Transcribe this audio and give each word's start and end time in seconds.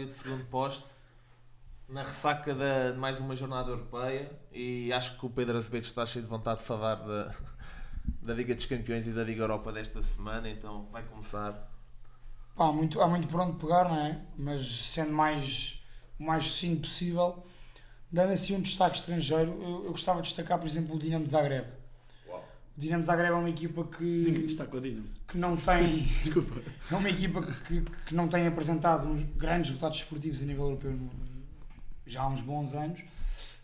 episódio 0.00 0.06
de 0.06 0.18
segundo 0.18 0.44
posto 0.46 0.88
na 1.88 2.02
ressaca 2.02 2.54
de 2.54 2.96
mais 2.98 3.18
uma 3.18 3.34
jornada 3.34 3.70
europeia 3.70 4.30
e 4.52 4.92
acho 4.92 5.18
que 5.18 5.26
o 5.26 5.30
Pedro 5.30 5.58
Azevedo 5.58 5.84
está 5.84 6.06
cheio 6.06 6.24
de 6.24 6.30
vontade 6.30 6.60
de 6.60 6.66
falar 6.66 6.94
da, 6.96 7.34
da 8.22 8.34
Liga 8.34 8.54
dos 8.54 8.64
Campeões 8.64 9.06
e 9.06 9.10
da 9.10 9.24
Liga 9.24 9.42
Europa 9.42 9.72
desta 9.72 10.00
semana, 10.00 10.48
então 10.48 10.86
vai 10.90 11.02
começar. 11.02 11.68
Há 12.56 12.72
muito, 12.72 13.00
há 13.00 13.08
muito 13.08 13.28
por 13.28 13.40
onde 13.40 13.58
pegar, 13.58 13.88
não 13.88 13.96
é? 13.96 14.20
Mas 14.36 14.66
sendo 14.86 15.12
mais, 15.12 15.82
o 16.18 16.24
mais 16.24 16.46
sucinto 16.46 16.82
possível, 16.82 17.44
dando 18.10 18.32
assim 18.32 18.56
um 18.56 18.60
destaque 18.60 18.96
estrangeiro, 18.96 19.50
eu, 19.60 19.84
eu 19.84 19.90
gostava 19.90 20.22
de 20.22 20.28
destacar, 20.28 20.58
por 20.58 20.66
exemplo, 20.66 20.94
o 20.94 20.98
Dinamo 20.98 21.24
de 21.24 21.30
Zagreb. 21.30 21.66
Dinamo 22.80 23.04
Zagreb 23.04 23.30
é 23.32 23.34
uma 23.34 23.50
equipa 23.50 23.86
Ninguém 24.00 24.34
que, 24.34 24.46
está 24.46 24.64
com 24.66 24.78
a 24.78 24.80
Dinamo. 24.80 25.06
que 25.28 25.36
não 25.38 25.56
tem. 25.56 25.98
Desculpa. 26.24 26.60
É 26.90 26.94
uma 26.96 27.08
equipa 27.10 27.42
que, 27.42 27.82
que 28.06 28.14
não 28.14 28.26
tem 28.28 28.46
apresentado 28.46 29.06
uns 29.06 29.22
grandes 29.36 29.68
resultados 29.68 29.98
esportivos 29.98 30.40
a 30.42 30.44
nível 30.44 30.64
europeu 30.64 30.90
no- 30.92 31.10
já 32.06 32.22
há 32.22 32.28
uns 32.28 32.40
bons 32.40 32.74
anos, 32.74 33.00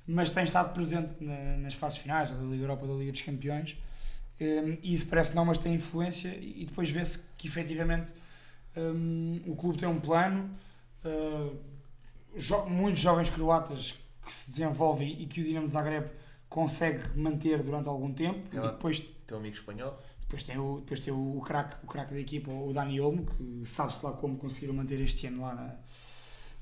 mas 0.06 0.30
tem 0.30 0.44
estado 0.44 0.72
presente 0.72 1.14
na- 1.20 1.56
nas 1.56 1.74
fases 1.74 1.98
finais, 1.98 2.30
da 2.30 2.36
Liga 2.36 2.62
Europa 2.62 2.86
da 2.86 2.92
Liga 2.92 3.10
dos 3.10 3.22
Campeões, 3.22 3.76
um, 4.40 4.76
e 4.82 4.92
isso 4.92 5.06
parece 5.08 5.34
não, 5.34 5.44
mas 5.44 5.58
tem 5.58 5.74
influência, 5.74 6.28
e 6.40 6.64
depois 6.66 6.90
vê-se 6.90 7.18
que 7.38 7.48
efetivamente 7.48 8.12
um, 8.76 9.40
o 9.46 9.56
clube 9.56 9.78
tem 9.78 9.88
um 9.88 9.98
plano, 9.98 10.48
uh, 11.04 11.56
jo- 12.36 12.66
muitos 12.66 13.00
jovens 13.00 13.30
croatas 13.30 13.94
que 14.24 14.32
se 14.32 14.50
desenvolvem 14.50 15.22
e 15.22 15.26
que 15.26 15.40
o 15.40 15.44
Dinamo 15.44 15.68
Zagreb 15.68 16.06
consegue 16.48 17.16
manter 17.18 17.62
durante 17.62 17.88
algum 17.88 18.12
tempo, 18.12 18.48
Ela- 18.56 18.68
e 18.68 18.70
depois 18.72 19.00
Teu 19.26 19.38
amigo 19.38 19.54
espanhol? 19.56 19.98
depois 20.20 20.42
tem 20.42 20.58
o, 20.58 20.80
depois 20.80 21.00
tem 21.00 21.12
o, 21.12 21.40
craque 21.44 21.76
o 21.84 21.86
craque 21.86 22.12
da 22.14 22.20
equipa, 22.20 22.50
o 22.50 22.72
Dani 22.72 23.00
Olmo, 23.00 23.24
que 23.24 23.62
sabe-se 23.64 24.04
lá 24.04 24.12
como 24.12 24.36
conseguiram 24.36 24.74
manter 24.74 25.00
este 25.00 25.26
ano 25.28 25.42
lá 25.42 25.54
na, 25.54 25.76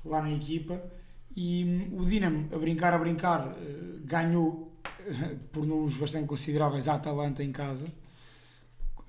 lá 0.03 0.21
na 0.21 0.31
equipa. 0.31 0.81
E 1.35 1.63
hum, 1.91 1.99
o 1.99 2.05
Dinamo, 2.05 2.47
a 2.53 2.57
brincar, 2.57 2.93
a 2.93 2.97
brincar, 2.97 3.55
eh, 3.57 3.99
ganhou 4.05 4.71
eh, 4.99 5.35
por 5.51 5.65
números 5.65 5.95
bastante 5.97 6.27
consideráveis 6.27 6.87
a 6.87 6.93
Atalanta 6.95 7.43
em 7.43 7.51
casa. 7.51 7.87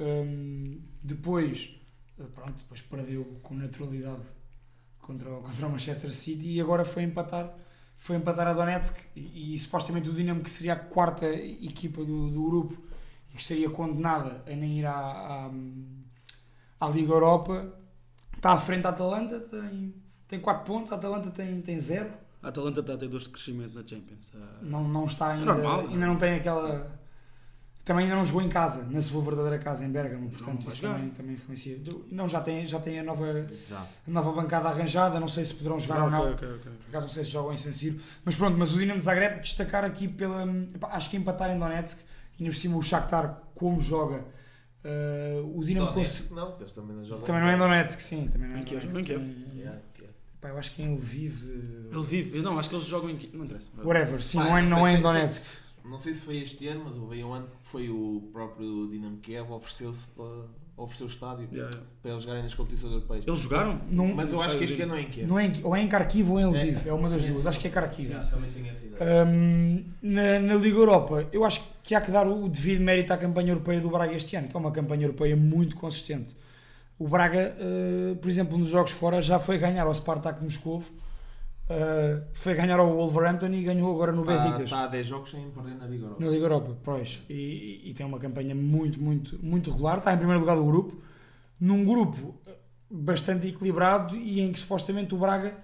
Hum, 0.00 0.80
depois, 1.02 1.70
eh, 2.18 2.24
pronto, 2.34 2.54
depois 2.54 2.80
perdeu 2.82 3.24
com 3.42 3.54
naturalidade 3.54 4.22
contra, 4.98 5.30
contra 5.30 5.66
o 5.66 5.70
Manchester 5.70 6.12
City 6.12 6.50
e 6.52 6.60
agora 6.60 6.84
foi 6.84 7.02
empatar 7.04 7.54
foi 7.98 8.16
empatar 8.16 8.46
a 8.46 8.52
Donetsk 8.52 8.96
e, 9.14 9.54
e 9.54 9.58
supostamente 9.58 10.08
o 10.08 10.12
Dinamo 10.12 10.42
que 10.42 10.50
seria 10.50 10.74
a 10.74 10.76
quarta 10.76 11.26
equipa 11.26 12.04
do, 12.04 12.30
do 12.30 12.44
grupo 12.44 12.82
e 13.30 13.34
que 13.34 13.40
estaria 13.40 13.70
condenada 13.70 14.42
a 14.46 14.54
nem 14.54 14.78
ir 14.78 14.86
à, 14.86 14.92
à, 14.92 15.50
à 16.80 16.88
Liga 16.88 17.12
Europa 17.12 17.72
está 18.36 18.52
à 18.52 18.60
frente 18.60 18.82
da 18.82 18.90
Atalanta 18.90 19.40
tem, 19.40 19.94
tem 20.28 20.40
4 20.40 20.64
pontos, 20.64 20.92
a 20.92 20.96
Atalanta 20.96 21.30
tem, 21.30 21.60
tem 21.62 21.78
0 21.78 22.10
A 22.42 22.48
Atalanta 22.48 22.80
está 22.80 22.94
a 22.94 22.98
ter 22.98 23.08
dores 23.08 23.24
de 23.24 23.30
crescimento 23.30 23.74
na 23.74 23.86
Champions. 23.86 24.32
Não, 24.62 24.86
não 24.86 25.04
está 25.04 25.28
ainda, 25.28 25.54
normal, 25.54 25.82
não 25.82 25.90
é? 25.90 25.92
ainda 25.94 26.06
não 26.06 26.16
tem 26.16 26.34
aquela 26.34 27.05
também 27.86 28.04
ainda 28.04 28.16
não 28.16 28.24
jogou 28.24 28.42
em 28.42 28.48
casa, 28.48 28.82
na 28.90 29.00
sua 29.00 29.22
verdadeira 29.22 29.58
casa 29.58 29.84
em 29.84 29.88
Bergamo, 29.90 30.28
portanto 30.28 30.62
vai 30.64 30.72
isso 30.74 30.82
também, 30.82 31.10
também 31.10 31.34
influencia. 31.34 31.78
Não, 32.10 32.28
já 32.28 32.40
tem, 32.40 32.66
já 32.66 32.80
tem 32.80 32.98
a 32.98 33.02
nova, 33.04 33.24
a 34.06 34.10
nova 34.10 34.32
bancada 34.32 34.68
arranjada, 34.68 35.20
não 35.20 35.28
sei 35.28 35.44
se 35.44 35.54
poderão 35.54 35.78
jogar 35.78 36.00
ou 36.02 36.08
ok, 36.08 36.18
não. 36.18 36.32
ok, 36.32 36.48
ok. 36.56 36.72
Por 36.72 36.88
acaso 36.88 37.06
não 37.06 37.12
sei 37.14 37.24
se 37.24 37.30
jogam 37.30 37.52
em 37.54 37.56
San 37.56 37.70
Siro. 37.72 37.98
Mas 38.24 38.34
pronto, 38.34 38.58
mas 38.58 38.72
o 38.72 38.78
Dinamo 38.78 38.98
de 38.98 39.04
Zagreb 39.04 39.40
destacar 39.40 39.84
aqui 39.84 40.08
pela. 40.08 40.44
acho 40.90 41.08
que 41.10 41.16
empatar 41.16 41.48
em 41.50 41.58
Donetsk 41.58 41.98
e 42.38 42.42
ainda 42.42 42.52
por 42.52 42.58
cima 42.58 42.76
o 42.76 42.82
Shakhtar 42.82 43.40
como 43.54 43.80
joga. 43.80 44.24
eh, 44.84 45.40
o 45.54 45.64
Dinamo 45.64 45.92
Donetsk, 45.92 46.32
não, 46.32 46.56
eles 46.58 46.72
também 46.72 46.96
não 46.96 47.04
jogam. 47.04 47.24
também 47.24 47.40
não 47.40 47.48
é 47.48 47.54
em 47.54 47.58
Donetsk, 47.58 48.00
sim. 48.00 48.28
Também 48.28 48.48
não 48.48 48.56
é 48.56 48.60
Em 48.60 48.64
Kiev, 48.64 48.86
Donetsk, 48.88 49.00
em 49.00 49.04
Kiev. 49.04 49.46
Yeah, 49.54 49.78
epá, 50.38 50.48
eu 50.48 50.58
acho 50.58 50.74
que 50.74 50.82
é 50.82 50.86
em 50.86 50.94
Lviv. 50.96 51.44
eh, 51.44 51.94
Ele 51.94 52.02
vive. 52.04 52.40
Não, 52.42 52.58
acho 52.58 52.68
que 52.68 52.74
eles 52.74 52.86
jogam 52.86 53.10
em. 53.10 53.30
Não 53.32 53.44
interessa. 53.44 53.68
Whatever, 53.82 54.20
sim, 54.22 54.38
Pá, 54.38 54.44
não 54.44 54.58
é, 54.58 54.62
não 54.62 54.68
não 54.70 54.84
sei 54.84 54.94
é 54.94 54.98
em 54.98 55.02
Donetsk. 55.02 55.65
Não 55.88 55.98
sei 55.98 56.14
se 56.14 56.20
foi 56.20 56.38
este 56.38 56.66
ano, 56.68 56.82
mas 56.84 56.96
houve 56.96 57.22
um 57.22 57.32
ano 57.32 57.46
que 57.46 57.68
foi 57.68 57.88
o 57.88 58.28
próprio 58.32 58.88
Dinamo 58.88 59.18
Kiev 59.18 59.50
ofereceu-se 59.52 60.06
para 60.08 60.24
oferecer 60.76 61.04
o 61.04 61.06
estádio 61.06 61.48
Yeah, 61.50 61.70
yeah. 61.72 61.90
para 62.02 62.10
eles 62.10 62.22
jogarem 62.22 62.42
nas 62.42 62.54
competições 62.54 62.92
europeias. 62.92 63.24
Eles 63.26 63.40
jogaram? 63.40 63.80
Não, 63.90 64.14
Mas 64.14 64.32
eu 64.32 64.42
acho 64.42 64.58
que 64.58 64.64
este 64.64 64.82
ano 64.82 64.92
não 64.92 64.98
é 64.98 65.02
em 65.02 65.08
Kiev. 65.08 65.28
não 65.28 65.38
é 65.38 65.46
em, 65.46 65.52
ou 65.64 65.76
é 65.76 65.80
em 65.80 65.88
Kharkiv 65.88 66.30
ou 66.30 66.40
em 66.40 66.46
Lviv, 66.46 66.86
é, 66.86 66.92
uma 66.92 67.08
das 67.08 67.24
é, 67.24 67.28
duas. 67.28 67.46
Acho 67.46 67.58
que 67.58 67.68
é 67.68 67.70
Kharkiv. 67.70 68.08
Yeah, 68.10 68.28
também 68.28 68.50
tenho 68.50 68.66
essa 68.66 68.84
ideia. 68.84 69.24
Hum, 69.26 69.84
na, 70.02 70.38
na 70.40 70.54
Liga 70.54 70.76
Europa, 70.76 71.26
eu 71.32 71.44
acho 71.44 71.62
que 71.82 71.94
há 71.94 72.00
que 72.00 72.10
dar 72.10 72.26
o 72.26 72.48
devido 72.48 72.82
mérito 72.82 73.12
à 73.12 73.16
campanha 73.16 73.52
europeia 73.52 73.80
do 73.80 73.88
Braga 73.88 74.12
este 74.12 74.36
ano, 74.36 74.48
que 74.48 74.56
é 74.56 74.60
uma 74.60 74.72
campanha 74.72 75.04
europeia 75.04 75.36
muito 75.36 75.76
consistente. 75.76 76.36
O 76.98 77.06
Braga, 77.06 77.54
eh, 77.58 78.14
por 78.20 78.28
exemplo, 78.28 78.56
nos 78.56 78.70
jogos 78.70 78.90
fora 78.90 79.20
já 79.20 79.38
foi 79.38 79.58
ganhar 79.58 79.86
ao 79.86 79.92
Spartak 79.92 80.42
Moscovo, 80.42 80.90
eh, 81.68 82.22
foi 82.32 82.54
ganhar 82.54 82.78
ao 82.78 82.92
Wolverhampton 82.94 83.48
e 83.48 83.62
ganhou 83.62 83.92
agora 83.92 84.12
no 84.12 84.24
Besiktas. 84.24 84.64
Está 84.64 84.84
há 84.84 84.86
10 84.86 85.06
jogos 85.06 85.30
sem 85.30 85.50
perder 85.50 85.74
na 85.76 85.86
Liga 85.86 86.04
Europa. 86.04 86.24
Na 86.24 86.30
Liga 86.30 86.44
Europa, 86.44 86.78
pois. 86.82 87.24
E, 87.28 87.82
e 87.84 87.94
tem 87.94 88.06
uma 88.06 88.18
campanha 88.18 88.54
muito, 88.54 89.00
muito, 89.00 89.38
muito 89.44 89.70
regular. 89.70 89.98
Está 89.98 90.12
em 90.14 90.16
primeiro 90.18 90.40
lugar 90.40 90.56
do 90.56 90.64
grupo. 90.64 90.96
Num 91.58 91.84
grupo 91.84 92.34
bastante 92.90 93.48
equilibrado 93.48 94.14
e 94.16 94.40
em 94.40 94.52
que 94.52 94.58
supostamente 94.58 95.14
o 95.14 95.18
Braga 95.18 95.56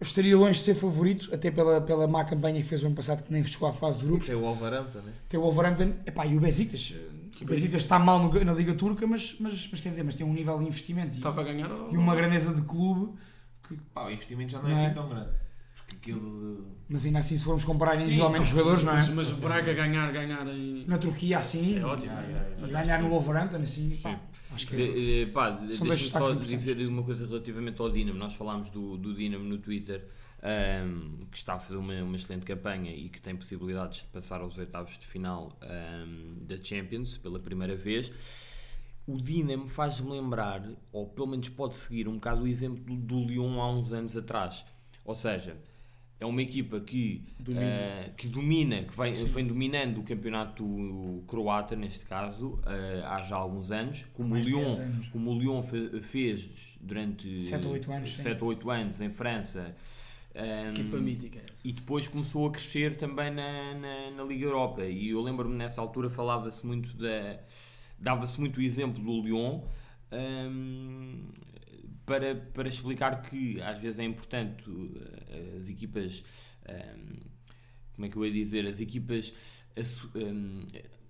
estaria 0.00 0.36
longe 0.36 0.58
de 0.58 0.64
ser 0.64 0.74
favorito, 0.74 1.32
até 1.32 1.50
pela, 1.50 1.80
pela 1.80 2.06
má 2.06 2.24
campanha 2.24 2.60
que 2.60 2.66
fez 2.68 2.82
o 2.82 2.86
ano 2.86 2.94
passado, 2.94 3.22
que 3.22 3.32
nem 3.32 3.42
chegou 3.42 3.68
à 3.68 3.72
fase 3.72 3.98
de 4.00 4.06
grupos. 4.06 4.26
Tem 4.26 4.36
o 4.36 4.40
Wolverhampton, 4.40 4.98
né? 4.98 5.12
Tem 5.28 5.40
o 5.40 5.42
Wolverhampton 5.42 5.94
epá, 6.04 6.26
e 6.26 6.36
o 6.36 6.40
Besiktas. 6.40 6.92
O 7.40 7.44
Besiktas 7.44 7.82
está 7.82 7.98
mal 7.98 8.18
no- 8.22 8.44
na 8.44 8.52
Liga 8.52 8.74
Turca, 8.74 9.06
mas, 9.06 9.36
mas, 9.40 9.68
mas 9.70 9.80
quer 9.80 9.88
dizer, 9.88 10.02
mas 10.02 10.14
tem 10.14 10.26
um 10.26 10.32
nível 10.32 10.58
de 10.58 10.66
investimento 10.66 11.16
e, 11.16 11.20
a 11.26 11.92
e 11.92 11.96
uma 11.96 12.14
grandeza 12.14 12.52
de 12.52 12.62
clube. 12.62 13.14
Pá, 13.92 14.06
o 14.06 14.10
investimento 14.10 14.52
já 14.52 14.60
não, 14.62 14.68
Não 14.68 14.76
é 14.76 14.82
é? 14.82 14.86
assim 14.86 14.94
tão 14.94 15.08
grande. 15.08 15.30
Porque 15.74 15.96
aquilo. 15.96 16.66
Mas 16.88 17.04
ainda 17.04 17.18
assim, 17.18 17.36
se 17.36 17.44
formos 17.44 17.64
comparar 17.64 17.96
individualmente 17.96 18.44
os 18.44 18.50
jogadores, 18.50 18.82
não 18.84 18.92
é? 18.92 18.96
Mas, 18.96 19.08
mas 19.08 19.32
o 19.32 19.36
Braga 19.36 19.72
ganhar, 19.72 20.12
ganhar 20.12 20.46
em. 20.46 20.84
Na 20.86 20.98
Turquia, 20.98 21.38
assim, 21.38 21.78
É 21.78 21.84
ótimo. 21.84 22.12
É 22.12 22.54
fantástico. 22.56 22.68
ganhar 22.72 23.02
no 23.02 23.08
Wolverhampton, 23.08 23.56
assim, 23.56 23.98
pá, 24.02 24.20
acho 24.52 24.66
que 24.66 24.74
é. 24.74 24.76
De- 24.78 25.22
eh, 25.22 25.26
pá, 25.26 25.50
deixa-me 25.50 25.96
só 25.96 26.32
dizer 26.32 26.78
uma 26.86 27.02
coisa 27.02 27.26
relativamente 27.26 27.80
ao 27.80 27.90
Dinamo. 27.90 28.18
Nós 28.18 28.34
falámos 28.34 28.70
do, 28.70 28.96
do 28.96 29.12
Dinamo 29.14 29.44
no 29.44 29.58
Twitter, 29.58 30.06
ahm, 30.42 31.24
que 31.30 31.36
está 31.36 31.54
a 31.54 31.58
fazer 31.58 31.78
uma, 31.78 31.94
uma 32.02 32.14
excelente 32.16 32.44
campanha 32.46 32.92
e 32.94 33.08
que 33.08 33.20
tem 33.20 33.34
possibilidades 33.34 34.02
de 34.02 34.06
passar 34.08 34.40
aos 34.40 34.56
oitavos 34.58 34.96
de 34.96 35.06
final 35.06 35.58
ahm, 35.60 36.34
da 36.46 36.56
Champions 36.62 37.18
pela 37.18 37.40
primeira 37.40 37.74
vez. 37.74 38.12
O 39.06 39.18
Dinamo 39.18 39.68
faz-me 39.68 40.10
lembrar, 40.10 40.66
ou 40.92 41.06
pelo 41.06 41.26
menos 41.26 41.48
pode 41.50 41.74
seguir 41.74 42.08
um 42.08 42.14
bocado 42.14 42.44
o 42.44 42.46
exemplo 42.46 42.96
do, 42.96 43.20
Lyon 43.24 43.60
há 43.60 43.70
uns 43.70 43.92
anos 43.92 44.16
atrás. 44.16 44.64
Ou 45.04 45.14
seja, 45.14 45.56
é 46.18 46.24
uma 46.24 46.40
equipa 46.40 46.80
que 46.80 47.22
Domina. 47.38 47.62
eh, 47.66 48.12
que 48.16 48.26
domina, 48.28 48.82
que 48.84 48.96
vem, 48.96 49.12
vem 49.12 49.46
dominando 49.46 49.98
o 50.00 50.02
campeonato 50.04 51.22
croata, 51.26 51.76
neste 51.76 52.06
caso, 52.06 52.58
eh, 52.64 53.02
há 53.04 53.20
já 53.20 53.36
alguns 53.36 53.70
anos, 53.70 54.06
como 54.14 54.34
o 54.34 54.38
Lyon, 54.38 54.60
10 54.60 54.78
anos. 54.78 55.08
como 55.08 55.30
o 55.32 55.38
Lyon 55.38 55.62
fe- 55.62 56.00
fez 56.00 56.48
durante 56.80 57.40
Sete 57.42 57.66
ou 57.66 57.72
oito 57.74 57.92
anos, 57.92 58.08
sim. 58.10 58.22
7 58.22 58.42
ou 58.42 58.48
8 58.48 58.70
anos 58.70 59.00
em 59.02 59.10
França. 59.10 59.74
ehm, 60.34 60.70
Equipa 60.72 60.96
mítica 60.96 61.38
essa. 61.52 61.68
e 61.68 61.72
depois 61.72 62.08
começou 62.08 62.46
a 62.48 62.50
crescer 62.50 62.96
também 62.96 63.30
na, 63.30 63.74
na, 63.74 64.10
na 64.16 64.24
Liga 64.24 64.46
Europa. 64.46 64.84
E 64.84 65.10
eu 65.10 65.20
lembro-me 65.20 65.54
nessa 65.54 65.80
altura 65.80 66.08
falava-se 66.08 66.64
muito 66.66 66.96
da. 66.96 67.38
Dava-se 67.98 68.38
muito 68.40 68.58
o 68.58 68.62
exemplo 68.62 69.02
do 69.02 69.22
Lyon 69.22 69.62
hum, 70.12 71.28
para, 72.06 72.34
para 72.34 72.68
explicar 72.68 73.22
que 73.22 73.60
às 73.62 73.78
vezes 73.80 73.98
é 73.98 74.04
importante 74.04 74.68
uh, 74.70 75.56
as 75.58 75.68
equipas. 75.68 76.22
hum, 76.68 77.16
como 77.94 78.06
é 78.06 78.08
que 78.10 78.16
eu 78.16 78.26
ia 78.26 78.32
dizer? 78.32 78.66
As 78.66 78.80
equipas. 78.80 79.32
hum, 80.14 80.66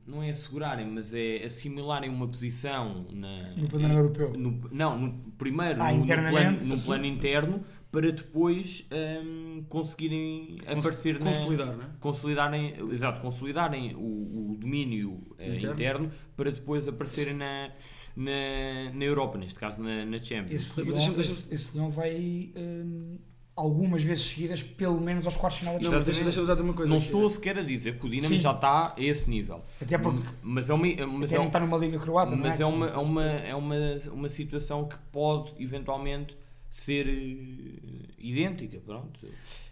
não 0.06 0.22
é 0.22 0.28
assegurarem, 0.31 0.87
mas 0.87 1.15
é 1.15 1.45
assimilarem 1.45 2.10
uma 2.10 2.28
posição 2.28 3.07
na, 3.10 3.54
No 3.57 3.69
panorama 3.71 4.01
europeu. 4.01 4.34
no- 4.37 4.69
não, 4.71 4.98
no, 4.98 5.33
primeiro 5.33 5.80
Ah, 5.83 5.92
no, 5.92 6.01
no 6.01 6.04
plano, 6.07 6.59
plano 6.84 7.07
interno 7.07 7.65
para 7.94 8.10
depois 8.10 8.86
hum, 9.24 9.64
conseguirem 9.68 10.58
aparecer 10.66 11.20
na, 11.20 11.30
Consolidar, 11.32 11.66
não 11.76 11.84
é? 11.84 11.86
consolidarem, 12.00 12.74
exato, 12.91 13.20
consolidarem 13.20 13.94
o, 13.94 14.50
o 14.52 14.56
domínio 14.58 15.20
eh, 15.38 15.54
Interno. 15.54 15.72
interno. 15.74 16.12
para 16.36 16.50
depois 16.50 16.88
aparecerem 16.88 17.34
na, 17.34 17.70
na, 18.16 18.91
na 18.92 19.04
Europa, 19.04 19.38
neste 19.38 19.58
caso 19.58 19.80
na, 19.80 20.04
na 20.04 20.18
Champions. 20.18 20.50
Esse 20.50 20.76
Deixa-me- 20.82 20.92
Leão, 20.98 21.14
deixa-me- 21.14 21.20
esse, 21.38 21.54
esse 21.54 21.76
Leão 21.76 21.88
vai 21.91 22.52
hum, 22.56 23.16
algumas 23.56 24.02
vezes 24.02 24.24
seguidas, 24.24 24.60
pelo 24.62 25.00
menos 25.00 25.24
aos 25.24 25.36
quartos 25.36 25.60
de 25.60 25.66
final 25.66 25.78
da 25.78 25.84
Não, 25.84 25.98
Champions. 25.98 26.18
deixa- 26.20 26.44
dar-te 26.44 26.62
uma 26.62 26.72
coisa. 26.74 26.91
não 26.91 26.98
que- 26.98 27.04
estou 27.04 27.30
sequer 27.30 27.58
a 27.58 27.62
dizer 27.62 27.98
que 28.00 28.06
o 28.06 28.08
Dinamo 28.08 28.28
Sim. 28.34 28.41
já 28.41 28.50
está 28.50 28.92
a 28.96 29.00
esse 29.00 29.30
nível, 29.30 29.62
Até 29.80 29.96
porque 29.98 30.26
mas 30.42 30.68
é 30.68 30.74
uma, 30.74 30.84
mas 31.06 31.30
até 31.30 31.36
é, 31.36 31.38
não 31.38 31.46
está 31.46 31.60
numa 31.60 31.78
liga 31.78 31.98
croata, 32.00 32.34
mas 32.34 32.58
não 32.58 32.66
é 32.66 32.70
é? 32.70 32.74
uma, 32.74 32.86
é 32.88 32.96
uma, 32.98 33.24
é 33.24 33.54
uma, 33.54 33.76
uma 34.12 34.28
situação 34.28 34.88
que 34.88 34.96
pode 35.12 35.52
eventualmente 35.62 36.36
ser 36.76 37.06
eh, 37.09 38.15
idêntica, 38.18 38.80
pronto. 38.84 39.21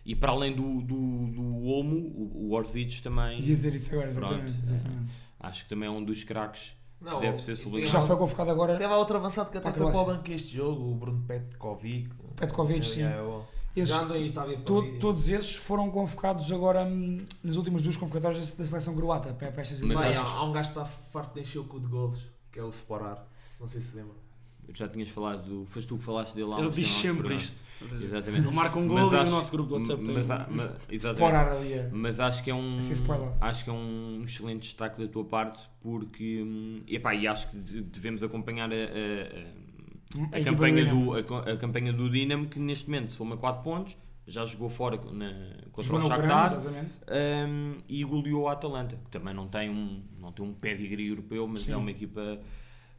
E 0.05 0.15
para 0.17 0.33
além 0.33 0.55
do, 0.55 0.81
do, 0.81 1.27
do 1.27 1.65
Olmo, 1.67 1.97
o, 1.97 2.49
o 2.49 2.53
Orzic 2.55 3.03
também 3.03 3.37
Ia 3.37 3.41
dizer 3.43 3.75
isso 3.75 3.93
agora, 3.93 4.11
Pronto, 4.13 4.33
exatamente. 4.35 4.59
exatamente. 4.59 5.13
acho 5.41 5.63
que 5.65 5.69
também 5.69 5.89
é 5.89 5.91
um 5.93 6.05
dos 6.05 6.25
craques 6.25 6.73
Não, 7.01 7.21
deve 7.21 7.41
ser 7.41 7.53
Que 7.53 7.57
sublinhado. 7.63 7.93
já 7.93 8.03
foi 8.03 8.17
convocado 8.17 8.51
agora. 8.51 8.77
Teve 8.77 8.93
a 8.93 8.97
outro 8.97 9.17
avançado 9.17 9.51
que 9.51 9.59
até 9.59 9.73
foi 9.73 9.91
para 9.91 10.01
o 10.01 10.05
banco 10.05 10.31
este 10.33 10.57
jogo, 10.57 10.91
o 10.91 10.95
Bruno 10.95 11.23
Petkovic. 11.27 12.11
Petkovic, 12.37 12.85
sim. 12.87 13.03
É, 13.03 13.07
é. 13.07 13.43
Esses- 13.75 13.97
To- 14.67 14.99
todos 14.99 15.29
esses 15.31 15.55
foram 15.57 15.91
convocados 15.91 16.51
agora 16.53 16.85
hum, 16.85 17.25
nas 17.43 17.57
últimas 17.57 17.81
duas 17.83 17.97
convocatórias 17.97 18.51
da 18.51 18.57
da 18.57 18.67
seleção 18.67 18.95
croata 18.95 19.33
para, 19.33 19.51
para 19.51 19.63
estas 19.63 19.81
Mas 19.81 20.17
há, 20.19 20.23
há 20.25 20.45
um 20.45 20.53
gajo 20.53 20.73
que 20.73 20.79
está 20.79 20.85
farto 21.11 21.35
de 21.35 21.41
encher 21.41 21.59
o 21.61 21.65
cu 21.65 21.81
de 21.81 21.87
golos, 21.87 22.21
que 22.53 22.59
é 22.59 22.63
o 22.63 22.69
Sporar. 22.69 23.27
Não 23.59 23.67
sei 23.67 23.81
se 23.81 23.97
lembra. 23.97 24.15
Já 24.75 24.89
tinhas 24.89 25.09
falado, 25.09 25.43
do, 25.49 25.67
foste 25.67 25.87
tu 25.89 25.99
que 25.99 26.05
falaste 26.05 26.35
dele 26.35 26.49
lá 26.49 26.61
Ele 26.61 26.71
diz 26.71 26.89
sempre 26.89 27.35
isto. 27.35 27.63
Seja, 27.89 28.05
Exatamente. 28.05 28.47
Ele 28.47 28.55
marca 28.55 28.79
um 28.79 28.87
Mas 28.87 29.05
gol 29.09 29.13
e 29.13 29.17
acho- 29.17 29.31
no 29.31 29.37
nosso 29.37 29.51
grupo 29.51 29.69
do 29.71 29.75
WhatsApp 29.77 30.05
tem. 30.05 30.15
mas, 30.15 30.31
há- 30.31 30.47
mas- 30.49 30.71
é. 31.73 31.89
Mas 31.93 32.21
acho 32.21 32.43
que 32.45 32.51
é 32.51 32.55
um 32.55 32.79
Assim, 32.79 32.95
acho 33.41 33.65
que 33.65 33.71
é 33.71 33.73
um 33.73 34.23
excelente 34.25 34.63
destaque 34.63 35.01
da 35.03 35.09
tua 35.09 35.25
parte 35.25 35.63
porque 35.81 36.43
hum, 36.43 36.81
epá, 36.87 37.13
e 37.15 37.27
acho 37.27 37.51
que 37.51 37.57
de- 37.59 37.81
devemos 37.83 38.23
acompanhar 38.23 38.71
a, 38.71 38.75
a- 38.75 40.37
a- 40.37 40.37
a 40.39 40.45
campanha 40.45 40.87
do 40.87 41.13
a, 41.15 41.57
campanha 41.57 41.93
do 41.93 42.09
Dinamo 42.09 42.47
que 42.47 42.59
neste 42.61 42.89
momento 42.89 43.13
soma 43.13 43.37
4 43.37 43.63
pontos 43.63 43.97
já 44.27 44.45
jogou 44.45 44.69
fora 44.69 44.97
na, 45.13 45.33
contra 45.73 45.83
Jogou 45.83 45.99
o 45.99 46.09
Shakhtar 46.09 46.53
hum, 47.49 47.75
e 47.89 48.05
goleou 48.05 48.49
a 48.49 48.53
Atalanta 48.53 48.97
que 48.97 49.11
também 49.11 49.35
não 49.35 49.49
tem 49.49 49.69
um 49.69 50.03
não 50.21 50.31
tem 50.33 50.45
um 50.45 50.53
pedigree 50.55 51.09
europeu 51.09 51.47
mas 51.49 51.63
Sim. 51.63 51.73
é 51.73 51.77
uma 51.77 51.91
equipa 51.91 52.39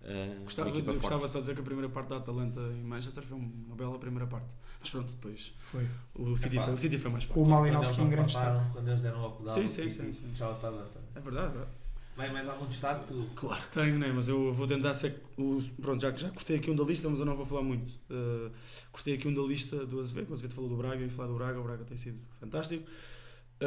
uh, 0.04 0.44
Gostava, 0.44 0.72
de 0.72 0.82
dizer, 0.82 0.98
gostava 0.98 1.28
só 1.28 1.40
de 1.40 1.44
dizer 1.44 1.56
que 1.56 1.62
a 1.62 1.64
primeira 1.64 1.90
parte 1.90 2.10
da 2.10 2.18
Atalanta 2.18 2.60
em 2.60 2.84
Manchester 2.84 3.24
foi 3.24 3.38
uma 3.38 3.76
bela 3.76 3.98
primeira 4.00 4.28
parte. 4.28 4.54
Mas 4.80 4.90
pronto, 4.90 5.12
depois 5.12 5.54
Foi. 5.60 5.88
o 6.16 6.38
City, 6.38 6.58
Epá. 6.58 6.66
foi, 6.66 6.74
o 6.74 6.78
City 6.78 6.98
foi 6.98 7.12
mais 7.12 7.24
forte. 7.24 7.34
Com 7.34 7.44
o 7.44 7.50
Malinowski 7.50 8.02
em 8.02 8.10
grande 8.10 8.28
destaque. 8.28 8.72
Quando 8.74 8.88
eles 8.88 9.02
deram 9.02 9.26
a 9.26 9.32
pedal, 9.32 9.54
Sim, 9.54 9.66
o 9.66 9.70
sim, 9.70 9.90
City, 9.90 10.06
sim, 10.06 10.12
sim. 10.12 10.36
Já 10.36 10.50
o 10.50 10.52
Atalanta. 10.52 11.00
É 11.16 11.20
verdade, 11.20 11.58
é. 11.58 11.84
Bem, 12.16 12.32
mais 12.32 12.48
algum 12.48 12.68
destaque? 12.68 13.08
Tu? 13.08 13.28
Claro 13.36 13.64
que 13.64 13.72
tenho, 13.72 13.98
né? 13.98 14.12
mas 14.14 14.28
eu 14.28 14.54
vou 14.54 14.68
tentar 14.68 14.94
ser. 14.94 15.20
O, 15.36 15.60
pronto, 15.82 16.00
já, 16.00 16.12
já 16.12 16.30
cortei 16.30 16.58
aqui 16.58 16.70
um 16.70 16.76
da 16.76 16.84
lista, 16.84 17.10
mas 17.10 17.18
eu 17.18 17.26
não 17.26 17.36
vou 17.36 17.46
falar 17.46 17.64
muito. 17.64 17.92
Uh, 18.10 18.52
cortei 18.92 19.16
aqui 19.16 19.28
um 19.28 19.34
da 19.34 19.42
lista 19.42 19.84
do 19.86 20.00
Azevedo. 20.00 20.30
O 20.30 20.34
Azevedo 20.34 20.54
falou 20.54 20.70
do 20.70 20.76
Braga 20.76 21.04
e 21.04 21.10
falar 21.10 21.30
do 21.30 21.36
Braga. 21.36 21.60
O 21.60 21.64
Braga 21.64 21.84
tem 21.86 21.98
sido 21.98 22.20
fantástico 22.40 22.88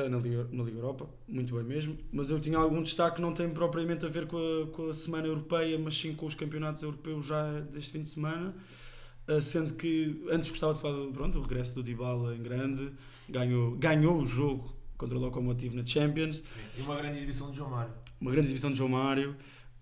na, 0.09 0.19
Liga, 0.19 0.49
na 0.53 0.63
Liga 0.63 0.79
Europa, 0.79 1.09
muito 1.29 1.55
bem 1.55 1.65
mesmo. 1.65 1.97
Mas 2.13 2.31
eu 2.31 2.39
tinha 2.41 2.59
algum 2.59 2.83
destaque 2.83 3.17
que 3.17 3.23
não 3.23 3.33
tem 3.33 3.49
propriamente 3.51 4.05
a 4.05 4.09
ver 4.09 4.27
com 4.27 4.37
a, 4.37 4.67
com 4.75 4.91
a 4.91 4.95
Semana 4.95 5.27
Europeia, 5.27 5.79
mas 5.79 5.97
sim 5.99 6.13
com 6.15 6.27
os 6.27 6.35
campeonatos 6.35 6.83
europeus 6.83 7.27
já 7.27 7.61
deste 7.73 7.91
fim 7.93 8.03
de 8.03 8.09
semana. 8.09 8.55
Uh, 9.29 9.43
sendo 9.43 9.75
que 9.75 10.25
antes 10.31 10.51
gostava 10.51 10.73
de 10.75 10.81
falar 10.81 10.97
do, 11.05 11.11
pronto, 11.13 11.33
do 11.33 11.41
regresso 11.41 11.75
do 11.75 11.83
Dybala 11.83 12.37
em 12.37 12.43
grande, 12.43 12.93
ganhou, 13.29 13.73
ganhou 13.77 14.21
o 14.21 14.25
jogo 14.25 14.73
contra 14.97 15.17
o 15.19 15.21
Lokomotiv 15.21 15.75
na 15.75 15.85
Champions 15.85 16.45
E 16.79 16.83
uma 16.83 16.95
grande 16.97 17.19
exibição 17.19 17.51
de 17.51 17.57
João 17.57 17.71
Mário. 17.71 17.93
uma 18.21 18.31
grande 18.31 18.47
exibição 18.47 18.71
de 18.71 18.77
João 18.79 18.91
Mário, 18.91 19.35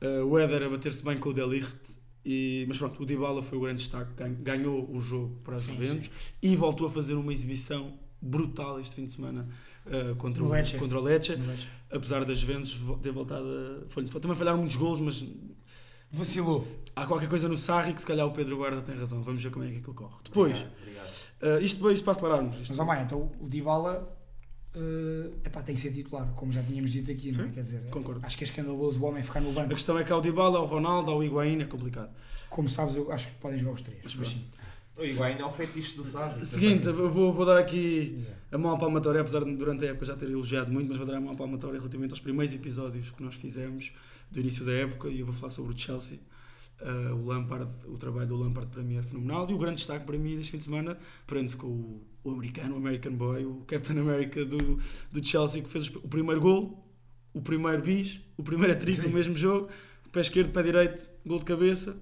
uh, 0.03 0.25
o 0.25 0.39
Éder 0.39 0.63
a 0.63 0.71
bater-se 0.71 1.05
bem 1.05 1.19
com 1.19 1.29
o 1.29 1.35
Delicht, 1.35 1.77
e, 2.25 2.65
mas 2.67 2.79
pronto, 2.79 3.03
o 3.03 3.05
Dybala 3.05 3.43
foi 3.43 3.59
o 3.59 3.61
grande 3.61 3.81
destaque, 3.81 4.15
gan- 4.15 4.33
ganhou 4.33 4.91
o 4.91 4.99
jogo 4.99 5.39
para 5.45 5.57
as 5.57 5.65
Sim, 5.65 5.73
Juventus 5.75 6.11
e 6.43 6.57
voltou 6.57 6.87
a 6.87 6.91
fazer 6.91 7.13
uma 7.13 7.31
exibição 7.31 7.93
brutal 8.23 8.81
este 8.81 8.95
fim 8.95 9.05
de 9.05 9.13
semana 9.13 9.47
uh, 9.87 10.15
contra, 10.17 10.43
o, 10.45 10.49
Lecce. 10.49 10.77
contra 10.79 10.99
o 10.99 11.03
Lecce, 11.03 11.35
Lecce. 11.35 11.67
apesar 11.91 12.25
das 12.25 12.39
Juventus 12.39 12.79
ter 13.03 13.13
voltado 13.13 13.45
a... 13.47 13.91
Foi, 13.91 14.05
também 14.05 14.37
falharam 14.37 14.59
muitos 14.59 14.77
golos, 14.77 15.01
mas 15.01 15.25
Vacilou. 16.11 16.67
há 16.95 17.07
qualquer 17.07 17.29
coisa 17.29 17.49
no 17.49 17.59
Sarri 17.59 17.93
que 17.93 18.01
se 18.01 18.07
calhar 18.07 18.27
o 18.27 18.31
Pedro 18.33 18.57
Guarda 18.57 18.83
tem 18.83 18.97
razão, 18.97 19.23
vamos 19.23 19.43
ver 19.43 19.51
como 19.51 19.65
é 19.65 19.71
que 19.71 19.79
aquilo 19.79 19.95
corre. 19.95 20.15
Depois, 20.25 20.53
Obrigado, 20.57 20.73
obrigado. 20.81 21.61
uh, 21.61 21.65
isto, 21.65 21.91
isto 21.91 22.05
para 22.05 22.13
acelerarmos, 22.13 22.55
isto- 22.61 22.69
Mas, 22.77 22.79
ó, 22.79 22.85
bem, 22.95 23.03
então 23.05 23.33
o 23.41 23.49
Dybala 23.49 24.17
eh, 24.77 25.31
epá, 25.45 25.63
tem 25.63 25.75
que 25.75 25.81
ser 25.81 25.93
titular, 25.93 26.27
como 26.35 26.51
já 26.53 26.63
tínhamos 26.63 26.91
dito 26.93 27.11
aqui, 27.11 27.31
não 27.31 27.45
é? 27.45 27.49
Quer 27.49 27.61
dizer, 27.61 27.91
concordo. 27.91 28.21
acho 28.27 28.37
que 28.37 28.43
é 28.45 28.47
escandaloso 28.47 29.01
o 29.01 29.05
homem 29.07 29.23
ficar 29.23 29.41
no 29.41 29.51
a 29.51 29.53
banco. 29.53 29.69
questão 29.71 29.97
é 29.99 30.03
que 30.05 30.13
há 30.13 30.17
o 30.17 30.21
Dybala, 30.21 30.59
há 30.59 30.63
o 30.63 30.67
Ronaldo, 30.67 31.11
há 31.11 31.17
o 31.17 31.23
Higuaín, 31.23 31.61
é 31.63 31.65
complicado. 31.65 32.11
Como 32.51 32.69
sabes, 32.69 32.95
eu 32.97 33.11
acho 33.13 33.29
que 33.29 33.35
podem 33.35 33.59
jogar 33.59 33.73
os 33.75 33.81
três. 33.83 34.01
Mas 34.05 34.15
Mas 34.17 34.29
sim. 34.29 34.45
O 34.97 35.05
Higuaín 35.05 35.39
é 35.39 35.45
o 35.45 35.51
fetiche 35.51 35.97
do 35.97 36.05
Sarri. 36.05 36.47
Seguinte, 36.47 36.87
eu 36.87 37.11
vou, 37.11 37.33
vou 37.33 37.45
dar 37.45 37.59
aqui 37.59 38.25
a 38.51 38.57
mão 38.57 38.79
palmatória, 38.79 39.21
apesar 39.21 39.43
de 39.43 39.53
durante 39.57 39.85
a 39.85 39.89
época 39.89 40.07
já 40.07 40.15
ter 40.15 40.27
elogiado 40.27 40.73
muito, 40.73 40.89
mas 40.89 40.97
vou 40.97 41.07
dar 41.07 41.17
a 41.17 41.21
mão 41.21 41.35
palmatória 41.35 41.79
relativamente 41.79 42.13
aos 42.13 42.21
primeiros 42.21 42.55
episódios 42.55 43.11
que 43.11 43.23
nós 43.23 43.35
fizemos 43.35 43.93
do 44.31 44.39
início 44.39 44.65
da 44.65 44.73
época 44.73 45.09
e 45.09 45.21
eu 45.21 45.27
vou 45.27 45.35
falar 45.35 45.51
sobre 45.51 45.75
o 45.75 45.79
Chelsea. 45.79 46.19
Uh, 46.81 47.15
o 47.15 47.27
Lampard, 47.27 47.71
o 47.87 47.97
trabalho 47.97 48.29
do 48.29 48.37
Lampard 48.37 48.71
para 48.71 48.83
mim 48.83 48.97
é 48.97 49.03
fenomenal 49.03 49.49
e 49.49 49.55
o 49.55 49.59
grande 49.59 49.77
destaque 49.77 50.05
para 50.05 50.19
mim 50.19 50.37
deste 50.37 50.53
fim 50.53 50.59
de 50.59 50.65
semana 50.65 50.99
prende-se 51.27 51.57
com 51.57 51.69
o, 51.69 52.03
o 52.23 52.31
americano, 52.31 52.75
o 52.75 52.79
American 52.79 53.13
Boy, 53.13 53.45
o 53.45 53.65
Captain 53.67 53.99
America 53.99 54.45
do, 54.45 54.79
do 55.11 55.27
Chelsea 55.27 55.63
que 55.63 55.69
fez 55.69 55.89
o 55.89 56.09
primeiro 56.09 56.41
gol, 56.41 56.85
o 57.33 57.41
primeiro 57.41 57.83
bis, 57.83 58.21
o 58.37 58.43
primeiro 58.43 58.73
hat-trick 58.73 59.01
no 59.01 59.09
mesmo 59.09 59.37
jogo, 59.37 59.69
pé 60.13 60.21
esquerdo, 60.21 60.53
pé 60.53 60.63
direito, 60.63 61.11
gol 61.25 61.39
de 61.39 61.45
cabeça. 61.45 61.97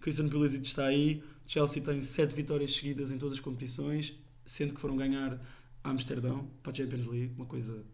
Christian 0.00 0.28
Pulisic 0.28 0.64
está 0.64 0.86
aí. 0.86 1.22
Chelsea 1.46 1.82
tem 1.82 2.02
sete 2.02 2.34
vitórias 2.34 2.74
seguidas 2.74 3.10
em 3.12 3.18
todas 3.18 3.34
as 3.38 3.40
competições, 3.40 4.14
sendo 4.44 4.74
que 4.74 4.80
foram 4.80 4.96
ganhar 4.96 5.38
a 5.82 5.90
Amsterdão 5.90 6.48
para 6.62 6.72
a 6.72 6.74
Champions 6.74 7.06
League, 7.06 7.32
uma 7.36 7.46
coisa 7.46 7.84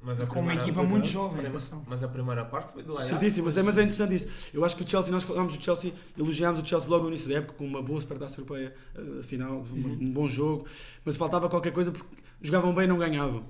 Mas 0.00 0.18
E 0.18 0.22
a 0.22 0.26
com 0.26 0.40
uma 0.40 0.54
equipa 0.54 0.82
muito 0.82 1.06
jovem. 1.06 1.44
Mas 1.86 2.02
a 2.02 2.08
primeira 2.08 2.44
parte 2.44 2.72
foi 2.72 2.82
do 2.82 2.96
Ajax. 2.96 3.08
certíssima, 3.08 3.46
mas 3.46 3.56
é, 3.58 3.62
mas 3.62 3.76
é 3.78 3.82
interessante 3.82 4.14
isso. 4.14 4.28
Eu 4.54 4.64
acho 4.64 4.76
que 4.76 4.82
o 4.84 4.88
Chelsea, 4.88 5.12
nós 5.12 5.24
falámos 5.24 5.56
do 5.56 5.62
Chelsea, 5.62 5.92
elogiámos 6.16 6.62
o 6.62 6.66
Chelsea 6.66 6.88
logo 6.88 7.04
no 7.04 7.10
início 7.10 7.28
da 7.28 7.36
época 7.36 7.54
com 7.54 7.64
uma 7.66 7.82
boa 7.82 8.00
supertaça 8.00 8.40
europeia 8.40 8.74
uh, 8.96 9.22
final, 9.22 9.58
Uhum. 9.70 9.98
um 10.00 10.12
bom 10.12 10.28
jogo, 10.28 10.66
mas 11.04 11.16
faltava 11.16 11.48
qualquer 11.48 11.72
coisa 11.72 11.90
porque 11.92 12.06
jogavam 12.40 12.74
bem 12.74 12.84
e 12.84 12.86
não 12.88 12.98
ganhavam. 12.98 13.44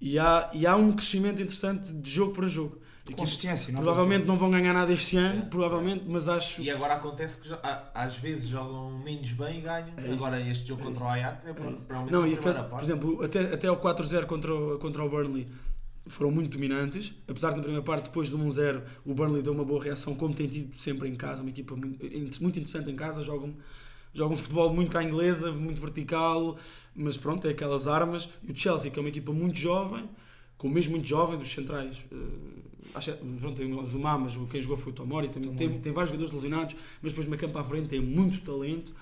E 0.00 0.18
há, 0.18 0.50
e 0.52 0.66
há 0.66 0.76
um 0.76 0.92
crescimento 0.92 1.40
interessante 1.40 1.92
de 1.92 2.10
jogo 2.10 2.32
para 2.32 2.46
jogo. 2.48 2.78
Consistência, 3.14 3.72
não 3.72 3.82
provavelmente 3.82 4.26
não 4.26 4.36
vão 4.36 4.50
ganhar 4.50 4.72
nada 4.72 4.92
este 4.92 5.16
ano, 5.16 5.42
É. 5.42 5.46
provavelmente, 5.46 6.04
mas 6.08 6.28
acho. 6.28 6.60
E 6.60 6.70
agora 6.70 6.94
acontece 6.94 7.38
que 7.40 7.48
às 7.94 8.16
vezes 8.16 8.48
jogam 8.48 8.98
menos 8.98 9.30
bem 9.32 9.58
e 9.58 9.60
ganham. 9.62 9.92
É 9.96 10.12
agora 10.12 10.40
este 10.40 10.66
jogo 10.68 10.82
É 10.82 10.84
contra 10.84 11.04
o 11.04 11.08
Ajax 11.08 11.46
é, 11.46 11.50
É 11.50 11.52
provavelmente 11.52 12.12
Não, 12.12 12.22
a 12.24 12.28
e, 12.28 12.34
primeira 12.36 12.62
por 12.64 12.70
parte. 12.70 12.84
exemplo, 12.84 13.22
até, 13.24 13.40
até 13.54 13.68
ao 13.68 13.76
4-0 13.76 14.26
contra, 14.26 14.54
o- 14.54 14.78
contra 14.78 15.04
o 15.04 15.08
Burnley 15.08 15.46
foram 16.08 16.30
muito 16.30 16.50
dominantes, 16.50 17.12
apesar 17.28 17.50
que 17.50 17.56
na 17.56 17.62
primeira 17.62 17.84
parte, 17.84 18.04
depois 18.06 18.28
do 18.30 18.38
1-0, 18.38 18.82
o 19.04 19.14
Burnley 19.14 19.42
deu 19.42 19.52
uma 19.52 19.64
boa 19.64 19.82
reação, 19.82 20.14
como 20.14 20.32
tem 20.34 20.46
tido 20.48 20.76
sempre 20.76 21.08
em 21.08 21.14
casa, 21.14 21.42
uma 21.42 21.50
equipa 21.50 21.74
muito, 21.76 22.42
muito 22.42 22.58
interessante 22.58 22.90
em 22.90 22.94
casa, 22.96 23.22
jogam, 23.22 23.54
jogam 24.14 24.36
futebol 24.36 24.72
muito 24.72 24.96
à 24.96 25.02
inglesa, 25.02 25.50
muito 25.52 25.80
vertical, 25.80 26.56
mas 26.94 27.16
pronto, 27.16 27.42
tem 27.42 27.50
aquelas 27.50 27.86
armas. 27.88 28.28
E 28.46 28.52
o 28.52 28.56
Chelsea, 28.56 28.90
que 28.90 28.98
é 28.98 29.02
uma 29.02 29.08
equipa 29.08 29.32
muito 29.32 29.58
jovem, 29.58 30.08
com 30.58 30.68
mesmo 30.68 30.92
muito 30.92 31.06
jovem, 31.06 31.38
dos 31.38 31.52
centrais, 31.52 31.98
eh, 32.10 32.16
acho, 32.94 33.12
pronto, 33.40 33.56
tem 33.56 33.72
o 33.72 33.86
Zuma, 33.86 34.18
mas 34.18 34.34
quem 34.50 34.62
jogou 34.62 34.76
foi 34.76 34.92
o 34.92 34.94
Tomori, 34.94 35.28
Tomori. 35.28 35.56
tem, 35.56 35.78
tem 35.78 35.92
vários 35.92 36.10
jogadores 36.10 36.32
lesionados, 36.32 36.76
mas 37.02 37.12
depois 37.12 37.28
meio 37.28 37.40
campo 37.40 37.58
à 37.58 37.64
frente 37.64 37.88
tem 37.88 38.00
muito 38.00 38.40
talento, 38.40 38.94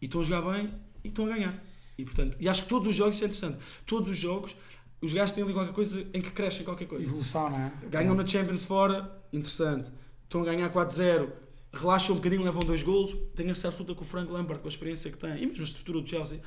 e 0.00 0.06
estão 0.06 0.20
a 0.20 0.24
jogar 0.24 0.52
bem, 0.52 0.70
e 1.04 1.08
estão 1.08 1.26
a 1.26 1.28
ganhar. 1.28 1.64
E, 1.96 2.04
portanto, 2.04 2.36
e 2.40 2.48
acho 2.48 2.62
que 2.64 2.68
todos 2.68 2.88
os 2.88 2.94
jogos, 2.94 3.14
isso 3.14 3.24
é 3.24 3.26
interessante, 3.26 3.58
todos 3.86 4.08
os 4.08 4.16
jogos, 4.16 4.54
os 5.00 5.12
gajos 5.12 5.32
têm 5.32 5.44
ali 5.44 5.52
qualquer 5.52 5.72
coisa 5.72 6.06
em 6.12 6.20
que 6.20 6.30
crescem 6.30 6.64
qualquer 6.64 6.86
coisa. 6.86 7.04
Evolução, 7.04 7.50
não 7.50 7.58
é? 7.58 7.72
Ganham 7.90 8.14
na 8.14 8.26
Champions 8.26 8.64
fora, 8.64 9.10
interessante. 9.32 9.90
Estão 10.24 10.42
a 10.42 10.44
ganhar 10.44 10.70
4-0, 10.70 11.30
relaxam 11.72 12.14
um 12.14 12.18
bocadinho, 12.18 12.42
levam 12.44 12.60
dois 12.60 12.82
golos. 12.82 13.16
Tenho 13.34 13.50
a 13.50 13.54
certeza 13.54 13.68
absoluta 13.68 13.94
que 13.94 14.02
o 14.02 14.04
Frank 14.04 14.30
Lampard, 14.30 14.60
com 14.60 14.68
a 14.68 14.70
experiência 14.70 15.10
que 15.10 15.16
tem, 15.16 15.42
e 15.42 15.46
mesmo 15.46 15.62
a 15.62 15.64
estrutura 15.64 16.00
do 16.00 16.06
Chelsea, 16.06 16.40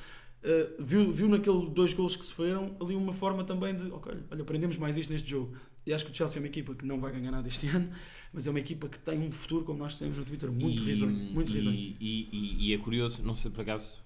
eh, 0.44 0.70
viu, 0.80 1.12
viu 1.12 1.28
naqueles 1.30 1.70
dois 1.70 1.94
golos 1.94 2.16
que 2.16 2.26
sofreram 2.26 2.76
ali 2.82 2.96
uma 2.96 3.14
forma 3.14 3.44
também 3.44 3.76
de, 3.76 3.92
ok, 3.92 4.14
olha, 4.32 4.42
aprendemos 4.42 4.78
mais 4.78 4.98
isto 4.98 5.12
neste 5.12 5.30
jogo. 5.30 5.56
E 5.86 5.94
acho 5.94 6.06
que 6.06 6.12
o 6.12 6.16
Chelsea 6.16 6.38
é 6.38 6.40
uma 6.42 6.48
equipa 6.48 6.74
que 6.76 6.86
não 6.86 7.00
vai 7.00 7.12
ganhar 7.12 7.32
nada 7.32 7.48
este 7.48 7.68
ano, 7.76 7.90
mas 8.34 8.46
é 8.48 8.50
uma 8.50 8.60
equipa 8.60 8.88
que 8.88 9.00
tem 9.00 9.20
um 9.20 9.32
futuro, 9.32 9.64
como 9.66 9.80
nós 9.80 9.94
dissemos 9.94 10.18
no 10.18 10.26
Twitter, 10.26 10.52
muito 10.52 10.84
risonho. 10.84 11.14
Muito 11.16 11.52
e, 11.52 11.56
risonho. 11.56 11.76
E, 11.76 11.98
e- 12.02 12.68
e 12.70 12.74
é 12.74 12.78
curioso, 12.78 13.22
não 13.24 13.36
sei 13.36 13.50
por 13.52 13.62
acaso, 13.62 14.03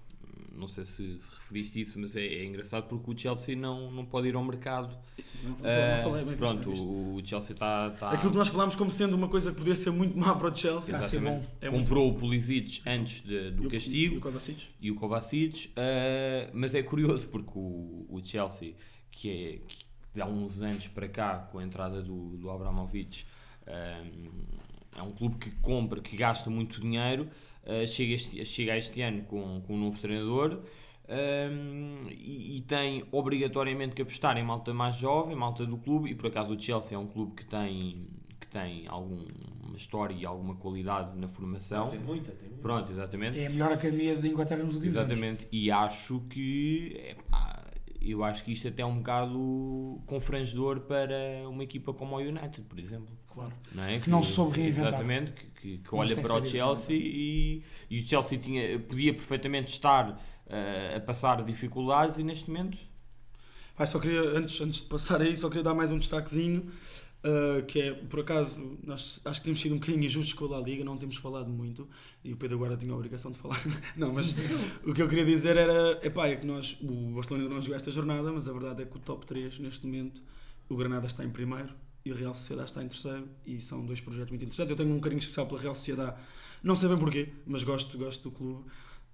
não 0.52 0.66
sei 0.68 0.84
se, 0.84 1.18
se 1.18 1.28
referiste 1.38 1.80
isso, 1.80 1.98
mas 1.98 2.14
é, 2.16 2.24
é 2.24 2.44
engraçado 2.44 2.88
porque 2.88 3.10
o 3.10 3.16
Chelsea 3.16 3.54
não, 3.56 3.90
não 3.90 4.04
pode 4.04 4.28
ir 4.28 4.34
ao 4.34 4.44
mercado. 4.44 4.96
Não, 5.42 5.50
não, 5.50 5.56
Ah, 5.64 5.96
não 5.96 6.10
falei 6.10 6.24
bem 6.24 6.36
pronto, 6.36 6.70
o, 6.70 7.20
Chelsea 7.24 7.52
está. 7.54 7.90
Tá, 7.90 8.10
Aquilo 8.10 8.32
que 8.32 8.38
nós 8.38 8.48
falámos 8.48 8.74
como 8.76 8.90
sendo 8.90 9.14
uma 9.14 9.28
coisa 9.28 9.50
que 9.52 9.58
podia 9.58 9.76
ser 9.76 9.90
muito 9.90 10.16
má 10.18 10.34
para 10.34 10.52
o 10.52 10.56
Chelsea. 10.56 10.94
Está 10.94 10.98
a 10.98 11.00
ser 11.00 11.20
bom. 11.20 11.42
É 11.60 11.68
muito 11.70 11.82
comprou 11.84 12.10
o 12.10 12.14
Pulisic 12.14 12.80
antes 12.86 13.22
de- 13.22 13.48
E 13.48 13.50
do 13.50 13.66
o- 13.66 13.70
castigo. 13.70 14.14
E 14.14 14.18
o 14.18 14.20
Kovacic. 14.20 14.66
e 14.80 14.90
o 14.90 14.94
Kovacic, 14.94 15.70
eh, 15.76 16.50
mas 16.52 16.74
é 16.74 16.82
curioso 16.82 17.28
porque 17.28 17.52
o, 17.54 18.06
o 18.08 18.20
Chelsea, 18.24 18.74
que 19.10 19.30
é 19.30 19.58
que 20.14 20.20
há 20.20 20.26
uns 20.26 20.60
anos 20.62 20.86
para 20.88 21.08
cá, 21.08 21.38
com 21.52 21.58
a 21.58 21.62
entrada 21.64 22.02
do, 22.02 22.36
do 22.36 22.50
Abramovich, 22.50 23.26
eh, 23.66 24.02
é 24.96 25.02
um 25.02 25.12
clube 25.12 25.36
que 25.36 25.50
compra, 25.60 26.00
que 26.00 26.16
gasta 26.16 26.50
muito 26.50 26.80
dinheiro, 26.80 27.28
eh, 27.68 27.86
chega, 27.86 28.14
este, 28.14 28.44
chega 28.44 28.72
a 28.72 28.76
este 28.78 29.00
ano 29.02 29.22
com, 29.24 29.60
com 29.60 29.74
um 29.74 29.78
novo 29.78 29.98
treinador. 30.00 30.62
eh, 31.06 31.48
e, 32.10 32.56
e 32.56 32.60
tem 32.62 33.04
obrigatoriamente 33.12 33.94
que 33.94 34.02
apostar 34.02 34.36
em 34.36 34.44
malta 34.44 34.74
mais 34.74 34.94
jovem, 34.96 35.36
malta 35.36 35.64
do 35.64 35.78
clube, 35.78 36.10
e 36.10 36.14
por 36.14 36.26
acaso 36.26 36.54
o 36.54 36.60
Chelsea 36.60 36.96
é 36.96 36.98
um 36.98 37.06
clube 37.06 37.34
que 37.36 37.44
tem, 37.46 38.06
que 38.40 38.46
tem 38.48 38.86
alguma 38.88 39.26
história 39.76 40.14
e 40.14 40.26
alguma 40.26 40.56
qualidade 40.56 41.18
na 41.18 41.28
formação. 41.28 41.88
Tem 41.88 42.00
muita, 42.00 42.32
tem 42.32 42.48
muita. 42.48 42.62
Pronto, 42.62 42.90
exatamente. 42.90 43.38
É 43.38 43.46
a 43.46 43.50
melhor 43.50 43.72
academia 43.72 44.16
de 44.16 44.28
Inglaterra 44.28 44.62
nos 44.62 44.74
últimos 44.74 44.96
anos. 44.96 45.12
Exatamente, 45.12 45.46
e 45.52 45.70
acho 45.70 46.20
que 46.28 46.96
epá, 47.10 47.64
eu 48.00 48.22
acho 48.24 48.44
que 48.44 48.52
isto 48.52 48.68
até 48.68 48.82
é 48.82 48.86
um 48.86 48.98
bocado 48.98 50.00
confrangedor 50.06 50.80
para 50.80 51.48
uma 51.48 51.62
equipa 51.62 51.92
como 51.92 52.16
o 52.16 52.18
United, 52.18 52.62
por 52.62 52.78
exemplo. 52.78 53.16
Claro. 53.38 53.52
não 53.72 53.84
é? 53.84 53.98
Que 54.00 54.10
não 54.10 54.22
se 54.22 54.32
soube 54.32 54.60
reinventar. 54.60 54.88
Exatamente, 54.88 55.32
que, 55.32 55.46
que, 55.46 55.78
que 55.78 55.94
olha 55.94 56.16
para 56.16 56.34
o 56.34 56.44
Chelsea 56.44 56.96
e, 56.96 57.62
e 57.88 57.98
o 57.98 58.06
Chelsea 58.06 58.38
tinha, 58.38 58.78
podia 58.80 59.14
perfeitamente 59.14 59.72
estar 59.72 60.20
eh, 60.48 60.94
a 60.96 61.00
passar 61.00 61.44
dificuldades 61.44 62.18
e 62.18 62.24
neste 62.24 62.50
momento 62.50 62.78
Vai, 63.78 63.86
só 63.86 64.00
queria, 64.00 64.20
antes, 64.36 64.60
antes 64.60 64.80
de 64.80 64.88
passar 64.88 65.22
aí, 65.22 65.36
só 65.36 65.48
queria 65.48 65.62
dar 65.62 65.72
mais 65.72 65.92
um 65.92 65.98
destaquezinho, 65.98 66.68
uh, 67.22 67.64
que 67.64 67.80
é, 67.80 67.92
por 67.92 68.18
acaso, 68.18 68.76
nós 68.82 69.20
acho 69.24 69.40
que 69.40 69.44
temos 69.44 69.60
sido 69.60 69.76
um 69.76 69.78
bocadinho 69.78 70.04
injustos 70.04 70.32
com 70.32 70.46
a 70.46 70.58
La 70.58 70.60
Liga, 70.60 70.82
não 70.82 70.96
temos 70.96 71.14
falado 71.14 71.48
muito, 71.48 71.88
e 72.24 72.32
o 72.32 72.36
Pedro 72.36 72.58
Guarda 72.58 72.76
tinha 72.76 72.92
a 72.92 72.96
obrigação 72.96 73.30
de 73.30 73.38
falar. 73.38 73.62
não, 73.96 74.12
mas 74.12 74.34
o 74.84 74.92
que 74.92 75.00
eu 75.00 75.08
queria 75.08 75.24
dizer 75.24 75.56
era, 75.56 76.04
epá, 76.04 76.26
é 76.26 76.34
que 76.34 76.44
nós, 76.44 76.76
o 76.82 77.14
Barcelona 77.14 77.48
não 77.48 77.62
jogou 77.62 77.76
esta 77.76 77.92
jornada, 77.92 78.32
mas 78.32 78.48
a 78.48 78.52
verdade 78.52 78.82
é 78.82 78.84
que 78.84 78.96
o 78.96 78.98
top 78.98 79.24
3, 79.24 79.60
neste 79.60 79.86
momento, 79.86 80.20
o 80.68 80.74
Granada 80.74 81.06
está 81.06 81.24
em 81.24 81.30
primeiro 81.30 81.72
e 82.08 82.12
o 82.12 82.14
Real 82.14 82.32
Sociedade 82.32 82.70
está 82.70 82.82
em 82.82 82.88
terceiro, 82.88 83.28
e 83.46 83.60
são 83.60 83.84
dois 83.84 84.00
projetos 84.00 84.30
muito 84.30 84.42
interessantes. 84.42 84.70
Eu 84.70 84.76
tenho 84.76 84.94
um 84.94 85.00
carinho 85.00 85.20
especial 85.20 85.46
pela 85.46 85.60
Real 85.60 85.74
Sociedade, 85.74 86.16
não 86.62 86.74
sei 86.74 86.88
bem 86.88 86.98
porquê, 86.98 87.28
mas 87.46 87.62
gosto, 87.62 87.96
gosto 87.98 88.30
do 88.30 88.30
clube, 88.30 88.64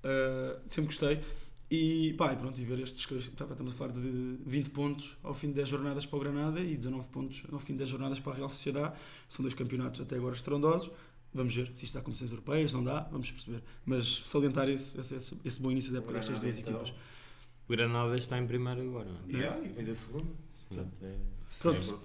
uh, 0.05 0.61
sempre 0.69 0.87
gostei. 0.87 1.21
E 1.71 2.15
pá, 2.17 2.33
e 2.33 2.37
pronto, 2.37 2.61
e 2.61 2.65
ver 2.65 2.79
estes 2.79 3.11
estamos 3.11 3.73
a 3.73 3.77
falar 3.77 3.93
de 3.93 4.39
20 4.47 4.71
pontos 4.71 5.17
ao 5.25 5.35
fim 5.35 5.49
de 5.49 5.55
10 5.55 5.69
jornadas 5.69 6.07
para 6.07 6.17
o 6.17 6.21
Granada 6.21 6.61
e 6.61 6.77
19 6.77 7.09
pontos 7.09 7.43
ao 7.51 7.59
fim 7.59 7.73
de 7.73 7.79
10 7.79 7.91
jornadas 7.91 8.21
para 8.21 8.33
a 8.33 8.37
Real 8.37 8.49
Sociedade. 8.49 8.95
São 9.29 9.43
dois 9.43 9.55
campeonatos 9.55 10.01
até 10.01 10.15
agora 10.17 10.35
estrondosos. 10.37 10.93
Vamos 11.33 11.53
ver 11.53 11.73
se 11.75 11.85
isto 11.85 11.95
dá 11.95 12.01
competições 12.01 12.31
europeias, 12.31 12.73
não 12.73 12.85
dá, 12.85 13.01
vamos 13.11 13.29
perceber. 13.29 13.61
Mas 13.85 14.07
salientar 14.25 14.69
esse, 14.69 14.97
esse, 15.01 15.35
esse 15.45 15.61
bom 15.61 15.73
início 15.73 15.91
da 15.91 15.99
época 15.99 16.13
destas 16.13 16.39
duas 16.39 16.57
Granada, 16.59 16.85
equipas. 16.85 17.03
o 17.67 17.71
Granada 17.73 18.17
está 18.17 18.39
em 18.39 18.47
primeiro 18.47 18.83
agora. 18.83 19.11
não 19.11 19.37
é? 19.37 19.43
Yeah, 19.43 19.67
e 19.67 19.69
vem 19.73 19.85
da 19.85 19.95
segunda. 19.95 20.31
Portanto, 20.69 20.93
é- 21.03 21.17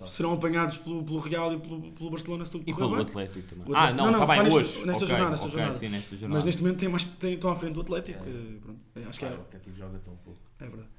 é 0.04 0.06
serão 0.06 0.34
apanhados 0.34 0.78
pelo, 0.78 1.04
pelo 1.04 1.20
Real 1.20 1.54
e 1.54 1.60
pelo, 1.60 1.92
pelo 1.92 2.10
Barcelona 2.12 2.46
se 2.46 2.52
tudo 2.52 2.64
E 2.68 2.74
correr 2.74 2.86
pelo 2.86 2.96
bem. 2.98 3.06
Atlético 3.06 3.48
também. 3.56 3.72
O 3.72 3.76
Ah, 3.76 3.92
não, 3.92 4.06
não, 4.06 4.12
não, 4.12 4.12
está 4.14 4.26
bem, 4.26 4.28
vai 4.28 4.44
nesta- 4.44 4.60
hoje. 4.60 4.78
nesta 4.86 4.92
Ok, 5.04 5.08
jornada, 5.08 5.32
nesta 5.32 5.46
ok, 5.48 5.58
jornada. 5.60 5.80
Sim, 5.80 5.90
nesta 5.90 6.16
jornada. 6.16 6.36
Mas 6.36 6.46
neste 6.46 6.62
momento 6.64 6.80
tem 6.80 6.90
mais, 6.90 7.04
tem, 7.04 7.34
estão 7.34 7.50
à 7.52 7.56
frente 7.56 7.74
do 7.74 7.82
Atlético. 7.82 8.24
É. 8.24 8.30
eh, 8.30 8.58
pronto, 8.62 8.80
é, 8.96 9.04
acho 9.04 9.20
que 9.20 9.26
é, 9.26 9.30
o 9.30 9.34
Atlético 9.42 9.76
joga 9.78 10.00
tão 10.00 10.16
pouco. 10.18 10.40
é 10.60 10.66
verdade. 10.66 10.90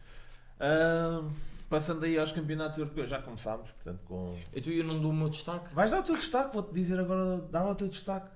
Ah, 0.58 1.22
passando 1.68 2.04
aí 2.04 2.18
aos 2.18 2.32
campeonatos 2.32 2.78
europeus, 2.78 3.08
já 3.08 3.20
começámos, 3.22 3.70
portanto, 3.70 4.00
com. 4.04 4.36
Então 4.54 4.72
eu 4.72 4.84
não 4.84 5.00
dou 5.00 5.10
o 5.10 5.14
meu 5.14 5.28
destaque? 5.28 5.74
Vais 5.74 5.90
dar 5.90 6.00
o 6.00 6.02
teu 6.02 6.16
destaque, 6.16 6.52
vou-te 6.54 6.72
dizer 6.74 6.98
agora, 6.98 7.38
dá 7.50 7.64
o 7.66 7.74
teu 7.74 7.88
destaque. 7.88 8.28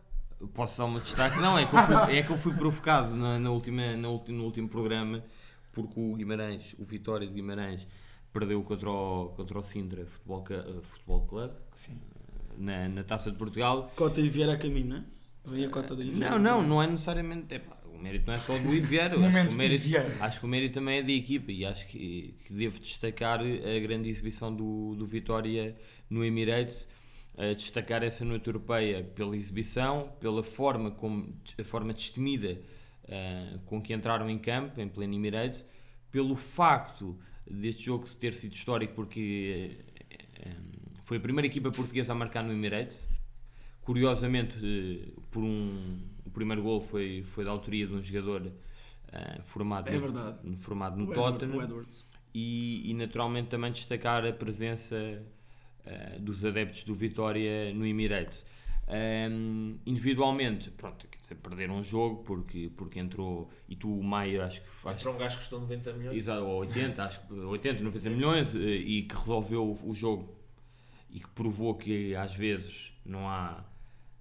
Posso 0.53 0.79
dar 0.79 0.85
o 0.85 0.91
meu 0.91 1.01
destaque? 1.01 1.39
Não, 1.39 1.59
é 1.59 1.65
que 1.65 1.75
eu 1.75 1.83
fui, 1.83 2.17
é 2.19 2.23
que 2.23 2.31
eu 2.31 2.39
fui 2.39 2.55
provocado 2.55 3.15
na, 3.15 3.39
na 3.39 3.51
última, 3.51 3.97
na 3.97 4.09
ulti- 4.09 4.33
no 4.33 4.45
último 4.45 4.69
programa 4.69 5.23
porque 5.73 5.99
o 5.99 6.15
Guimarães, 6.15 6.75
o 6.79 6.85
Vitória 6.85 7.27
de 7.27 7.33
Guimarães, 7.33 7.87
perdeu 8.35 8.61
contra 8.65 8.91
o, 8.91 9.29
contra 9.37 9.59
o 9.59 9.63
Sintra 9.63 10.05
Futebol, 10.05 10.45
eh, 10.51 10.81
Futebol 10.83 11.27
Club 11.27 11.53
Sim. 11.75 11.99
na, 12.59 12.89
na 12.89 13.05
Taça 13.05 13.31
de 13.31 13.39
Portugal. 13.39 13.93
Cota 13.95 14.21
e 14.21 14.29
Vieira 14.29 14.55
a 14.55 14.59
caminho, 14.59 14.89
não 14.89 14.97
é? 14.97 15.05
Vem 15.47 15.65
a 15.67 15.69
cota. 15.69 15.95
Não, 15.95 16.39
não, 16.39 16.63
não 16.63 16.83
é 16.83 16.87
necessariamente. 16.87 17.55
epá, 17.55 17.77
o 17.85 17.99
mérito 17.99 18.27
não 18.27 18.35
é 18.35 18.39
só 18.39 18.59
do 18.59 18.75
Iviero. 18.75 19.23
acho, 19.25 19.49
que 19.49 19.55
o 19.55 19.57
mérito, 19.57 19.85
acho 20.21 20.41
que 20.41 20.47
o 20.47 20.49
mérito 20.49 20.75
também 20.75 20.99
é 20.99 21.03
da 21.03 21.13
equipa 21.13 21.53
e 21.53 21.65
acho 21.65 21.87
que, 21.87 22.35
que 22.45 22.53
devo 22.53 22.81
destacar 22.81 23.41
a 23.41 23.79
grande 23.81 24.09
exibição 24.09 24.55
do, 24.55 24.97
do 24.97 25.07
Vitória 25.07 25.77
no 26.11 26.25
Emirates. 26.25 26.89
a 27.37 27.53
destacar 27.53 28.03
essa 28.03 28.25
noite 28.25 28.47
europeia 28.47 29.05
pela 29.05 29.37
exibição, 29.37 30.13
pela 30.19 30.43
forma 30.43 30.91
como 30.91 31.35
a 31.59 31.65
forma 31.65 31.93
destemida 31.93 32.59
eh, 33.07 33.59
com 33.67 33.83
que 33.83 33.93
entraram 33.93 34.31
em 34.31 34.39
campo 34.39 34.81
em 34.81 34.89
pleno 34.89 35.15
Emirates, 35.15 35.67
pelo 36.11 36.37
facto 36.37 37.19
deste 37.51 37.85
jogo 37.85 38.07
ter 38.17 38.33
sido 38.35 38.53
histórico 38.55 38.95
porque 38.95 39.77
eh, 40.11 40.17
eh, 40.47 40.57
foi 41.03 41.17
a 41.19 41.21
primeira 41.21 41.47
equipa 41.47 41.71
portuguesa 41.71 42.13
a 42.13 42.15
marcar 42.15 42.43
no 42.43 42.53
Emirates. 42.53 43.09
Curiosamente, 43.83 44.57
eh, 44.63 45.13
por 45.31 45.43
um, 45.43 45.99
o 46.25 46.31
primeiro 46.31 46.63
gol 46.63 46.81
foi, 46.81 47.23
foi 47.25 47.45
da 47.45 47.51
autoria 47.51 47.87
de 47.87 47.93
um 47.95 48.03
jogador 48.03 48.51
formado, 49.45 49.89
É 49.89 49.97
no, 50.43 50.59
formado 50.59 50.97
no 50.97 51.07
O 51.09 51.13
Edward- 51.13 51.39
Tottenham 51.39 51.59
o 51.59 51.63
Edwards. 51.63 52.05
e, 52.35 52.91
e 52.91 52.95
naturalmente 52.95 53.49
também 53.49 53.71
destacar 53.71 54.27
a 54.27 54.33
presença 54.33 54.97
eh, 55.87 56.19
dos 56.19 56.45
adeptos 56.45 56.83
do 56.83 56.95
Vitória 56.95 57.73
no 57.73 57.87
Emirates. 57.87 58.45
Ehm, 58.89 59.77
individualmente, 59.87 60.71
pronto, 60.73 61.07
perderam 61.33 61.77
um 61.77 61.83
jogo 61.85 62.25
porque, 62.25 62.73
porque 62.77 62.99
entrou 62.99 63.49
e 63.69 63.77
tu, 63.77 63.89
o 64.01 64.03
Maia, 64.03 64.45
acho 64.47 64.61
que 64.61 64.69
faz. 64.69 64.97
Entrou 64.97 65.15
um 65.15 65.19
gajo 65.19 65.37
que 65.37 65.43
custou 65.43 65.61
90 65.61 65.93
milhões. 65.93 66.17
Exato, 66.17 66.43
ou 66.45 66.57
80, 66.63 67.05
acho 67.05 67.21
que 67.29 67.33
80, 67.35 67.83
90 67.85 68.11
milhões 68.11 68.55
eh, 68.57 68.59
e 68.59 69.03
que 69.03 69.15
resolveu 69.15 69.79
o 69.85 69.95
jogo 69.95 70.29
e 71.09 71.21
que 71.21 71.29
provou 71.31 71.75
que 71.77 72.17
às 72.17 72.35
vezes 72.35 72.93
não 73.07 73.29
há, 73.29 73.63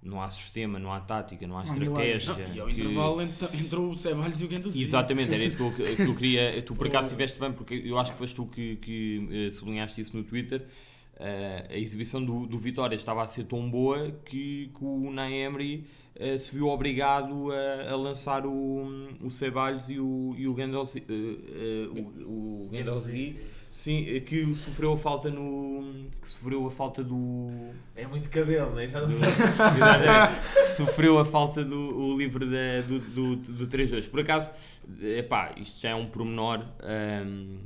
não 0.03 0.21
há 0.21 0.29
sistema, 0.29 0.77
não 0.77 0.93
há 0.93 0.99
tática, 0.99 1.47
não 1.47 1.57
há 1.57 1.63
Não 1.63 1.73
estratégia. 1.73 2.33
Não, 2.33 2.55
e 2.55 2.59
ao 2.59 2.67
que- 2.67 2.73
intervalo 2.73 3.21
ent- 3.21 3.53
entrou 3.55 3.89
o 3.89 3.95
Ceballos 3.95 4.39
e 4.39 4.45
o 4.45 4.47
Guendouzi. 4.47 4.83
Exatamente, 4.83 5.33
era 5.33 5.43
isso 5.43 5.57
que 5.57 5.63
eu, 5.81 5.95
que 5.95 6.01
eu 6.03 6.15
queria. 6.15 6.61
Tu 6.61 6.75
por 6.75 6.85
acaso 6.87 7.07
estiveste 7.09 7.39
bem, 7.39 7.51
porque 7.51 7.73
eu 7.83 7.97
acho 7.97 8.11
que 8.11 8.17
foste 8.19 8.35
tu 8.35 8.45
que, 8.45 8.75
que 8.77 9.27
eh, 9.47 9.49
sublinhaste 9.51 9.99
isso 10.01 10.15
no 10.15 10.23
Twitter. 10.23 10.67
Eh, 11.19 11.67
a 11.69 11.77
exibição 11.77 12.23
do, 12.23 12.47
do 12.47 12.57
Vitória 12.57 12.95
estava 12.95 13.21
a 13.23 13.27
ser 13.27 13.43
tão 13.45 13.69
boa 13.69 14.11
que, 14.25 14.71
que 14.75 14.83
o 14.83 15.03
Unai 15.07 15.33
Emery 15.33 15.85
eh, 16.15 16.37
se 16.37 16.53
viu 16.53 16.67
obrigado 16.67 17.51
a, 17.51 17.91
a 17.91 17.95
lançar 17.95 18.45
o, 18.45 18.85
o 19.21 19.29
Ceballos 19.29 19.89
e 19.89 19.99
o, 19.99 20.35
e 20.37 20.47
o 20.47 20.53
Guendouzi, 20.53 21.03
eh, 21.07 21.13
eh, 21.13 21.87
o, 22.25 22.67
o 22.67 22.69
sim, 23.69 24.03
que 24.25 24.53
sofreu 24.53 24.93
a 24.93 24.97
falta 24.97 25.29
no 25.29 26.07
que 26.21 26.29
sofreu 26.29 26.67
a 26.67 26.71
falta 26.71 27.03
do 27.03 27.49
É 27.95 28.05
muito 28.05 28.29
cabelo, 28.29 28.71
não 28.71 28.79
é? 28.79 28.87
Já 28.87 29.01
não... 29.01 29.09
Exatamente. 29.09 30.67
Sofreu 30.77 31.19
a 31.19 31.25
falta 31.25 31.63
do 31.63 31.77
o 31.77 32.17
livre 32.17 32.45
da- 32.45 32.81
do, 32.87 32.99
do, 32.99 33.35
do 33.35 33.67
3-2. 33.67 34.09
Por 34.09 34.19
acaso, 34.19 34.51
epá, 35.01 35.53
isto 35.57 35.81
já 35.81 35.89
é 35.89 35.95
um 35.95 36.07
pormenor. 36.07 36.63
hum, 37.25 37.57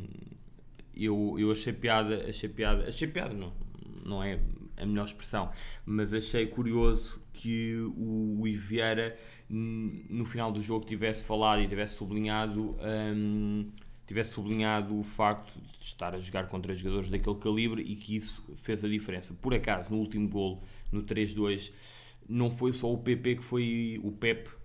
eu, 1.00 1.36
eu 1.38 1.51
achei 1.51 1.74
piada, 1.74 2.25
achei 2.27 2.50
piada, 2.50 2.88
achei 2.88 3.08
piada, 3.08 3.34
não, 3.34 3.54
não 4.06 4.24
é 4.24 4.39
a 4.77 4.86
melhor 4.86 5.06
expressão, 5.06 5.51
mas 5.86 6.13
achei 6.13 6.46
curioso 6.48 7.22
que 7.34 7.75
o, 7.96 8.42
o 8.42 8.48
Ivieira 8.48 9.18
hum, 9.50 10.04
no 10.10 10.25
final 10.25 10.51
do 10.51 10.62
jogo 10.62 10.86
tivesse 10.86 11.24
falado 11.24 11.62
e 11.62 11.68
tivesse 11.68 11.96
sublinhado 11.96 12.77
hum, 13.16 13.72
tivesse 14.08 14.32
sublinhado 14.32 14.98
o 14.98 15.04
facto 15.04 15.60
de 15.60 15.86
estar 15.86 16.16
a 16.16 16.20
jogar 16.20 16.48
contra 16.48 16.74
jogadores 16.74 17.12
daquele 17.12 17.36
calibre 17.36 17.82
e 17.82 17.96
que 17.96 18.16
isso 18.16 18.42
fez 18.56 18.84
a 18.86 18.88
diferença. 18.88 19.34
Por 19.34 19.54
acaso, 19.54 19.92
no 19.92 19.98
último 19.98 20.30
gol, 20.30 20.63
no 20.89 21.04
3-2, 21.04 21.74
não 22.27 22.50
foi 22.50 22.72
só 22.72 22.92
o 22.92 22.98
PP 22.98 23.36
que 23.36 23.44
foi 23.44 24.00
o 24.01 24.12
Pep, 24.13 24.50
ou 24.50 24.57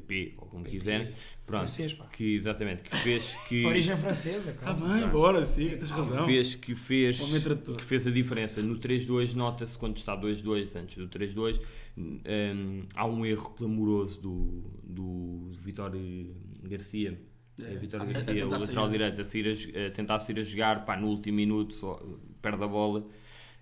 PP, 0.00 0.34
ou 0.38 0.46
como 0.46 0.64
quiserem, 0.64 1.06
pronto, 1.46 1.60
Francês, 1.66 1.92
pá. 1.92 2.06
que 2.06 2.34
exatamente, 2.34 2.82
que 2.82 2.96
fez 2.98 3.36
que 3.48 3.64
Origem 3.66 3.96
francesa, 3.96 4.50
Está 4.50 4.74
cara. 4.74 4.76
Tá 4.78 4.94
bem, 4.94 5.08
bora, 5.08 5.44
siga, 5.44 5.76
tens 5.76 5.90
razão. 5.90 6.26
fez, 6.26 6.54
que, 6.54 6.74
fez, 6.74 7.18
que 7.20 7.82
fez 7.84 8.06
a 8.06 8.10
diferença. 8.10 8.60
No 8.62 8.76
3-2, 8.78 9.34
nota-se 9.34 9.76
quando 9.78 9.96
está 9.96 10.16
2-2, 10.20 10.76
antes 10.80 10.96
do 10.96 11.08
3-2, 11.08 11.60
hum, 11.96 12.82
há 12.94 13.06
um 13.06 13.24
erro 13.24 13.50
clamoroso 13.50 14.20
do, 14.20 14.64
do 14.82 15.50
Vitório 15.62 16.34
Garcia. 16.62 17.18
É, 17.60 17.74
Vitório 17.76 18.06
a- 18.06 18.10
a 18.10 18.12
Garcia, 18.12 18.46
o 18.46 18.50
lateral 18.50 18.84
sair. 18.86 18.92
direito, 18.92 19.20
a, 19.20 19.24
sair 19.24 19.46
a, 19.48 19.86
a 19.86 19.90
tentar 19.90 20.18
sair 20.20 20.38
a 20.40 20.42
jogar, 20.42 20.84
pá, 20.84 20.96
no 20.96 21.06
último 21.06 21.36
minuto, 21.36 21.72
só, 21.72 22.02
perde 22.42 22.64
a 22.64 22.66
bola 22.66 23.06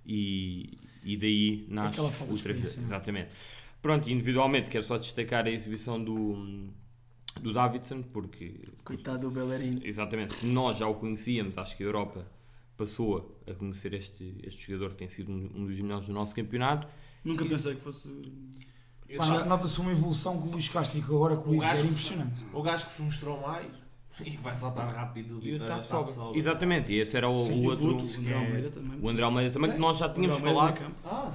e, 0.07 0.79
e 1.05 1.17
daí 1.17 1.67
nasce 1.69 2.01
o 2.01 2.09
de 2.09 2.17
3 2.17 2.33
experiência, 2.35 2.77
não 2.79 2.83
é? 2.85 2.87
Exatamente. 2.87 3.29
Pronto, 3.83 4.09
individualmente, 4.09 4.71
quero 4.71 4.85
só 4.85 4.97
destacar 4.97 5.45
a 5.45 5.51
exibição 5.51 6.03
do, 6.03 6.69
do 7.41 7.53
Davidson, 7.53 8.03
porque 8.03 8.61
Coitado 8.85 9.29
do 9.29 9.35
Bellerin. 9.35 9.81
Exatamente. 9.85 10.35
Se 10.35 10.47
nós 10.47 10.79
já 10.79 10.87
o 10.87 10.95
conhecíamos, 10.95 11.59
acho 11.59 11.77
que 11.77 11.83
a 11.83 11.87
Europa 11.87 12.25
passou 12.77 13.43
a 13.47 13.53
conhecer 13.55 13.93
este, 13.95 14.37
este 14.45 14.71
jogador 14.73 14.91
que 14.91 14.97
tem 14.99 15.09
sido 15.11 15.31
um, 15.33 15.51
um 15.55 15.67
dos 15.67 15.79
melhores 15.81 16.07
do 16.07 16.13
nosso 16.13 16.35
campeonato. 16.35 16.87
Nunca 17.25 17.45
pensei 17.45 17.75
que 17.75 17.81
fosse. 17.81 18.09
Nota-se 19.47 19.81
uma 19.81 19.91
evolução 19.93 20.41
com 20.41 20.49
o 20.49 20.53
Luís 20.53 20.69
Castro 20.69 20.99
e 20.99 21.03
que 21.03 21.09
agora 21.13 21.37
com 21.37 21.51
o 21.51 21.59
O 21.59 21.61
que- 21.61 21.67
impressionante. 21.87 22.41
O 22.53 22.63
gajo 22.63 22.87
que 22.87 22.93
se 22.93 23.03
mostrou 23.03 23.41
mais 23.41 23.67
e 24.21 24.37
vai 24.37 24.55
saltar 24.55 24.95
rápido 24.95 25.39
do 25.41 25.47
E 25.47 25.51
o 25.51 25.53
Vitória 25.55 25.67
Tato 25.83 25.83
está 25.83 26.07
Sobe. 26.07 26.39
Exatamente, 26.39 26.93
e 26.93 26.99
esse 27.01 27.17
era 27.17 27.29
o, 27.29 27.35
Sim, 27.35 27.65
o 27.65 27.71
outro. 27.71 27.97
O 27.97 28.01
André 28.01 28.31
é- 28.31 28.35
Almeida 28.35 28.71
também. 28.71 29.01
O 29.01 29.09
André 29.09 29.25
Almeida 29.25 29.51
também, 29.53 29.73
que 29.73 29.79
nós 29.79 29.97
já 29.99 30.09
tínhamos 30.09 30.37
O 30.37 30.41
falado. 30.41 30.83
Ah. 31.05 31.33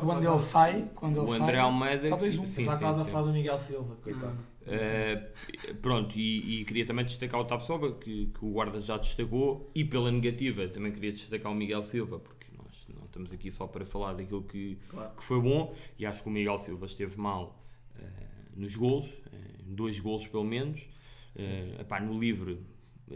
Quando 0.00 0.26
ele 0.28 0.38
sai, 0.38 0.88
quando 0.94 1.16
ele 1.16 1.24
O 1.24 1.26
sai, 1.26 1.40
André 1.40 1.58
Almeida. 1.58 2.08
talvez 2.08 2.38
um. 2.38 2.46
sim, 2.46 2.64
casa 2.64 3.02
a 3.02 3.04
sim. 3.04 3.10
falar 3.10 3.26
do 3.26 3.32
Miguel 3.32 3.58
Silva, 3.58 3.94
coitado. 4.02 4.36
Uh, 4.64 5.74
pronto, 5.82 6.18
e, 6.18 6.60
e 6.60 6.64
queria 6.64 6.86
também 6.86 7.04
destacar 7.04 7.38
o 7.38 7.44
Tapsoba, 7.44 7.92
que, 7.92 8.26
que 8.26 8.44
o 8.44 8.48
guarda 8.50 8.80
já 8.80 8.96
destacou, 8.96 9.70
e 9.74 9.84
pela 9.84 10.10
negativa 10.10 10.66
também 10.68 10.90
queria 10.90 11.12
destacar 11.12 11.52
o 11.52 11.54
Miguel 11.54 11.82
Silva, 11.82 12.18
porque 12.18 12.46
nós 12.56 12.86
não 12.96 13.04
estamos 13.04 13.30
aqui 13.30 13.50
só 13.50 13.66
para 13.66 13.84
falar 13.84 14.14
daquilo 14.14 14.42
que, 14.42 14.78
Claro. 14.88 15.10
que 15.16 15.22
foi 15.22 15.38
bom, 15.38 15.74
e 15.98 16.06
acho 16.06 16.22
que 16.22 16.28
o 16.30 16.32
Miguel 16.32 16.56
Silva 16.56 16.86
esteve 16.86 17.20
mal 17.20 17.62
uh, 17.98 18.02
nos 18.56 18.74
golos, 18.74 19.06
uh, 19.10 19.62
dois 19.66 20.00
golos 20.00 20.26
pelo 20.26 20.44
menos. 20.44 20.88
Uh, 21.36 21.80
epá, 21.80 21.98
no 22.00 22.18
livre 22.18 22.58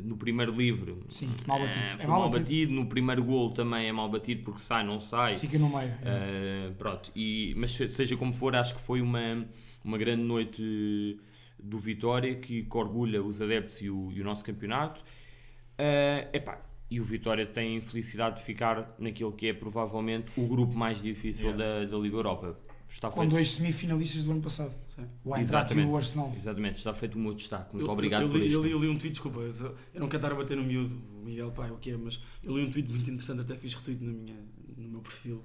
no 0.04 0.18
primeiro 0.18 0.52
livre 0.52 0.96
Sim, 1.08 1.30
mal 1.46 1.58
batido. 1.60 1.80
eh, 1.80 1.92
É 1.94 1.96
foi 1.96 2.06
mal 2.08 2.20
mal 2.20 2.28
batido. 2.28 2.44
batido. 2.44 2.72
no 2.75 2.87
primeiro 2.87 3.25
gol 3.25 3.50
também 3.52 3.87
é 3.88 3.92
mal 3.92 4.08
batido 4.10 4.42
porque 4.42 4.60
sai, 4.60 4.84
não 4.84 5.00
sai. 5.00 5.37
Fica 5.37 5.58
no 5.58 5.68
meio. 5.70 5.92
Uh, 5.92 6.75
pronto, 6.75 7.10
e, 7.16 7.54
mas 7.56 7.70
se- 7.70 7.88
seja 7.88 8.14
como 8.16 8.34
for, 8.34 8.54
acho 8.54 8.75
que 8.75 8.80
foi 8.82 9.00
uma, 9.00 9.46
uma 9.82 9.96
grande 9.96 10.22
noite 10.22 11.18
do 11.58 11.78
Vitória 11.78 12.34
que, 12.34 12.66
orgulha 12.75 13.22
os 13.22 13.40
adeptos 13.40 13.80
e 13.80 13.88
o, 13.88 14.12
e 14.12 14.20
o 14.20 14.25
nosso 14.25 14.44
campeonato. 14.44 15.00
Uh, 15.00 16.28
epá, 16.37 16.60
e 16.90 17.00
o 17.00 17.04
Vitória 17.04 17.46
tem 17.46 17.80
felicidade 17.80 18.37
de 18.37 18.42
ficar 18.42 18.87
naquilo 18.98 19.32
que 19.32 19.46
é 19.46 19.52
provavelmente 19.54 20.30
o 20.37 20.46
grupo 20.46 20.76
mais 20.76 21.00
difícil 21.00 21.52
da, 21.56 21.84
da 21.87 21.96
Liga 21.96 22.16
Europa. 22.16 22.58
Está 22.88 23.11
Com 23.11 23.21
feito, 23.21 23.30
dois 23.30 23.50
semifinalistas 23.52 24.25
do 24.25 24.30
ano 24.33 24.40
passado. 24.40 24.73
Sim. 24.88 25.02
O 25.25 25.37
Eintracht 25.37 25.40
e 25.40 25.40
Exatamente. 25.42 25.88
o 25.88 25.97
Arsenal. 25.97 26.33
exatamente, 26.37 26.76
está 26.76 26.95
feito 26.95 27.16
o 27.16 27.18
meu 27.21 27.35
destaque. 27.35 27.75
Muito 27.75 27.87
Eu- 27.87 27.92
obrigado 27.92 28.23
eu, 28.23 28.28
por 28.30 28.38
li, 28.38 28.47
isto. 28.47 28.54
eu, 28.57 28.62
li, 28.64 28.71
eu 28.71 28.78
li 28.80 28.88
um 28.88 28.97
tweet, 28.97 29.11
desculpa, 29.12 29.40
eu 29.40 29.76
eu 29.95 30.00
não 30.00 30.09
quero 30.09 30.23
estar 30.25 30.33
a 30.33 30.35
bater 30.35 30.57
no 30.57 30.62
miúdo, 30.64 30.95
o 31.21 31.25
Miguel, 31.25 31.50
pá, 31.52 31.66
é 31.68 31.71
o 31.73 31.76
que 31.76 31.90
é, 31.90 31.97
mas 31.97 32.18
eu 32.42 32.57
li 32.57 32.64
um 32.66 32.71
tweet 32.71 32.90
muito 32.90 33.09
interessante, 33.11 33.40
até 33.42 33.54
fiz 33.54 33.75
retweet 33.75 34.02
na 34.02 34.11
minha, 34.12 34.37
no 34.76 34.88
meu 34.88 35.00
perfil, 35.00 35.45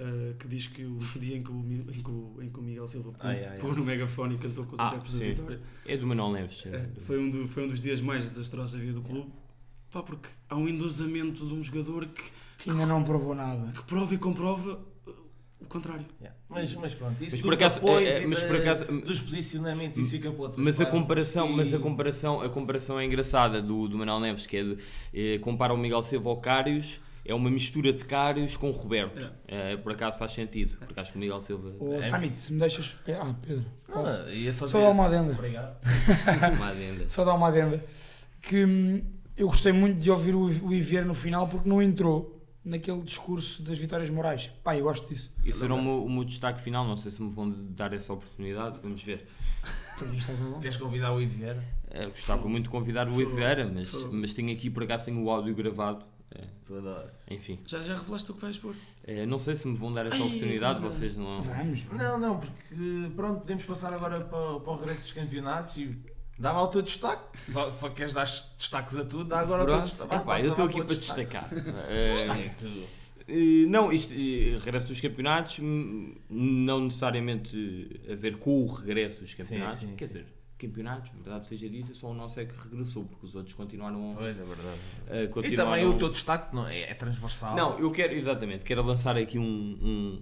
uh, 0.00 0.34
que 0.36 0.48
diz 0.48 0.66
que 0.66 0.84
o 0.84 0.98
dia 1.18 1.36
em 1.36 1.42
que 1.44 1.50
o, 1.52 1.60
em 1.70 2.02
que 2.02 2.10
o, 2.10 2.38
em 2.42 2.50
que 2.50 2.58
o 2.58 2.62
Miguel 2.62 2.88
Silva 2.88 3.12
pôs, 3.12 3.24
Ai, 3.24 3.44
ai, 3.44 3.48
ai. 3.52 3.58
pôs 3.58 3.76
no 3.76 3.84
megafone 3.84 4.34
e 4.34 4.38
cantou 4.38 4.66
com 4.66 4.74
os 4.74 4.80
Ah, 4.80 4.88
adeptos 4.88 5.16
da. 5.18 5.24
Vitória, 5.26 5.60
É 5.86 5.96
do 5.96 6.06
Manuel 6.08 6.32
Neves. 6.32 6.64
é, 6.66 6.88
foi, 7.02 7.18
um 7.20 7.30
do- 7.30 7.46
foi 7.48 7.64
um 7.64 7.68
dos 7.68 7.80
dias 7.80 8.00
mais 8.00 8.28
desastrosos 8.28 8.72
da 8.72 8.78
vida 8.80 8.94
do 8.94 9.02
clube, 9.02 9.30
pá, 9.92 10.02
porque 10.02 10.28
há 10.48 10.56
um 10.56 10.66
endosamento 10.68 11.46
de 11.46 11.54
um 11.54 11.62
jogador 11.62 12.06
que, 12.06 12.22
Que 12.64 12.70
ainda 12.70 12.84
não 12.84 13.04
provou 13.04 13.34
nada. 13.34 13.70
que 13.72 13.82
prova 13.84 14.12
e 14.12 14.18
comprova 14.18 14.84
o 15.60 15.66
contrário. 15.66 16.04
Yeah. 16.20 16.36
Mas, 16.48 16.74
mas 16.74 16.94
pronto, 16.94 17.22
isso 17.22 17.32
Mas 17.36 17.42
por 17.42 17.54
acaso, 17.54 17.80
é, 17.98 18.22
é, 18.22 18.26
mas 18.26 18.42
por 18.42 18.56
acaso- 18.56 18.84
dos 18.86 19.20
posicionamentos, 19.20 19.98
isso 19.98 20.10
fica 20.10 20.30
para 20.30 20.40
outras 20.42 20.64
Mas 20.64 20.80
a 20.80 20.86
comparação, 20.86 21.48
E- 21.50 21.56
mas 21.56 21.72
a 21.74 21.78
comparação, 21.78 22.40
a 22.40 22.48
comparação 22.48 22.98
é 22.98 23.04
engraçada 23.04 23.60
do, 23.62 23.86
do 23.88 23.96
Manuel 23.98 24.20
Neves, 24.20 24.46
que 24.46 24.56
é 24.56 24.62
de, 24.64 24.76
eh, 25.14 25.38
compara 25.38 25.72
o 25.72 25.76
Miguel 25.78 26.02
Silva 26.02 26.30
ao 26.30 26.36
Cários, 26.38 27.00
é 27.24 27.34
uma 27.34 27.50
mistura 27.50 27.92
de 27.92 28.04
Cários 28.04 28.56
com 28.56 28.68
o 28.70 28.72
Roberto. 28.72 29.30
Eh, 29.46 29.76
por 29.76 29.92
acaso 29.92 30.18
faz 30.18 30.32
sentido, 30.32 30.76
porque 30.78 30.98
acho 30.98 31.12
que 31.12 31.18
o 31.18 31.20
Miguel 31.20 31.40
Silva 31.40 31.74
Ô, 31.78 31.94
É. 31.94 32.00
Samit, 32.02 32.36
se 32.36 32.52
me 32.52 32.58
deixas. 32.60 32.96
Ah, 33.08 33.34
Pedro. 33.46 33.64
Posso? 33.86 34.22
Ah, 34.22 34.52
só 34.52 34.66
Só 34.66 34.80
dar 34.80 34.88
uma 34.90 35.06
adenda. 35.06 35.32
Obrigado. 35.34 35.76
é 35.84 36.48
uma 36.56 36.68
adenda. 36.70 37.06
Só 37.08 37.24
dar 37.24 37.34
uma 37.34 37.48
adenda. 37.48 37.84
Que 38.42 38.64
hum, 38.64 39.02
eu 39.36 39.46
gostei 39.46 39.70
muito 39.72 39.98
de 40.00 40.10
ouvir 40.10 40.34
o, 40.34 40.44
o 40.46 40.72
Ivier 40.74 41.04
no 41.04 41.14
final 41.14 41.46
porque 41.46 41.68
não 41.68 41.80
entrou 41.82 42.39
naquele 42.64 43.00
discurso 43.02 43.62
das 43.62 43.78
vitórias 43.78 44.10
morais. 44.10 44.50
Pá, 44.62 44.76
eu 44.76 44.84
gosto 44.84 45.08
disso. 45.08 45.32
Isso 45.44 45.64
era 45.64 45.74
o 45.74 45.82
meu, 45.82 46.04
o 46.04 46.10
meu 46.10 46.24
destaque 46.24 46.60
final, 46.60 46.86
não 46.86 46.96
sei 46.96 47.10
se 47.10 47.22
me 47.22 47.30
vão 47.30 47.50
dar 47.70 47.92
essa 47.92 48.12
oportunidade, 48.12 48.80
vamos 48.82 49.02
ver. 49.02 49.26
Por 49.98 50.08
mim 50.08 50.16
estás 50.16 50.40
a 50.40 50.44
bom. 50.44 50.60
Queres 50.60 50.76
convidar 50.76 51.12
o 51.12 51.20
Ivier? 51.20 51.56
Eh, 51.90 52.06
gostava 52.06 52.48
muito 52.48 52.64
de 52.64 52.70
convidar 52.70 53.08
o 53.08 53.20
Iveira, 53.20 53.70
mas, 53.72 53.92
mas 54.04 54.32
tenho 54.34 54.52
aqui, 54.52 54.70
por 54.70 54.82
acaso, 54.82 55.06
tenho 55.06 55.22
o 55.22 55.30
áudio 55.30 55.54
gravado. 55.54 56.04
Adoras. 56.68 57.10
enfim, 57.28 57.58
Já, 57.66 57.82
já 57.82 57.96
revelaste 57.96 58.30
o 58.30 58.34
que 58.34 58.40
vais 58.42 58.56
pôr? 58.56 58.76
Eh, 59.02 59.26
não 59.26 59.40
sei 59.40 59.56
se 59.56 59.66
me 59.66 59.74
vão 59.76 59.92
dar 59.92 60.06
essa 60.06 60.14
Ai, 60.14 60.22
oportunidade, 60.22 60.78
cara. 60.78 60.92
vocês 60.92 61.16
não... 61.16 61.42
Vamos. 61.42 61.84
Não, 61.90 62.16
não, 62.18 62.38
porque 62.38 63.10
pronto, 63.16 63.40
podemos 63.40 63.64
passar 63.64 63.92
agora 63.92 64.20
para, 64.20 64.60
para 64.60 64.72
o 64.72 64.76
regresso 64.76 65.02
dos 65.02 65.12
campeonatos 65.12 65.76
e 65.76 65.98
dá 66.40 66.52
lá 66.52 66.62
o 66.62 66.68
teu 66.68 66.82
destaque. 66.82 67.22
Só, 67.52 67.70
só 67.70 67.88
queres 67.90 68.14
dar 68.14 68.24
destaques 68.24 68.96
a 68.96 69.04
tudo, 69.04 69.24
dá 69.24 69.40
agora 69.40 69.62
o 69.62 69.66
teu 69.66 69.74
Pronto, 69.76 69.88
destaque. 69.90 70.14
epá, 70.14 70.24
Passa 70.24 70.44
eu 70.46 70.50
estou 70.50 70.64
aqui 70.66 70.84
para 70.84 70.94
destaque. 70.96 71.20
destacar. 71.24 71.50
Eh, 71.88 72.12
Destaca 72.14 72.54
tudo. 72.58 72.82
Eh, 73.28 73.66
Não, 73.68 73.92
isto, 73.92 74.12
eh, 74.14 74.58
regresso 74.58 74.88
dos 74.88 75.00
campeonatos, 75.00 75.58
hum, 75.60 76.14
não 76.28 76.80
necessariamente 76.84 78.00
a 78.10 78.14
ver 78.14 78.38
com 78.38 78.62
o 78.64 78.66
regresso 78.66 79.20
dos 79.20 79.34
campeonatos. 79.34 79.80
sim, 79.80 79.94
Quer 79.94 80.06
sim. 80.08 80.14
dizer, 80.14 80.26
campeonatos, 80.60 81.10
verdade 81.12 81.48
seja 81.48 81.68
dita, 81.68 81.94
só 81.94 82.08
o 82.10 82.14
nosso 82.14 82.38
é 82.40 82.44
que 82.44 82.54
regressou, 82.54 83.04
porque 83.04 83.24
os 83.26 83.34
outros 83.34 83.54
continuaram, 83.54 84.14
Pois, 84.16 84.38
é 84.38 84.44
verdade. 84.44 84.78
E 85.24 85.28
continuaram... 85.28 85.70
também 85.72 85.86
o 85.86 85.98
teu 85.98 86.08
destaque 86.10 86.54
não, 86.54 86.66
é, 86.66 86.80
é 86.82 86.94
transversal. 86.94 87.56
Não, 87.56 87.78
eu 87.78 87.90
quero, 87.90 88.12
exatamente, 88.14 88.64
quero 88.64 88.82
lançar 88.82 89.16
aqui 89.16 89.38
um, 89.38 89.42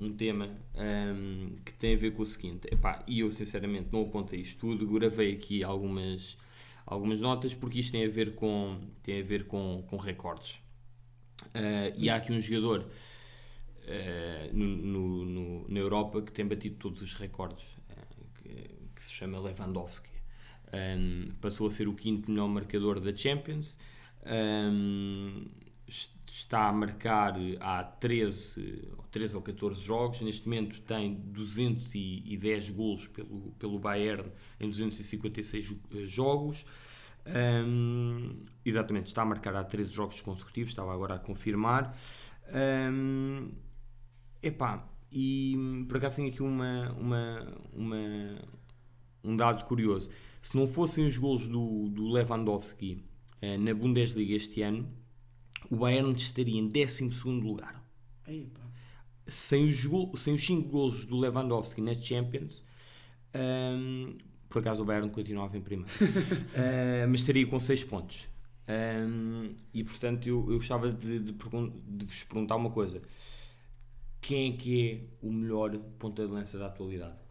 um, 0.01 0.07
um 0.07 0.17
tema 0.17 0.49
hum, 0.77 1.57
que 1.65 1.75
tem 1.75 1.95
a 1.95 1.99
ver 1.99 2.13
com 2.13 2.23
o 2.23 2.27
seguinte. 2.27 2.69
Epá, 2.73 3.03
e 3.07 3.21
eu 3.21 3.31
sinceramente 3.33 3.89
não 3.93 4.03
apontei 4.03 4.41
isto 4.41 4.59
tudo, 4.61 4.87
gravei 4.87 5.33
aqui 5.35 5.63
algumas, 5.65 6.37
algumas 6.87 7.21
notas 7.21 7.55
porque 7.55 7.81
isto 7.81 7.93
tem 7.93 8.05
a 8.05 8.09
ver 8.09 8.35
com, 8.35 8.79
tem 9.03 9.21
a 9.21 9.25
ver 9.25 9.47
com, 9.47 9.85
com 9.89 9.97
recordes. 9.97 10.61
Ah, 11.55 11.93
e 11.97 12.09
há 12.11 12.17
aqui 12.17 12.33
um 12.33 12.41
jogador 12.41 12.87
ah, 13.87 14.51
no, 14.53 14.65
no- 14.67 15.25
no- 15.25 15.69
na 15.69 15.79
Europa 15.79 16.23
que 16.23 16.33
tem 16.33 16.47
batido 16.47 16.77
todos 16.77 17.01
os 17.01 17.15
recordes, 17.15 17.65
ah, 17.91 18.03
que, 18.43 18.51
que 18.95 19.03
se 19.03 19.13
chama 19.13 19.39
Lewandowski. 19.39 20.08
Um, 20.73 21.31
passou 21.41 21.67
a 21.67 21.71
ser 21.71 21.89
o 21.89 21.95
quinto 21.95 22.31
melhor 22.31 22.49
marcador 22.49 23.01
da 23.01 23.15
Champions. 23.15 23.77
Um, 24.27 25.47
est- 25.87 26.13
está 26.31 26.69
a 26.69 26.73
marcar 26.73 27.35
há 27.61 27.83
13, 27.85 28.89
ou 28.97 29.05
13 29.11 29.35
ou 29.37 29.43
14 29.43 29.81
jogos. 29.83 30.21
Neste 30.21 30.47
momento 30.47 30.81
tem 30.83 31.15
210 31.15 32.71
golos 32.71 33.07
pelo, 33.09 33.53
pelo 33.59 33.79
Bayern 33.79 34.31
em 34.61 34.69
256 34.69 35.65
jo- 35.65 35.81
eh, 35.95 36.05
jogos. 36.05 36.65
Um, 37.27 38.45
exatamente, 38.65 39.07
está 39.07 39.23
a 39.23 39.25
marcar 39.25 39.55
há 39.57 39.65
13 39.65 39.93
jogos 39.93 40.21
consecutivos, 40.23 40.71
estava 40.71 40.93
agora 40.95 41.15
a 41.15 41.19
confirmar. 41.19 41.97
Um, 42.53 43.51
epá, 44.43 44.89
e 45.11 45.57
por 45.89 45.97
acaso 45.99 46.17
tenho 46.17 46.29
aqui 46.29 46.43
uma, 46.43 46.93
uma, 46.93 47.55
uma, 47.73 47.97
um 49.25 49.37
dado 49.37 49.65
curioso. 49.65 50.11
Se 50.49 50.57
não 50.57 50.67
fossem 50.67 51.07
os 51.07 51.19
golos 51.19 51.47
do, 51.47 51.91
do 51.91 52.09
Lewandowski 52.09 53.05
eh, 53.43 53.59
na 53.59 53.75
Bundesliga 53.75 54.35
este 54.35 54.63
ano, 54.63 54.89
o 55.71 55.77
Bayern 55.77 56.15
estaria 56.15 56.59
em 56.59 56.67
12 56.67 57.05
lugar. 57.29 57.85
Ei, 58.27 58.51
pá. 58.55 58.63
Sem 59.27 59.67
os, 59.67 59.85
gol, 59.85 60.17
sem 60.17 60.33
os 60.33 60.47
5 60.47 60.67
golos 60.71 61.05
do 61.05 61.19
Lewandowski 61.19 61.83
nas 61.83 62.03
Champions, 62.03 62.65
hum, 63.35 64.17
por 64.49 64.61
acaso 64.61 64.85
o 64.85 64.87
Bayern 64.87 65.11
continuava 65.11 65.55
em 65.59 65.61
primeiro, 65.61 65.93
Eh, 66.57 67.07
mas 67.07 67.21
estaria 67.21 67.47
com 67.47 67.61
6 67.61 67.85
pontos. 67.85 68.27
Hum, 68.67 69.55
e 69.75 69.85
portanto 69.85 70.31
eu, 70.31 70.51
eu 70.51 70.57
gostava 70.57 70.91
de, 70.91 71.19
de, 71.19 71.33
de 71.33 72.05
vos 72.07 72.23
perguntar 72.25 72.57
uma 72.57 72.71
coisa: 72.71 73.03
quem 74.23 74.55
é 74.55 74.57
que 74.57 74.91
é 74.91 75.27
o 75.27 75.31
melhor 75.31 75.77
ponta 75.99 76.27
de 76.27 76.33
lança 76.33 76.59
da 76.59 76.69
atualidade? 76.69 77.28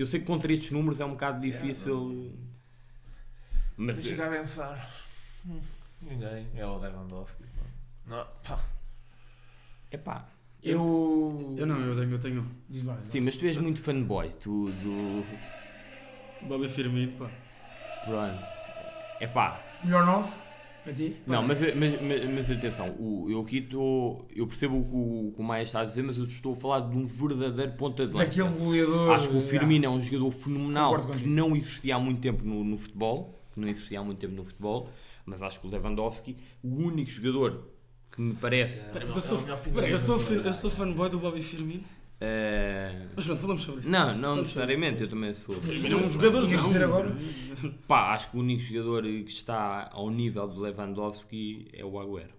Eu 0.00 0.06
sei 0.06 0.18
que 0.18 0.24
contra 0.24 0.50
estes 0.50 0.70
números 0.70 0.98
é 0.98 1.04
um 1.04 1.10
bocado 1.10 1.42
difícil, 1.42 2.32
mas 3.76 3.98
Se 3.98 4.08
chegar 4.08 4.28
a 4.28 4.38
pensar. 4.38 4.90
hum, 5.46 5.60
Ninguém. 6.00 6.46
É 6.56 6.64
o 6.64 6.78
Lewandowski. 6.78 7.44
Não, 8.06 8.26
pá. 8.48 8.58
é 9.90 9.98
pá. 9.98 10.26
Eu. 10.62 11.54
Eu 11.58 11.66
não, 11.66 11.78
eu 11.84 11.94
tenho, 11.94 12.12
eu 12.12 12.18
tenho 12.18 12.50
Diz 12.66 12.84
lá. 12.84 12.98
Sim, 13.04 13.20
mas 13.20 13.36
tu 13.36 13.44
és 13.44 13.58
muito 13.58 13.82
fanboy, 13.82 14.30
tu 14.40 14.70
do. 14.72 15.22
Bobby 16.48 16.70
Firmino, 16.70 17.12
pá. 17.18 17.30
Pronto. 18.06 18.42
É 19.20 19.26
pá. 19.26 19.62
Melhor 19.84 20.06
9 20.06 20.32
para 20.82 20.92
ti? 20.92 21.16
Não, 21.26 21.42
mas, 21.42 21.60
mas, 21.60 22.00
mas, 22.00 22.24
mas 22.24 22.50
atenção, 22.50 22.94
o, 22.98 23.26
eu 23.30 23.40
aqui 23.40 23.58
estou. 23.58 24.26
Eu 24.34 24.46
percebo 24.46 24.80
o 24.80 24.84
que 24.84 24.92
o, 24.92 25.34
o 25.36 25.42
Maia 25.42 25.62
está 25.62 25.80
a 25.80 25.84
dizer, 25.84 26.02
mas 26.02 26.18
eu 26.18 26.24
estou 26.24 26.52
a 26.52 26.56
falar 26.56 26.80
de 26.80 26.96
um 26.96 27.06
verdadeiro 27.06 27.72
ponta 27.72 28.06
de 28.06 28.14
lança. 28.14 28.26
Daquele 28.26 28.58
goleador. 28.58 29.10
Acho 29.10 29.28
que 29.28 29.36
o 29.36 29.40
Firmino 29.40 29.86
é 29.86 29.88
um 29.88 30.00
jogador 30.00 30.30
fenomenal 30.32 31.08
que 31.08 31.26
não 31.26 31.56
existia 31.56 31.96
há 31.96 31.98
muito 31.98 32.20
tempo 32.20 32.44
no, 32.44 32.64
no 32.64 32.78
futebol. 32.78 33.38
Que 33.52 33.60
não 33.60 33.68
existia 33.68 34.00
há 34.00 34.02
muito 34.02 34.18
tempo 34.18 34.34
no 34.34 34.44
futebol. 34.44 34.90
Mas 35.26 35.42
acho 35.42 35.60
que 35.60 35.66
o 35.66 35.70
Lewandowski, 35.70 36.36
o 36.62 36.68
único 36.68 37.10
jogador 37.10 37.68
que 38.10 38.20
me 38.20 38.34
parece. 38.34 38.96
É 38.98 39.02
eu 39.02 39.20
sou, 39.20 39.38
é 39.38 39.92
eu 39.92 39.98
sou, 39.98 40.20
eu 40.34 40.54
sou 40.54 40.70
fanboy 40.70 41.08
do 41.08 41.18
Bobby 41.18 41.42
Firmino. 41.42 41.84
Mas 43.16 43.24
pronto, 43.24 43.40
falamos 43.40 43.62
sobre 43.62 43.80
isso. 43.80 43.90
não, 43.90 44.06
não 44.08 44.20
Falamos 44.20 44.40
necessariamente, 44.42 45.02
eu 45.02 45.08
também 45.08 45.32
sou. 45.32 45.54
É 45.54 45.94
um 45.96 46.06
jogador 46.06 46.46
de 46.46 46.56
dizer 46.56 46.84
agora? 46.84 47.16
Pá, 47.88 48.14
acho 48.14 48.30
que 48.30 48.36
o 48.36 48.40
único 48.40 48.62
jogador 48.62 49.02
que 49.02 49.30
está 49.30 49.88
ao 49.92 50.10
nível 50.10 50.46
do 50.46 50.60
Lewandowski 50.60 51.70
é 51.72 51.84
o 51.84 51.98
Agüero. 51.98 52.34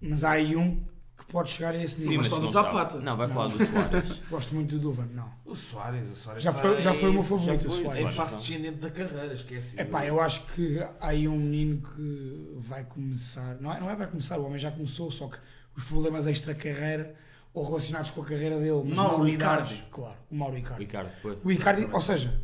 Mas 0.00 0.24
há 0.24 0.32
aí 0.32 0.54
um 0.54 0.84
que 1.16 1.24
pode 1.32 1.48
chegar 1.50 1.74
a 1.74 1.82
esse 1.82 1.94
Sim, 2.02 2.08
nível. 2.08 2.16
mas 2.18 2.28
mas 2.28 2.38
não 2.40 2.46
do. 2.46 2.52
Zapata. 2.52 3.00
Não, 3.00 3.16
vai 3.16 3.26
Não. 3.26 3.34
falar 3.34 3.48
do 3.48 3.64
Soares. 3.64 4.22
Gosto 4.28 4.54
muito 4.54 4.72
do 4.72 4.78
Duvan, 4.78 5.06
não. 5.14 5.32
O 5.46 5.56
Soares, 5.56 6.06
o 6.08 6.14
Soares 6.14 6.42
Já 6.42 6.52
foi, 6.52 6.78
já 6.82 6.92
foi 6.92 7.08
o 7.08 7.12
meu 7.14 7.22
favorito, 7.22 7.62
já 7.62 7.68
o 7.68 7.70
foi, 7.72 7.82
Soares. 7.84 8.14
Fase 8.14 8.34
então. 8.34 8.38
descendente 8.38 8.76
da 8.80 8.90
carreira, 8.90 9.32
esquece. 9.32 9.80
É 9.80 9.84
pá, 9.84 10.04
eu 10.04 10.20
acho 10.20 10.46
que 10.48 10.78
há 10.78 11.08
aí 11.08 11.26
um 11.26 11.38
menino 11.38 11.80
que 11.80 12.52
vai 12.58 12.84
começar, 12.84 13.56
não 13.58 13.72
é, 13.72 13.80
não 13.80 13.88
é 13.88 13.96
vai 13.96 14.06
começar, 14.06 14.38
o 14.38 14.44
homem 14.44 14.58
já 14.58 14.70
começou, 14.70 15.10
só 15.10 15.28
que 15.28 15.38
os 15.74 15.84
problemas 15.84 16.26
extra-carreira 16.26 17.14
ou 17.56 17.64
relacionados 17.64 18.10
com 18.10 18.20
a 18.20 18.24
carreira 18.24 18.56
dele, 18.58 18.82
mas 18.84 18.94
Mauro 18.94 19.18
não 19.18 19.24
ligados, 19.24 19.70
Icardi. 19.72 19.88
claro, 19.90 20.16
o 20.30 20.34
Mauro 20.36 20.58
Icardi. 20.58 20.84
Ricardo, 20.84 21.10
pois. 21.22 21.38
O 21.42 21.50
Icardi, 21.50 21.88
ou 21.90 22.00
seja, 22.00 22.38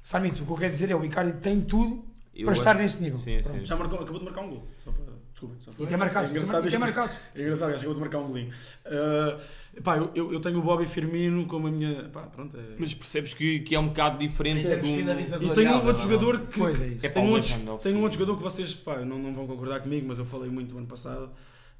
Samit, 0.00 0.42
o 0.42 0.46
que 0.46 0.52
eu 0.52 0.56
quero 0.56 0.72
dizer 0.72 0.90
é 0.90 0.94
o 0.96 1.04
Icardi 1.04 1.38
tem 1.38 1.60
tudo 1.60 2.04
Eu 2.34 2.44
para 2.46 2.52
acho- 2.52 2.60
estar 2.62 2.74
nesse 2.74 3.02
nível. 3.02 3.18
Sim, 3.18 3.40
Pronto. 3.42 3.58
sim. 3.58 3.64
Já 3.64 3.76
marcou, 3.76 4.00
acabou 4.00 4.18
de 4.18 4.24
marcar 4.24 4.40
um 4.42 4.50
gol. 4.50 4.66
Só 4.78 4.90
para... 4.90 5.04
Desculpa. 5.34 5.82
E 5.82 5.86
tem 5.86 5.96
marcado, 5.98 6.26
É 6.26 6.28
tem 6.28 6.36
engraçado, 6.36 6.52
mar- 6.54 6.60
tem 6.62 6.68
isto- 6.68 6.80
marcado. 6.80 7.12
é 7.34 7.42
engraçado, 7.42 7.70
acho 7.70 7.78
que 7.80 7.84
eu 7.86 7.90
vou-te 7.90 8.00
marcar 8.00 8.18
um 8.20 8.28
golinho. 8.28 8.54
Uh, 8.86 9.82
pá, 9.82 9.96
eu, 9.98 10.10
eu, 10.14 10.32
eu 10.32 10.40
tenho 10.40 10.58
o 10.58 10.62
Bobby 10.62 10.86
Firmino 10.86 11.44
como 11.46 11.66
a 11.66 11.70
minha. 11.70 12.04
Pá, 12.04 12.22
pronto. 12.22 12.56
É... 12.56 12.60
Mas 12.78 12.94
percebes 12.94 13.34
que, 13.34 13.58
que 13.60 13.74
é 13.74 13.78
um 13.78 13.88
bocado 13.88 14.16
diferente 14.18 14.66
A 14.66 14.76
do... 14.76 14.80
Cristina 14.80 15.14
diz 15.14 15.32
a 15.32 15.36
E 15.36 15.50
tenho 15.50 15.72
um 15.72 15.86
outro 15.86 16.02
jogador 16.02 16.40
que. 16.46 16.58
Pois 16.58 16.80
é 16.80 16.86
isso. 16.86 17.04
É 17.04 17.08
Tenho 17.10 17.26
um, 17.26 17.32
outro, 17.32 17.50
Lewandowski. 17.52 17.82
tenho 17.82 17.98
um 17.98 18.02
outro 18.04 18.18
jogador 18.18 18.36
que 18.38 18.42
vocês 18.44 18.72
pá, 18.74 18.98
não, 18.98 19.18
não 19.18 19.34
vão 19.34 19.46
concordar 19.46 19.80
comigo, 19.80 20.06
mas 20.08 20.18
eu 20.18 20.24
falei 20.24 20.48
muito 20.48 20.78
ano 20.78 20.86
passado. 20.86 21.30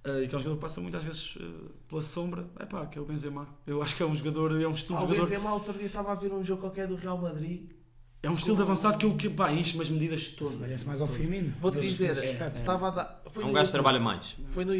Uh, 0.06 0.22
e 0.22 0.28
que 0.28 0.34
é 0.34 0.38
um 0.38 0.40
jogador 0.40 0.56
que 0.56 0.62
passa 0.62 0.80
muitas 0.80 1.02
vezes 1.04 1.36
uh, 1.36 1.70
pela 1.88 2.02
sombra. 2.02 2.46
É 2.58 2.64
pá, 2.64 2.86
que 2.86 2.98
é 2.98 3.02
o 3.02 3.04
Benzema. 3.04 3.48
Eu 3.66 3.82
acho 3.82 3.96
que 3.96 4.02
é 4.02 4.06
um 4.06 4.14
jogador, 4.14 4.60
é 4.60 4.66
um 4.66 4.72
estilo 4.72 4.96
Ah, 4.96 5.00
de 5.00 5.06
o 5.06 5.08
jogador. 5.08 5.28
Benzema 5.28 5.54
outro 5.54 5.72
dia 5.74 5.86
estava 5.86 6.12
a 6.12 6.14
ver 6.14 6.32
um 6.32 6.42
jogo 6.42 6.60
qualquer 6.60 6.86
do 6.86 6.96
Real 6.96 7.18
Madrid. 7.18 7.70
É 8.22 8.30
um 8.30 8.34
estilo 8.34 8.56
de 8.56 8.62
avançado 8.62 8.96
que 8.96 9.04
eu 9.04 9.14
que, 9.16 9.28
pá, 9.28 9.52
enche 9.52 9.78
as 9.80 9.90
medidas 9.90 10.28
todas. 10.28 10.54
Se 10.54 10.58
parece 10.58 10.86
mais 10.86 11.00
ao 11.00 11.06
Firmino. 11.06 11.52
Vou-te 11.60 11.78
dizer, 11.78 12.06
é, 12.06 12.10
aspecto. 12.10 12.58
estava 12.58 12.88
a 12.88 12.90
dar. 12.90 13.22
Foi 13.26 13.44
É 13.44 13.46
um 13.46 13.52
gajo 13.52 13.66
que 13.66 13.72
trabalha 13.72 14.00
mais. 14.00 14.34
Foi 14.48 14.64
no 14.64 14.74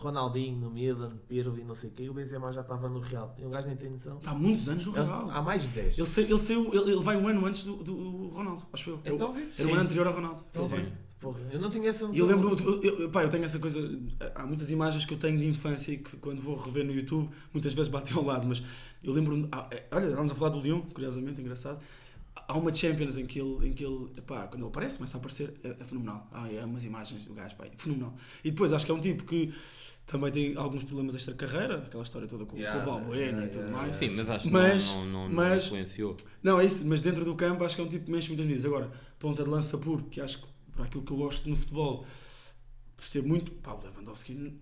para 0.00 0.12
os 0.12 0.16
YouTube. 0.16 0.30
outros. 0.30 0.30
Pá, 0.30 0.30
Real 0.30 0.30
Madrid 0.30 0.40
Milan. 0.40 0.40
Mas 0.40 0.40
o 0.40 0.40
Benzema 0.40 0.40
Acho 0.40 0.40
que 0.40 0.40
o 0.40 0.40
muito- 0.40 0.40
Milan 0.40 0.40
ganhou 0.40 0.40
2-1 0.40 0.40
ou 0.40 0.40
3-2, 0.40 0.40
ok. 0.40 0.40
Ronaldinho 0.50 0.56
no 0.58 0.70
Milan, 0.70 1.16
Pirlo 1.28 1.58
e 1.58 1.64
não 1.64 1.74
sei 1.74 1.90
o 1.90 1.92
quê. 1.92 2.08
O 2.08 2.14
Benzema 2.14 2.52
já 2.52 2.60
estava 2.62 2.88
no 2.88 3.00
Real. 3.00 3.34
E 3.38 3.44
um 3.44 3.50
gajo 3.50 3.68
nem 3.68 3.76
tem 3.76 3.90
noção. 3.90 4.18
Está 4.18 4.30
há 4.30 4.34
muitos 4.34 4.68
anos 4.68 4.86
no 4.86 4.92
Real. 4.92 5.30
Há 5.30 5.42
mais 5.42 5.62
de 5.62 5.68
10. 5.68 5.98
Ele, 5.98 6.06
saiu, 6.06 6.26
ele, 6.28 6.38
saiu, 6.38 6.74
ele, 6.74 6.92
ele 6.92 7.02
vai 7.02 7.16
um 7.16 7.28
ano 7.28 7.46
antes 7.46 7.64
do, 7.64 7.76
do 7.76 8.28
Ronaldo, 8.28 8.64
acho 8.72 8.90
eu. 8.90 9.00
Então. 9.04 9.36
Era 9.36 9.46
o 9.48 9.52
Sim. 9.54 9.72
ano 9.72 9.80
anterior 9.82 10.06
ao 10.06 10.14
Ronaldo. 10.14 10.44
Ele 10.54 10.68
vem. 10.68 10.92
Porra, 11.20 11.38
eu 11.52 11.60
não 11.60 11.68
tinha 11.68 11.90
essa 11.90 12.08
noção. 12.08 12.16
E 12.16 12.18
eu 12.18 12.24
lembro, 12.24 12.56
eu, 12.82 13.00
eu, 13.00 13.10
pá, 13.10 13.22
eu 13.22 13.28
tenho 13.28 13.44
essa 13.44 13.58
coisa, 13.58 13.78
há 14.34 14.46
muitas 14.46 14.70
imagens 14.70 15.04
que 15.04 15.12
eu 15.12 15.18
tenho 15.18 15.36
de 15.36 15.46
infância 15.46 15.92
e 15.92 15.98
que 15.98 16.16
quando 16.16 16.40
vou 16.40 16.56
rever 16.56 16.82
no 16.82 16.92
YouTube, 16.92 17.28
muitas 17.52 17.74
vezes 17.74 17.92
batem 17.92 18.16
ao 18.16 18.24
lado, 18.24 18.46
mas 18.46 18.62
eu 19.04 19.12
lembro, 19.12 19.46
ah, 19.52 19.68
é, 19.70 19.84
olha, 19.92 20.04
estávamos 20.06 20.32
a 20.32 20.34
falar 20.34 20.50
do 20.52 20.60
Leão, 20.60 20.80
curiosamente, 20.80 21.38
engraçado, 21.38 21.78
há 22.34 22.56
uma 22.56 22.72
Champions 22.72 23.18
em 23.18 23.26
que 23.26 23.38
ele, 23.38 23.68
em 23.68 23.72
que 23.74 23.84
ele 23.84 24.08
pá, 24.26 24.46
quando 24.46 24.62
ele 24.62 24.68
aparece, 24.70 24.96
começa 24.96 25.18
a 25.18 25.20
aparecer, 25.20 25.52
é, 25.62 25.76
é 25.78 25.84
fenomenal, 25.84 26.26
ah, 26.32 26.50
é 26.50 26.64
umas 26.64 26.84
imagens 26.84 27.26
do 27.26 27.34
gajo, 27.34 27.54
pá, 27.54 27.66
é 27.66 27.70
fenomenal. 27.76 28.14
E 28.42 28.50
depois 28.50 28.72
acho 28.72 28.86
que 28.86 28.90
é 28.90 28.94
um 28.94 29.00
tipo 29.00 29.24
que 29.24 29.52
também 30.10 30.32
tem 30.32 30.56
alguns 30.56 30.82
problemas 30.82 31.14
extra-carreira, 31.14 31.76
aquela 31.78 32.02
história 32.02 32.26
toda 32.26 32.44
com, 32.44 32.56
Yeah, 32.56 32.82
com 32.84 32.90
o 32.90 32.94
Valbuena 32.94 33.20
yeah, 33.22 33.44
e 33.46 33.48
tudo 33.48 33.60
yeah, 33.62 33.82
mais. 33.82 33.96
Sim, 33.96 34.10
mas 34.10 34.28
acho 34.28 34.44
que 34.48 34.50
Mas- 34.52 34.86
não, 34.88 35.04
não, 35.06 35.28
não, 35.28 35.34
mas- 35.36 35.48
não 35.62 35.66
influenciou. 35.66 36.16
Não, 36.42 36.60
é 36.60 36.64
isso, 36.66 36.84
mas 36.84 37.00
dentro 37.00 37.24
do 37.24 37.36
campo 37.36 37.62
acho 37.62 37.76
que 37.76 37.80
é 37.80 37.84
um 37.84 37.88
tipo 37.88 38.06
que 38.06 38.10
mexe 38.10 38.26
muitas 38.26 38.44
medidas. 38.44 38.64
Agora, 38.64 38.90
ponta 39.20 39.44
de 39.44 39.48
lança 39.48 39.78
puro, 39.78 40.02
que 40.10 40.20
acho 40.20 40.38
que 40.40 40.46
para 40.74 40.84
aquilo 40.86 41.04
que 41.04 41.12
eu 41.12 41.16
gosto 41.16 41.48
no 41.48 41.54
futebol, 41.54 42.04
percebo 42.96 43.28
muito, 43.28 43.52
pá, 43.52 43.72
o 43.72 43.80
Lewandowski 43.84 44.58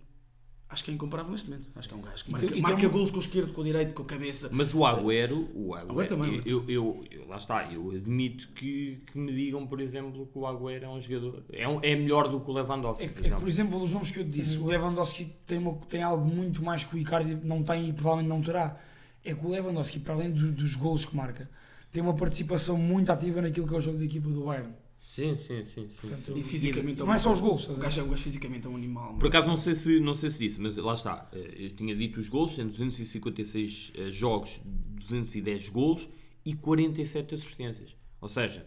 acho 0.70 0.84
que 0.84 0.90
é 0.90 0.94
incomparável 0.94 1.32
neste 1.32 1.48
momento. 1.50 1.70
Acho 1.74 1.88
que 1.88 1.94
é 1.94 1.96
um 1.96 2.00
gajo 2.02 2.24
que 2.24 2.30
marca, 2.30 2.54
e 2.56 2.60
marca 2.60 2.86
um- 2.86 2.90
golos 2.90 3.10
com 3.10 3.16
o 3.16 3.20
esquerdo, 3.20 3.52
com 3.54 3.60
o 3.60 3.64
direito, 3.64 3.94
com 3.94 4.02
a 4.02 4.06
cabeça. 4.06 4.48
Mas 4.52 4.74
o 4.74 4.84
Agüero, 4.84 5.48
o 5.54 5.74
Agüero, 5.74 5.92
Agüero 5.92 6.08
também, 6.08 6.40
eu, 6.44 6.64
eu, 6.68 7.04
eu- 7.10 7.26
lá 7.26 7.36
está, 7.36 7.72
eu 7.72 7.90
admito 7.90 8.48
que, 8.54 9.02
que 9.10 9.18
me 9.18 9.32
digam, 9.32 9.66
por 9.66 9.80
exemplo, 9.80 10.26
que 10.26 10.38
o 10.38 10.46
Agüero 10.46 10.84
é 10.84 10.88
um 10.88 11.00
jogador, 11.00 11.42
é, 11.52 11.66
um- 11.68 11.80
é 11.82 11.94
melhor 11.96 12.28
do 12.28 12.40
que 12.40 12.50
o 12.50 12.52
Lewandowski, 12.52 13.04
É, 13.04 13.08
por 13.08 13.16
é 13.18 13.20
exemplo. 13.26 13.40
por 13.40 13.48
exemplo, 13.48 13.80
os 13.82 13.92
nomes 13.92 14.10
que 14.10 14.20
eu 14.20 14.24
te 14.24 14.30
disse, 14.30 14.58
o 14.58 14.66
Lewandowski 14.66 15.32
tem, 15.46 15.58
uma, 15.58 15.74
tem 15.88 16.02
algo 16.02 16.24
muito 16.24 16.62
mais 16.62 16.84
que 16.84 16.94
o 16.94 16.98
Icardi 16.98 17.34
não 17.42 17.62
tem 17.62 17.88
e 17.88 17.92
provavelmente 17.92 18.28
não 18.28 18.42
terá. 18.42 18.78
É 19.24 19.34
que 19.34 19.44
o 19.44 19.50
Lewandowski, 19.50 19.98
para 20.00 20.14
além 20.14 20.30
do- 20.30 20.52
dos 20.52 20.74
golos 20.74 21.04
que 21.04 21.16
marca, 21.16 21.48
tem 21.90 22.02
uma 22.02 22.14
participação 22.14 22.76
muito 22.78 23.10
ativa 23.10 23.40
naquilo 23.42 23.66
que 23.66 23.74
é 23.74 23.76
o 23.76 23.80
jogo 23.80 23.98
da 23.98 24.04
equipa 24.04 24.28
do 24.28 24.44
Bayern. 24.44 24.72
Sim, 25.18 25.36
sim, 25.36 25.64
sim. 25.64 25.64
sim. 25.74 25.88
Portanto, 26.00 26.38
E 26.38 26.42
fisicamente 26.42 26.98
não 27.00 27.12
é 27.12 27.16
só 27.16 27.32
os 27.32 27.40
gols, 27.40 27.68
O 27.68 27.74
ver? 27.74 27.82
gajo 27.82 28.00
é 28.00 28.04
um 28.04 28.08
gajo 28.10 28.22
fisicamente 28.22 28.66
é 28.66 28.70
um 28.70 28.76
animal. 28.76 29.14
Por 29.14 29.26
acaso 29.28 29.46
não 29.48 29.56
sei 29.56 29.74
se, 29.74 29.98
não 30.00 30.14
sei 30.14 30.30
se 30.30 30.38
disse, 30.38 30.60
mas 30.60 30.76
lá 30.76 30.94
está. 30.94 31.28
eh, 31.32 31.54
Eu 31.58 31.70
tinha 31.70 31.94
dito 31.96 32.20
os 32.20 32.28
gols, 32.28 32.54
sendo 32.54 32.68
256 32.70 33.92
eh, 33.96 34.10
jogos, 34.10 34.60
210 34.64 35.68
golos 35.70 36.08
e 36.44 36.54
47 36.54 37.34
assistências. 37.34 37.96
Ou 38.20 38.28
seja, 38.28 38.66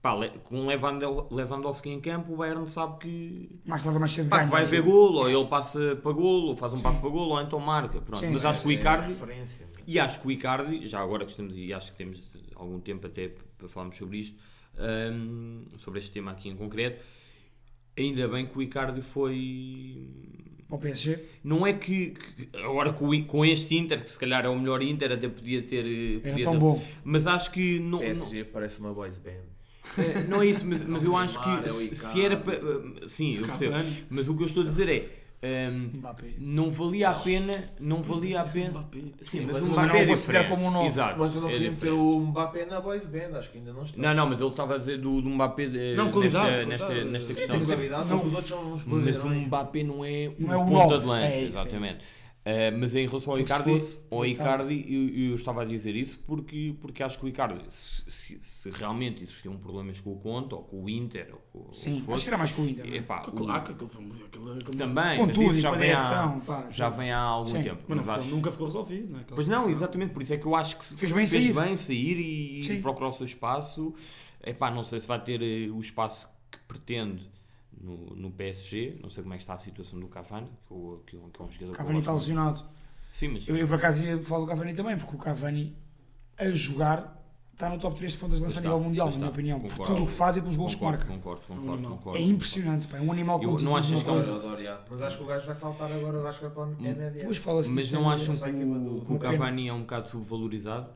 pá, 0.00 0.12
com 0.44 0.66
Lewandowski 1.30 1.90
em 1.90 2.00
campo, 2.00 2.32
o 2.34 2.36
Bayern 2.36 2.68
sabe 2.68 2.98
que 3.00 3.60
mais 3.64 3.82
tarde 3.82 3.98
mais 3.98 4.12
cedo 4.12 4.28
pá, 4.28 4.44
vai 4.44 4.62
haver 4.62 4.78
jogo. 4.84 4.90
golo, 4.90 5.18
ou 5.20 5.28
ele 5.30 5.46
passa 5.46 5.96
para 5.96 6.12
golo, 6.12 6.48
ou 6.48 6.56
faz 6.56 6.72
um 6.72 6.76
Sim. 6.76 6.82
passo 6.82 7.00
para 7.00 7.08
golo, 7.10 7.30
ou 7.34 7.40
então 7.40 7.58
marca. 7.58 8.00
Pronto. 8.00 8.20
Sim, 8.20 8.30
mas 8.30 8.44
acho 8.44 8.62
que 8.62 8.68
o 8.68 8.70
É 8.70 8.74
Icardi, 8.74 9.08
referência. 9.08 9.66
e 9.86 9.98
acho 9.98 10.20
que 10.20 10.28
o 10.28 10.30
Icardi, 10.30 10.86
já 10.86 11.00
agora 11.00 11.24
que 11.24 11.30
estamos, 11.30 11.56
e 11.56 11.72
acho 11.72 11.90
que 11.92 11.98
temos 11.98 12.20
algum 12.54 12.78
tempo 12.80 13.06
até 13.06 13.28
para 13.58 13.68
falarmos 13.68 13.96
sobre 13.96 14.18
isto, 14.18 14.36
hum, 14.78 15.64
sobre 15.78 15.98
este 15.98 16.12
tema 16.12 16.32
aqui 16.32 16.48
em 16.48 16.56
concreto, 16.56 17.02
ainda 17.96 18.26
bem 18.28 18.46
que 18.46 18.58
o 18.58 18.62
Icardi 18.62 19.02
foi 19.02 20.08
Para 20.68 20.76
o 20.76 20.78
PSG. 20.80 21.18
não 21.42 21.66
é 21.66 21.72
que, 21.72 22.10
que- 22.10 22.48
agora 22.56 22.92
com, 22.92 23.24
com 23.24 23.44
este 23.44 23.76
Inter, 23.76 24.02
que 24.02 24.10
se 24.10 24.18
calhar 24.18 24.44
é 24.44 24.48
o 24.48 24.58
melhor 24.58 24.82
Inter, 24.82 25.12
até 25.12 25.28
podia 25.28 25.62
ter. 25.62 25.84
eh, 25.86 26.14
Era 26.22 26.30
podia 26.30 26.44
tão 26.44 26.52
ter- 26.54 26.58
bom. 26.60 26.84
Mas 27.04 27.26
acho 27.26 27.50
que 27.52 27.78
não, 27.78 27.90
não, 27.98 28.00
PSG 28.00 28.44
parece 28.44 28.80
uma 28.80 28.92
boys 28.92 29.18
band. 29.18 29.30
eh, 29.98 30.24
não 30.28 30.42
é 30.42 30.46
isso, 30.46 30.66
mas, 30.66 30.82
mas 30.82 31.04
eu 31.04 31.16
acho 31.16 31.40
que 31.42 31.50
é 31.50 31.68
se, 31.94 32.20
era 32.22 32.36
para. 32.36 32.54
eh, 32.54 33.08
Sim, 33.08 33.36
eu 33.36 33.46
percebo. 33.46 33.74
Mas 34.10 34.28
o 34.28 34.36
que 34.36 34.42
eu 34.42 34.46
estou 34.46 34.62
a 34.62 34.66
dizer 34.66 34.88
é. 34.88 35.23
Ehm, 35.44 35.90
Mbappé. 35.98 36.26
não 36.38 36.70
valia 36.70 37.10
a 37.10 37.14
pena. 37.14 37.52
Não 37.78 38.02
valia 38.02 38.40
a 38.40 38.44
pena. 38.44 38.70
Mbappé. 38.70 38.98
Sim, 39.20 39.40
mas, 39.42 39.52
mas 39.54 39.62
o 39.62 39.66
Mbappé 39.66 39.88
não 39.88 39.94
é 39.96 40.04
diferente. 40.04 40.48
como 40.48 40.66
um. 40.68 40.86
Exato. 40.86 41.18
Mas 41.18 41.34
eu 41.34 41.40
não 41.40 41.48
é 41.48 41.52
queria 41.52 41.70
meter 41.70 41.92
o 41.92 42.20
Mbappé 42.20 42.64
na 42.66 42.80
boys 42.80 43.06
band, 43.06 43.38
acho 43.38 43.50
que 43.50 43.58
ainda 43.58 43.72
não 43.72 43.82
está. 43.82 44.00
Não, 44.00 44.14
não, 44.14 44.28
mas 44.28 44.40
ele 44.40 44.50
estava 44.50 44.74
a 44.74 44.78
dizer 44.78 44.98
do, 44.98 45.20
do 45.20 45.30
Mbappé 45.30 45.66
de, 45.66 45.94
Não, 45.94 46.10
qualidade, 46.10 46.66
nesta, 46.66 46.86
qualidade. 46.86 47.10
nesta, 47.10 47.10
nesta 47.10 47.28
Sim, 47.28 47.34
questão. 47.34 47.58
Tem 47.58 47.66
qualidade, 47.66 48.08
Não. 48.10 48.18
os 48.24 48.32
outros 48.32 48.48
são 48.48 48.72
uns 48.72 48.84
Mas 48.84 49.24
o. 49.24 49.28
Mbappé 49.28 49.82
não 49.82 50.04
é 50.04 50.30
um 50.38 50.46
Não 50.46 50.52
é 50.52 50.56
o 50.56 50.66
ponta 50.66 50.98
de 50.98 51.06
lança, 51.06 51.26
É 51.26 51.28
isso, 51.28 51.58
é 51.58 51.60
exatamente. 51.62 51.98
Uh, 52.46 52.76
mas 52.78 52.94
em 52.94 53.06
relação 53.06 53.32
ao 53.32 53.38
Porque 53.38 53.50
Icardi, 53.50 53.70
fosse, 53.70 54.00
ao 54.10 54.26
Icardi- 54.26 54.84
eu, 54.86 55.28
eu 55.30 55.34
estava 55.34 55.62
a 55.62 55.64
dizer 55.64 55.96
isso 55.96 56.18
porque, 56.26 56.74
porque 56.78 57.02
acho 57.02 57.18
que 57.18 57.24
o 57.24 57.28
Icardi, 57.28 57.64
se, 57.70 58.04
se- 58.06 58.38
se 58.42 58.70
realmente 58.70 59.22
existiam 59.22 59.56
problemas 59.56 59.98
com 59.98 60.12
o 60.12 60.16
Conte, 60.16 60.52
ou 60.54 60.62
com 60.62 60.84
o 60.84 60.90
Inter, 60.90 61.28
ou 61.32 61.38
com 61.64 61.70
que 61.70 61.80
Sim, 61.80 62.04
acho 62.06 62.22
que 62.22 62.28
era 62.28 62.36
mais 62.36 62.52
com 62.52 62.60
o 62.60 62.68
Inter. 62.68 62.84
é? 62.84 62.98
aquele 62.98 64.76
também, 64.76 65.18
Com 65.18 65.28
tudo 65.28 65.54
e 65.54 65.60
já 65.60 65.70
com 65.70 65.74
a 65.76 65.78
vem, 65.78 65.92
há, 65.92 66.40
pá. 66.46 66.66
já 66.70 66.88
vem 66.90 67.10
há 67.12 67.18
algum 67.18 67.46
Sim. 67.46 67.62
tempo. 67.62 67.82
Mas 67.88 68.06
Mas 68.06 68.18
acho, 68.18 68.28
nunca 68.28 68.52
ficou 68.52 68.66
resolvido, 68.66 69.12
não 69.14 69.20
é? 69.20 69.24
Pois 69.26 69.48
não, 69.48 69.60
situação. 69.60 69.70
exatamente, 69.70 70.12
por 70.12 70.22
isso 70.22 70.34
é 70.34 70.36
que 70.36 70.46
eu 70.46 70.54
acho 70.54 70.76
que 70.78 70.84
se 70.84 70.96
Fez 70.98 71.12
bem 71.12 71.24
sair. 71.24 71.52
bem 71.54 71.76
sair 71.78 72.18
e, 72.18 72.62
Sim. 72.62 72.82
procurar 72.82 73.08
o 73.08 73.12
seu 73.12 73.24
espaço. 73.24 73.94
Epá, 74.46 74.70
não 74.70 74.82
sei 74.82 75.00
se 75.00 75.08
vai 75.08 75.18
ter 75.24 75.40
eh, 75.40 75.70
o 75.70 75.80
espaço 75.80 76.28
que 76.50 76.58
pretende 76.68 77.26
no, 77.84 78.16
no 78.16 78.30
PSG, 78.30 78.98
não 79.02 79.10
sei 79.10 79.22
como 79.22 79.34
é 79.34 79.36
que 79.36 79.42
está 79.42 79.54
a 79.54 79.58
situação 79.58 80.00
do 80.00 80.08
Cavani, 80.08 80.48
que, 80.66 80.72
eu- 80.72 81.02
que, 81.06 81.16
eu- 81.16 81.30
que 81.32 81.42
é 81.42 81.44
um 81.44 81.50
jogador 81.50 81.50
O 81.50 81.58
que 81.58 81.64
eu 81.64 81.72
Cavani 81.76 81.98
está 82.00 82.12
lesionado. 82.12 82.64
Sim, 83.12 83.28
mas 83.28 83.48
Eu, 83.48 83.56
eu 83.56 83.68
por 83.68 83.74
acaso 83.76 84.04
ia 84.04 84.20
falar 84.22 84.40
do 84.40 84.46
Cavani 84.46 84.74
também, 84.74 84.96
porque 84.96 85.14
o 85.14 85.18
Cavani 85.18 85.76
a 86.38 86.48
jogar 86.50 87.20
está 87.52 87.68
no 87.70 87.78
top 87.78 87.96
3 87.96 88.10
de 88.12 88.18
pontas 88.18 88.38
de 88.38 88.42
lança 88.42 88.58
a 88.58 88.62
Pois 88.62 88.72
nível 88.74 88.84
mundial, 88.88 89.06
na 89.06 89.12
minha 89.12 89.24
está. 89.26 89.32
opinião. 89.32 89.60
Por 89.60 89.70
Concordo. 89.70 89.92
tudo 89.94 90.02
o 90.04 90.06
que 90.08 90.12
faz 90.12 90.36
e 90.36 90.40
pelos 90.40 90.56
gols 90.56 90.74
que 90.74 90.82
marca. 90.84 91.04
concordo, 91.04 91.42
Um 91.50 91.56
concordo, 91.56 91.88
concordo. 91.88 92.18
É 92.18 92.22
impressionante, 92.22 92.88
pá, 92.88 92.96
é 92.96 93.00
um 93.00 93.12
animal 93.12 93.40
Eu 93.40 93.52
com 93.52 93.58
não 93.62 93.76
achas 93.76 94.02
que 94.02 94.08
é 94.08 94.12
um-. 94.12 94.16
Mas 94.90 95.02
acho 95.02 95.16
que 95.18 95.22
o 95.22 95.26
gajo 95.26 95.46
vai 95.46 95.54
saltar 95.54 95.92
agora, 95.92 96.16
eu 96.18 96.26
acho 96.26 96.40
que 96.40 96.46
é 96.46 96.48
para 96.50 96.62
é 96.64 96.74
média. 96.76 97.10
Depois 97.12 97.36
fala-se 97.36 97.70
Mas 97.70 97.92
não 97.92 98.10
é 98.10 98.14
acham 98.16 98.36
que 98.36 98.50
o, 98.50 99.04
que. 99.04 99.18
Cavani 99.18 99.68
é 99.68 99.72
um 99.72 99.80
bocado 99.82 100.08
subvalorizado? 100.08 100.90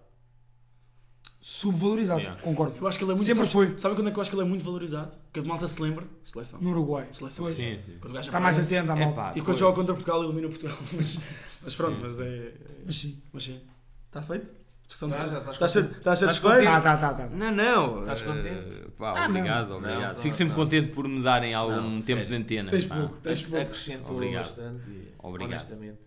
Subvalorizado, 1.40 2.20
Yeah. 2.20 2.42
concordo. 2.42 2.77
Eu 2.81 2.87
acho 2.88 2.98
que 2.98 3.05
ele 3.05 3.12
é 3.12 3.14
muito 3.14 3.27
Sempre 3.27 3.42
sabe, 3.46 3.53
foi. 3.53 3.79
Sabe 3.79 3.94
quando 3.94 4.09
é 4.09 4.11
que 4.11 4.16
eu 4.18 4.20
acho 4.22 4.31
que 4.31 4.37
ele 4.37 4.42
é 4.42 4.48
muito 4.48 4.64
valorizado? 4.64 5.12
Que 5.33 5.40
a 5.40 5.44
malta 5.44 5.68
se 5.68 5.81
lembra? 5.81 6.05
Seleção. 6.24 6.61
No 6.61 6.70
Uruguai. 6.70 7.09
Seleção. 7.12 7.44
Pois. 7.44 7.57
Sim, 7.57 7.79
sim. 7.87 7.92
Quando 8.01 8.11
o 8.12 8.14
gajo 8.14 8.27
Está 8.29 8.40
mais 8.40 8.55
aparece- 8.57 8.77
atento 8.77 8.92
à 8.92 8.96
É 8.96 9.05
malta. 9.05 9.20
pá, 9.20 9.33
E 9.37 9.40
quando 9.40 9.59
joga 9.59 9.74
contra 9.77 9.94
Portugal, 9.94 10.24
elimina 10.24 10.48
Portugal. 10.48 10.77
Mas, 10.96 11.20
mas 11.62 11.74
pronto, 11.74 11.96
Sim. 11.96 12.03
mas 12.03 12.20
é. 12.20 12.53
Mas 12.87 12.96
sim. 12.96 13.22
Mas 13.33 13.42
sim. 13.44 13.61
Está 14.07 14.22
feito? 14.22 14.53
Discussão 14.87 15.09
de 15.11 15.14
Já, 15.16 15.29
já, 15.29 15.38
Estás 15.38 15.55
estás 15.55 15.70
sa- 15.70 15.81
contente? 15.83 15.98
estás 15.98 16.22
Estás 16.22 16.37
satisfeito? 16.37 16.64
Tá, 16.72 16.81
tá, 16.81 16.96
tá, 16.96 17.14
tá. 17.14 17.27
Não, 17.37 17.51
não. 17.55 18.01
Estás 18.01 18.22
eh, 18.22 18.24
contente? 18.24 18.90
pá, 18.96 19.11
Ah, 19.11 19.29
não. 19.29 19.37
obrigado, 19.37 19.70
obrigado. 19.74 20.16
não, 20.16 20.22
Fico 20.22 20.35
sempre 20.35 20.57
não. 20.57 20.64
contente 20.64 20.92
por 20.92 21.07
me 21.07 21.22
darem 21.22 21.53
algum 21.55 21.77
Não, 21.77 21.90
tempo 22.01 22.05
sério. 22.22 22.27
de 22.27 22.35
antena. 22.35 22.70
Tens 22.70 22.85
pá. 22.87 22.96
pouco, 22.96 23.16
tens 23.18 23.42
pouco. 23.42 23.57
Acrescentou 23.62 24.16
Obrigado. 24.16 24.44
bastante. 24.44 24.90
e, 24.90 25.14
Obrigado. 25.18 25.51
Honestamente. 25.51 25.98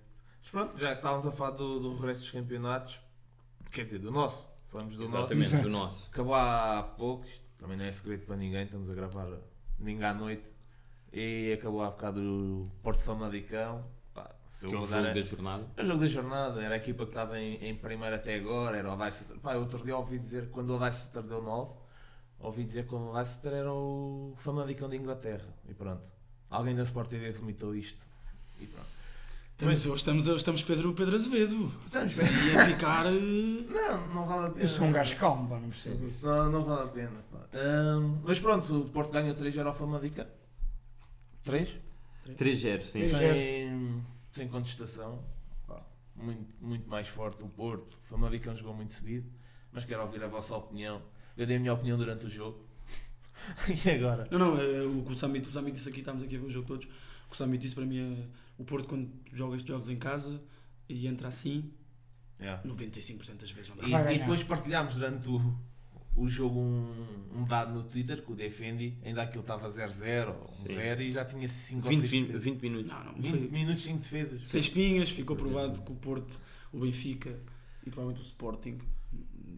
Mas 0.42 0.50
pronto, 0.52 0.80
já 0.80 0.88
que 0.90 0.96
estávamos 0.96 1.28
a 1.28 1.32
falar 1.32 1.52
do, 1.52 1.80
do 1.80 1.98
resto 2.00 2.22
dos 2.22 2.32
campeonatos, 2.32 3.00
quer 3.72 3.86
dizer, 3.86 4.00
do 4.00 4.12
nosso. 4.12 4.51
Falamos 4.72 4.96
do 4.96 5.04
nosso. 5.04 5.16
Exatamente, 5.18 5.46
Exato. 5.48 5.64
do 5.64 5.70
nosso. 5.70 6.10
Acabou 6.12 6.34
há 6.36 6.84
pouco, 6.98 7.26
isto 7.26 7.46
também 7.58 7.78
não 7.78 7.86
é 7.86 7.92
segredo 7.92 8.26
para 8.26 8.36
ninguém, 8.38 8.64
estamos 8.64 8.90
a 8.90 8.94
gravar 8.94 9.28
domingo 9.78 10.04
à 10.06 10.14
noite. 10.14 10.50
E 11.14 11.54
acabou 11.60 11.84
há 11.84 11.90
bocado 11.92 12.22
o 12.22 12.72
Porto 12.82 13.02
Famalicão. 13.04 13.86
Pá, 14.14 14.34
se 14.48 14.66
eu 14.66 14.70
Que 14.70 14.76
é 14.76 14.80
o 14.80 14.82
jogo 14.82 14.92
dar 14.94 15.10
a- 15.10 15.14
da 15.14 15.22
jornada. 15.22 15.68
É 15.76 15.82
o 15.82 15.86
jogo 15.86 16.00
da 16.00 16.08
jornada, 16.08 16.62
era 16.64 16.74
a 16.76 16.78
equipa 16.78 17.04
que 17.04 17.12
estava 17.12 17.38
em, 17.38 17.56
em 17.66 17.76
primeiro 17.76 18.16
até 18.16 18.36
agora, 18.36 18.78
era 18.78 18.90
o 18.94 18.96
Leicester. 18.98 19.38
Pá, 19.40 19.56
outro 19.56 19.84
dia 19.84 19.98
ouvi 19.98 20.18
dizer, 20.20 20.50
quando 20.52 20.70
o 20.70 20.78
Leicester 20.80 21.22
deu 21.22 21.42
9, 21.44 21.74
ouvi 22.40 22.64
dizer 22.64 22.88
que 22.88 22.96
o 22.96 23.12
Leicester 23.12 23.52
era 23.52 23.72
o 23.74 24.34
Famalicão 24.38 24.90
de 24.90 24.96
Inglaterra. 24.96 25.54
E 25.68 25.74
pronto. 25.74 26.02
Alguém 26.50 26.76
da 26.76 26.84
Sport 26.84 27.10
TV 27.10 27.32
vomitou 27.32 27.76
isto. 27.76 28.06
E 28.62 28.66
pronto. 28.68 28.88
Estamos, 29.62 29.86
hoje 29.86 29.96
estamos, 29.98 30.28
hoje 30.28 30.38
estamos 30.38 30.64
Pedro, 30.64 30.92
Pedro 30.94 31.16
Azevedo. 31.16 31.72
Estamos 31.86 32.16
bem. 32.16 32.26
E 32.52 32.58
a 32.58 32.66
ficar. 32.66 33.06
eh, 33.06 33.12
Não, 33.70 34.08
não 34.16 34.26
vale 34.26 34.48
a 34.48 34.50
pena. 34.50 34.64
Eu 34.64 34.68
sou 34.68 34.88
um 34.88 34.92
gajo 34.92 35.16
calmo, 35.18 35.48
pá, 35.48 35.60
não 35.60 35.70
percebo 35.70 36.08
isso. 36.08 36.26
Não, 36.26 36.52
não 36.52 36.64
vale 36.64 36.82
a 36.82 36.88
pena. 36.88 37.24
pá. 37.32 37.46
Ahm, 37.54 38.22
mas 38.24 38.40
pronto, 38.40 38.76
o 38.82 38.90
Porto 38.90 39.12
ganha 39.12 39.34
3 39.36 39.60
ao 39.60 39.74
Famalicão. 39.76 40.26
3? 41.44 41.78
3-0, 42.30 42.82
sim. 42.82 43.02
3-0. 43.02 43.10
Sem, 43.20 44.04
sem 44.32 44.48
contestação. 44.48 45.24
Pá, 45.68 45.84
Muito, 46.16 46.48
muito 46.60 46.90
mais 46.90 47.08
forte 47.08 47.44
o 47.44 47.48
Porto. 47.48 47.94
O 47.94 48.02
Famalicão 48.02 48.56
jogou 48.56 48.74
muito 48.74 48.94
seguido. 48.96 49.30
Mas 49.72 49.86
quero 49.86 50.02
ouvir 50.02 50.24
a 50.24 50.28
vossa 50.28 50.56
opinião. 50.56 51.04
Eu 51.38 51.46
dei 51.46 51.58
a 51.58 51.60
minha 51.60 51.74
opinião 51.74 52.00
durante 52.00 52.26
o 52.26 52.30
jogo. 52.32 52.66
e 53.86 53.90
agora? 53.92 54.28
Não, 54.32 54.40
não, 54.40 54.60
é, 54.60 54.82
o 54.82 55.04
que 55.04 55.14
o 55.14 55.16
Sami, 55.16 55.38
o 55.40 55.52
Sami 55.52 55.72
disse 55.72 55.88
aqui, 55.88 56.00
estamos 56.00 56.24
aqui 56.24 56.36
a 56.36 56.40
ver 56.40 56.46
o 56.48 56.50
jogo 56.50 56.68
todos. 56.68 56.86
O 56.86 57.30
que 57.30 57.34
o 57.34 57.38
Sami 57.38 57.58
disse 57.60 57.76
para 57.76 57.86
mim 57.86 58.00
é 58.00 58.42
o 58.62 58.64
Porto 58.64 58.88
quando 58.88 59.10
joga 59.34 59.56
estes 59.56 59.68
jogos 59.68 59.90
em 59.90 59.98
casa 59.98 60.42
e 60.88 61.08
entra 61.08 61.28
assim, 61.28 61.72
Yeah. 62.42 62.60
95% 62.68 63.38
das 63.38 63.52
vezes 63.52 63.70
não 63.70 63.78
dá. 63.78 64.12
E, 64.12 64.16
e 64.16 64.20
depois 64.20 64.42
partilhámos 64.44 64.96
durante 64.96 65.30
o, 65.30 65.56
o 66.16 66.28
jogo 66.28 66.60
um, 66.60 67.28
um 67.36 67.46
dado 67.46 67.72
no 67.72 67.84
Twitter 67.84 68.24
que 68.24 68.32
o 68.32 68.36
Defendi, 68.36 68.98
ainda 69.06 69.22
aquilo 69.22 69.42
estava 69.42 69.70
0-0 69.70 70.30
ou 70.30 70.66
Sim. 70.66 70.74
1-0 70.74 71.02
e 71.02 71.12
já 71.12 71.24
tinha 71.24 71.48
5 71.48 71.86
ou 71.86 71.90
20, 71.92 72.00
6 72.00 72.12
20, 72.12 72.26
defesas. 72.26 72.44
20 72.44 72.62
minutos. 72.64 72.92
Não, 72.92 73.04
não, 73.04 73.14
20 73.14 73.30
foi 73.30 73.40
minutos 73.48 73.84
sem 73.84 73.96
defesas. 73.96 74.50
seis 74.50 74.68
pinhas, 74.70 75.12
ficou 75.12 75.36
provado 75.36 75.84
que 75.84 75.92
o 75.92 75.96
Porto, 75.96 76.42
o 76.74 76.80
Benfica 76.80 77.40
e 77.86 77.92
provavelmente 77.92 78.22
o 78.22 78.26
Sporting, 78.26 78.80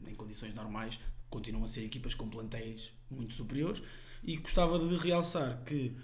em 0.06 0.16
condições 0.16 0.54
normais, 0.54 1.00
continuam 1.30 1.64
a 1.64 1.68
ser 1.70 1.86
equipas 1.86 2.14
com 2.14 2.28
plantéis 2.28 2.92
muito 3.10 3.34
superiores 3.34 3.82
e 4.22 4.36
gostava 4.36 4.78
de 4.78 4.98
realçar 4.98 5.64
que 5.64 5.96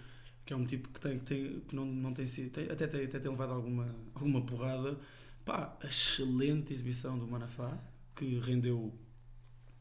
que 0.49 0.53
é 0.53 0.57
um 0.57 0.65
tipo 0.65 0.89
que, 0.89 0.99
tem, 0.99 1.19
que, 1.19 1.25
tem, 1.25 1.59
que 1.59 1.75
não, 1.75 1.85
não 1.85 2.11
tem 2.11 2.25
sido, 2.25 2.49
tem- 2.49 2.65
até, 2.71 2.87
tem, 2.87 3.05
até 3.05 3.19
tem 3.19 3.29
levado 3.29 3.53
alguma, 3.53 3.95
alguma 4.15 4.41
porrada. 4.41 4.97
Pá, 5.45 5.77
a 5.79 5.85
excelente 5.85 6.73
exibição 6.73 7.19
do 7.19 7.27
Manafá, 7.27 7.77
que 8.15 8.39
rendeu 8.39 8.91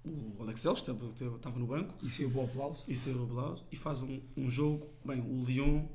o 0.04 0.36
Alex 0.42 0.60
que 0.62 0.68
estava, 0.68 1.06
estava- 1.36 1.58
no 1.58 1.66
banco, 1.66 1.94
E 2.04 2.08
saiu 2.10 2.30
o 2.34 2.44
aplauso. 2.44 2.84
e 2.86 2.94
saiu 2.94 3.22
o 3.22 3.26
Blas, 3.26 3.64
e 3.72 3.76
faz 3.76 4.02
um, 4.02 4.20
um 4.36 4.50
jogo. 4.50 4.86
Bem, 5.02 5.22
o 5.22 5.42
Lyon 5.42 5.86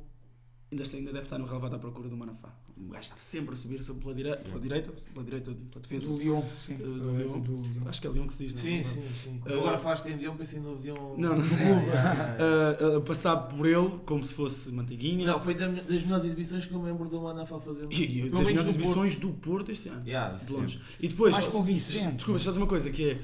ainda, 0.72 0.84
ainda 0.92 1.14
deve 1.14 1.26
estar 1.26 1.38
no 1.38 1.46
relevado 1.46 1.76
à 1.76 1.80
procura 1.80 2.10
do 2.10 2.18
Manafá. 2.18 2.52
O 2.76 2.88
gajo 2.90 3.02
estava 3.04 3.22
sempre 3.22 3.54
a 3.54 3.56
subir 3.56 3.82
sobre 3.84 4.02
pela, 4.02 4.16
dire, 4.16 4.36
pela 4.36 4.60
direita, 4.60 4.92
pela 5.14 5.24
direita, 5.24 5.52
pela 5.52 5.82
defesa. 5.82 6.08
Do 6.08 6.18
Lyon, 6.18 6.42
sim. 6.58 6.74
Uh, 6.74 6.78
do 6.78 7.18
Lyon. 7.18 7.40
do 7.40 7.56
Lyon. 7.62 7.88
Acho 7.88 8.02
que 8.02 8.08
é 8.08 8.10
Lyon 8.10 8.28
que 8.28 8.34
se 8.34 8.48
diz, 8.48 8.54
não 8.54 8.60
é? 8.60 8.64
Sim, 8.64 8.78
Não 8.78 8.84
sim, 8.84 9.10
sim. 9.24 9.42
Uh, 9.46 9.54
Agora 9.60 9.78
falaste 9.78 10.08
em 10.08 10.18
Dion, 10.18 10.36
pensei 10.36 10.60
no 10.60 10.76
Dion. 10.78 11.16
Não, 11.18 11.38
não. 11.38 11.44
A- 12.94 12.98
a 12.98 13.02
passar 13.02 13.38
por 13.38 13.66
ele 13.68 14.00
como 14.06 14.24
se 14.24 14.34
fosse 14.34 14.72
manteiguinha. 14.72 15.28
Não, 15.28 15.40
foi 15.40 15.54
da- 15.54 15.68
das 15.68 16.02
melhores 16.04 16.26
exibições 16.26 16.66
que 16.66 16.74
eu 16.74 16.80
me 16.80 16.86
lembro 16.92 17.08
do 17.08 17.22
Manafá 17.22 17.60
fazer. 17.60 17.88
E, 17.92 18.26
e 18.26 18.30
das 18.30 18.44
melhores 18.44 18.70
exibições 18.70 19.16
do 19.18 19.30
Porto 19.30 19.72
este 19.72 19.90
ano. 19.90 20.06
Yeah, 20.08 20.36
de 20.36 20.52
longe. 20.52 20.82
E 21.00 21.08
depois, 21.08 21.32
Mais 21.34 21.48
convincente. 21.48 22.16
Desculpa, 22.16 22.40
só 22.40 22.52
uma 22.54 22.68
coisa 22.68 22.90
que 22.90 23.12
é, 23.12 23.22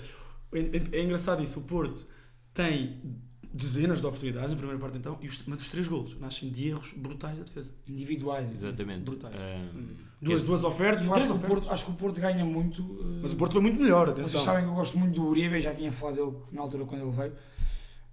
é, 0.53 0.99
é 0.99 1.03
engraçado 1.03 1.43
isso. 1.43 1.59
O 1.59 1.63
Porto 1.63 2.05
tem 2.53 3.01
dezenas 3.53 3.99
de 3.99 4.05
oportunidades 4.05 4.51
na 4.51 4.57
primeira 4.57 4.79
parte 4.79 4.97
então, 4.97 5.17
e 5.21 5.27
os- 5.27 5.41
mas 5.47 5.59
os 5.59 5.69
três 5.69 5.87
golos 5.87 6.19
nascem 6.19 6.49
de 6.49 6.69
erros 6.69 6.93
brutais 6.95 7.37
da 7.37 7.43
defesa. 7.43 7.71
Individuais. 7.87 8.51
Exatamente. 8.51 9.03
Brutais. 9.03 9.35
Um, 9.35 10.09
Duas, 10.21 10.41
que- 10.41 10.47
duas 10.47 10.63
ofertas, 10.63 11.09
acho 11.09 11.25
que, 11.25 11.31
o 11.31 11.35
ofertas. 11.35 11.49
Porto, 11.59 11.71
acho 11.71 11.85
que 11.85 11.91
o 11.91 11.93
Porto 11.95 12.19
ganha 12.21 12.43
muito. 12.45 12.81
uh, 12.83 13.19
Mas 13.21 13.31
o 13.33 13.35
Porto 13.37 13.53
foi 13.53 13.61
muito 13.61 13.79
melhor, 13.81 14.07
Vocês 14.07 14.19
atenção. 14.19 14.41
sabem 14.41 14.63
que 14.65 14.69
eu 14.69 14.75
gosto 14.75 14.97
muito 14.99 15.15
do 15.15 15.27
Uribe, 15.27 15.59
já 15.59 15.73
tinha 15.73 15.91
falado 15.91 16.15
dele 16.15 16.37
na 16.51 16.61
altura 16.61 16.85
quando 16.85 17.01
ele 17.03 17.11
veio. 17.15 17.33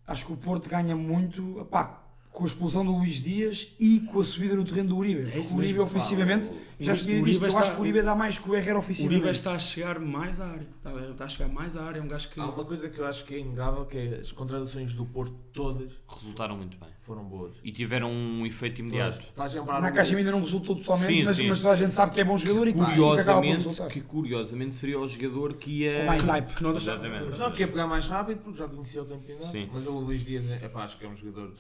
Acho 0.06 0.26
que 0.26 0.32
o 0.32 0.36
Porto 0.36 0.68
ganha 0.70 0.94
muito 0.94 1.60
epá, 1.60 2.05
com 2.36 2.44
a 2.44 2.46
expulsão 2.46 2.84
do 2.84 2.92
Luís 2.92 3.22
Dias 3.22 3.68
e 3.80 4.00
com 4.00 4.20
a 4.20 4.22
subida 4.24 4.54
no 4.54 4.62
terreno 4.62 4.90
do 4.90 4.96
Uribe. 4.98 5.22
Isso 5.40 5.54
o 5.54 5.56
Uribe 5.56 5.72
mesmo. 5.72 5.84
ofensivamente, 5.84 6.50
já 6.78 6.92
Uribe- 6.92 7.06
tinha 7.06 7.16
Uribe 7.22 7.30
dito, 7.32 7.44
eu 7.44 7.48
está- 7.48 7.60
acho 7.60 7.70
que 7.72 7.78
o 7.78 7.80
Uribe 7.80 8.02
dá 8.02 8.14
mais 8.14 8.38
que 8.38 8.50
o 8.50 8.54
Herrera 8.54 8.74
O 8.76 8.78
ofensivamente. 8.80 9.20
Uribe 9.22 9.34
está 9.34 9.54
a 9.54 9.58
chegar 9.58 9.98
mais 9.98 10.38
à 10.38 10.46
área. 10.48 10.66
Está, 10.76 10.90
a 10.90 10.92
ver? 10.92 11.10
está 11.12 11.24
a 11.24 11.28
chegar 11.28 11.48
mais 11.48 11.76
à 11.78 11.84
área. 11.86 11.98
É 11.98 12.02
um 12.02 12.08
gajo 12.08 12.28
que. 12.28 12.38
Há 12.38 12.44
uma 12.44 12.64
coisa 12.66 12.90
que 12.90 12.98
eu 12.98 13.06
acho 13.06 13.24
que 13.24 13.36
é 13.36 13.38
inegável, 13.38 13.86
que 13.86 13.96
é 13.96 14.18
as 14.20 14.32
contratações 14.32 14.92
do 14.92 15.06
Porto 15.06 15.34
todas 15.54 15.90
resultaram 16.06 16.58
muito 16.58 16.76
bem. 16.76 16.90
foram 17.00 17.24
boas. 17.24 17.54
E 17.64 17.72
tiveram 17.72 18.10
um 18.12 18.44
efeito 18.44 18.80
imediato. 18.82 19.24
Lembrar 19.54 19.80
Na 19.80 19.88
o- 19.88 19.94
Caixa 19.94 20.14
ainda 20.14 20.30
não 20.30 20.40
resultou 20.40 20.76
totalmente, 20.76 21.06
Sim, 21.06 21.24
mas, 21.24 21.36
sim. 21.36 21.48
mas 21.48 21.60
toda 21.60 21.72
a 21.72 21.76
gente 21.76 21.94
sabe 21.94 22.12
que 22.12 22.20
é 22.20 22.24
bom 22.24 22.36
jogador 22.36 22.68
e 22.68 22.72
que, 22.74 22.78
e 22.80 22.84
que 22.84 22.90
Curiosamente, 22.90 23.56
resultar. 23.56 23.86
que 23.88 24.00
curiosamente 24.02 24.74
seria 24.74 25.00
o 25.00 25.08
jogador 25.08 25.54
que 25.54 25.70
ia. 25.70 26.00
Com 26.00 26.06
mais 26.06 26.28
hype. 26.28 26.54
que 26.54 26.62
nós 26.62 26.76
achávamos. 26.76 27.06
Exatamente. 27.16 27.38
Não, 27.38 27.50
quer 27.52 27.66
pegar 27.68 27.86
mais 27.86 28.06
rápido 28.06 28.40
porque 28.42 28.58
já 28.58 28.68
conhecia 28.68 29.02
o 29.02 29.06
campeonato. 29.06 29.46
Sim. 29.46 29.70
Mas 29.72 29.86
o 29.86 29.92
Luís 29.92 30.22
Dias, 30.22 30.44
é, 30.50 30.66
epá, 30.66 30.82
acho 30.84 30.98
que 30.98 31.06
é 31.06 31.08
um 31.08 31.16
jogador. 31.16 31.54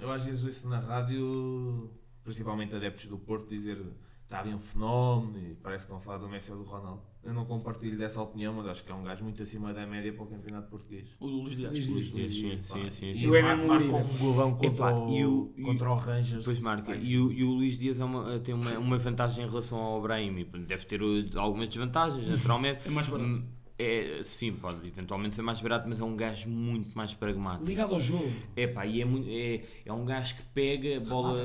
Eu 0.00 0.10
às 0.12 0.24
vezes 0.24 0.44
ouço 0.44 0.68
na 0.68 0.78
rádio, 0.80 1.90
principalmente 2.22 2.74
adeptos 2.74 3.06
do 3.06 3.18
Porto, 3.18 3.48
dizer 3.48 3.78
está 4.24 4.42
bem 4.42 4.54
um 4.54 4.58
fenómeno 4.58 5.38
e 5.38 5.54
parece 5.54 5.84
que 5.86 5.92
estão 5.92 5.98
a 5.98 6.00
falar 6.00 6.18
do 6.18 6.28
Messi 6.28 6.50
ou 6.50 6.58
do 6.58 6.64
Ronaldo. 6.64 7.02
Eu 7.22 7.32
não 7.32 7.44
compartilho 7.44 7.96
dessa 7.96 8.20
opinião, 8.20 8.52
mas 8.54 8.66
acho 8.66 8.82
que 8.84 8.90
é 8.90 8.94
um 8.94 9.02
gajo 9.04 9.22
muito 9.22 9.40
acima 9.42 9.72
da 9.72 9.86
média 9.86 10.12
para 10.12 10.24
o 10.24 10.26
campeonato 10.26 10.68
português. 10.68 11.08
O 11.20 11.26
Luís 11.26 11.56
Dias. 11.56 11.86
Luís 11.86 12.12
Dias, 12.12 12.34
sim, 12.34 12.50
E, 12.52 12.62
sim, 12.62 12.90
sim, 12.90 13.10
E 13.12 13.18
sim. 13.20 13.26
o 13.28 13.36
Emem 13.36 13.66
marca 13.66 13.84
um 13.96 14.18
golão 14.18 14.52
contra, 14.54 14.66
Epá, 14.68 14.92
o, 14.92 15.14
e 15.14 15.24
o- 15.26 15.52
e- 15.56 15.62
contra 15.62 15.90
o 15.90 15.94
Rangers. 15.94 16.38
Depois 16.38 16.58
marca. 16.60 16.96
E 16.96 17.18
o, 17.18 17.30
e 17.32 17.44
o 17.44 17.50
Luís 17.52 17.78
Dias 17.78 18.00
é 18.00 18.04
uma- 18.04 18.38
tem 18.40 18.54
uma, 18.54 18.72
uma 18.78 18.98
vantagem 18.98 19.44
em 19.44 19.48
relação 19.48 19.78
ao 19.78 20.02
Brahim. 20.02 20.44
Deve 20.66 20.84
ter 20.86 21.00
algumas 21.36 21.68
desvantagens, 21.68 22.26
naturalmente. 22.28 22.86
É 22.86 22.90
mais 22.90 23.08
barato. 23.08 23.42
É, 23.76 24.20
sim, 24.22 24.52
pode 24.52 24.86
eventualmente 24.86 25.34
ser 25.34 25.42
mais 25.42 25.60
barato, 25.60 25.88
mas 25.88 25.98
é 25.98 26.04
um 26.04 26.14
gajo 26.14 26.48
muito 26.48 26.96
mais 26.96 27.12
pragmático. 27.12 27.66
Ligado 27.66 27.94
ao 27.94 27.98
jogo. 27.98 28.32
É 28.54 28.68
pá, 28.68 28.86
e 28.86 29.00
é, 29.00 29.04
muito, 29.04 29.26
é, 29.28 29.62
é 29.84 29.92
um 29.92 30.04
gajo 30.04 30.36
que 30.36 30.42
pega, 30.54 31.00
bola, 31.00 31.36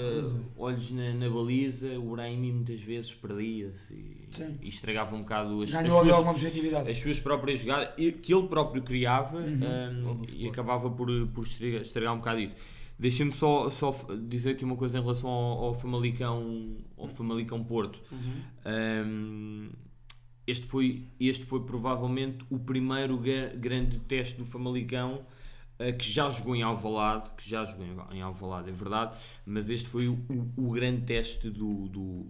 olhos 0.56 0.92
na, 0.92 1.12
na 1.14 1.28
baliza, 1.28 1.98
o 1.98 2.12
Brahim 2.12 2.52
muitas 2.52 2.80
vezes 2.82 3.12
perdia-se 3.16 3.94
e, 3.96 4.28
e 4.62 4.70
estragava 4.70 5.16
um 5.16 5.22
bocado 5.22 5.64
as, 5.64 5.74
as 5.74 5.82
Ganhou 5.82 6.04
suas, 6.04 6.14
alguma 6.16 6.32
objetividade. 6.34 6.90
as 6.92 6.98
suas 7.00 7.20
próprias 7.20 7.62
jogadas 7.62 7.96
que 8.22 8.32
ele 8.34 8.48
próprio 8.48 8.84
criava 8.84 9.40
Uhum. 9.40 9.60
hum, 10.12 10.22
do 10.22 10.36
e 10.36 10.48
acabava 10.48 10.90
por, 10.90 11.08
por 11.30 11.44
estragar, 11.46 11.82
estragar 11.82 12.14
um 12.14 12.18
bocado 12.18 12.40
isso. 12.42 12.56
Deixem-me 13.00 13.32
só, 13.32 13.70
só 13.70 13.96
dizer 14.28 14.52
aqui 14.52 14.66
uma 14.66 14.76
coisa 14.76 14.98
em 14.98 15.02
relação 15.02 15.30
ao, 15.30 15.64
ao 15.66 15.74
Famalicão, 15.74 16.76
ao 16.98 17.08
Famalicão 17.08 17.64
Porto. 17.64 18.00
Hum, 18.66 19.70
este, 20.50 20.66
foi, 20.66 21.08
este 21.20 21.46
foi 21.46 21.62
provavelmente 21.66 22.46
o 22.50 22.60
primeiro 22.60 23.18
gra- 23.18 23.54
grande 23.56 24.00
teste 24.00 24.38
do 24.38 24.46
Famalicão 24.46 25.26
eh, 25.80 25.92
que 25.94 26.10
já 26.10 26.30
jogou 26.30 26.56
em 26.56 26.62
Alvalade, 26.64 27.30
que 27.38 27.50
já 27.50 27.66
jogou 27.66 27.86
em- 28.12 28.22
Alvalade, 28.22 28.70
é 28.70 28.74
verdade, 28.74 29.18
mas 29.46 29.70
este 29.70 29.88
foi 29.88 30.08
o, 30.08 30.14
o- 30.30 30.68
o 30.68 30.72
grande 30.72 31.02
teste 31.06 31.50
do, 31.50 31.88
do, 31.88 32.26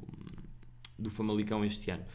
do 0.97 1.09
Famalicão 1.09 1.63
este 1.63 1.91
ano. 1.91 2.05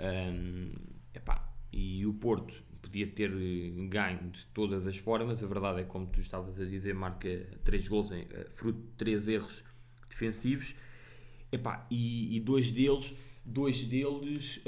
Hum, 0.00 0.72
epá, 1.14 1.52
e 1.72 2.06
o 2.06 2.14
Porto 2.14 2.62
podia 2.80 3.06
ter 3.06 3.30
eh, 3.32 3.70
ganho 3.88 4.30
de 4.30 4.46
todas 4.54 4.86
as 4.86 4.96
formas, 4.96 5.42
a 5.42 5.46
verdade 5.46 5.80
é 5.80 5.84
como 5.84 6.06
tu 6.06 6.20
estavas 6.20 6.58
a 6.60 6.64
dizer, 6.64 6.94
marca 6.94 7.28
3 7.64 7.86
gols, 7.88 8.12
em, 8.12 8.26
eh, 8.30 8.46
fruto 8.48 8.80
de 8.80 8.88
3 8.96 9.28
erros 9.28 9.64
defensivos, 10.08 10.74
epá, 11.52 11.86
e, 11.90 12.36
e 12.36 12.40
dois 12.40 12.70
deles, 12.70 13.14
dois 13.48 13.82
deles 13.82 14.60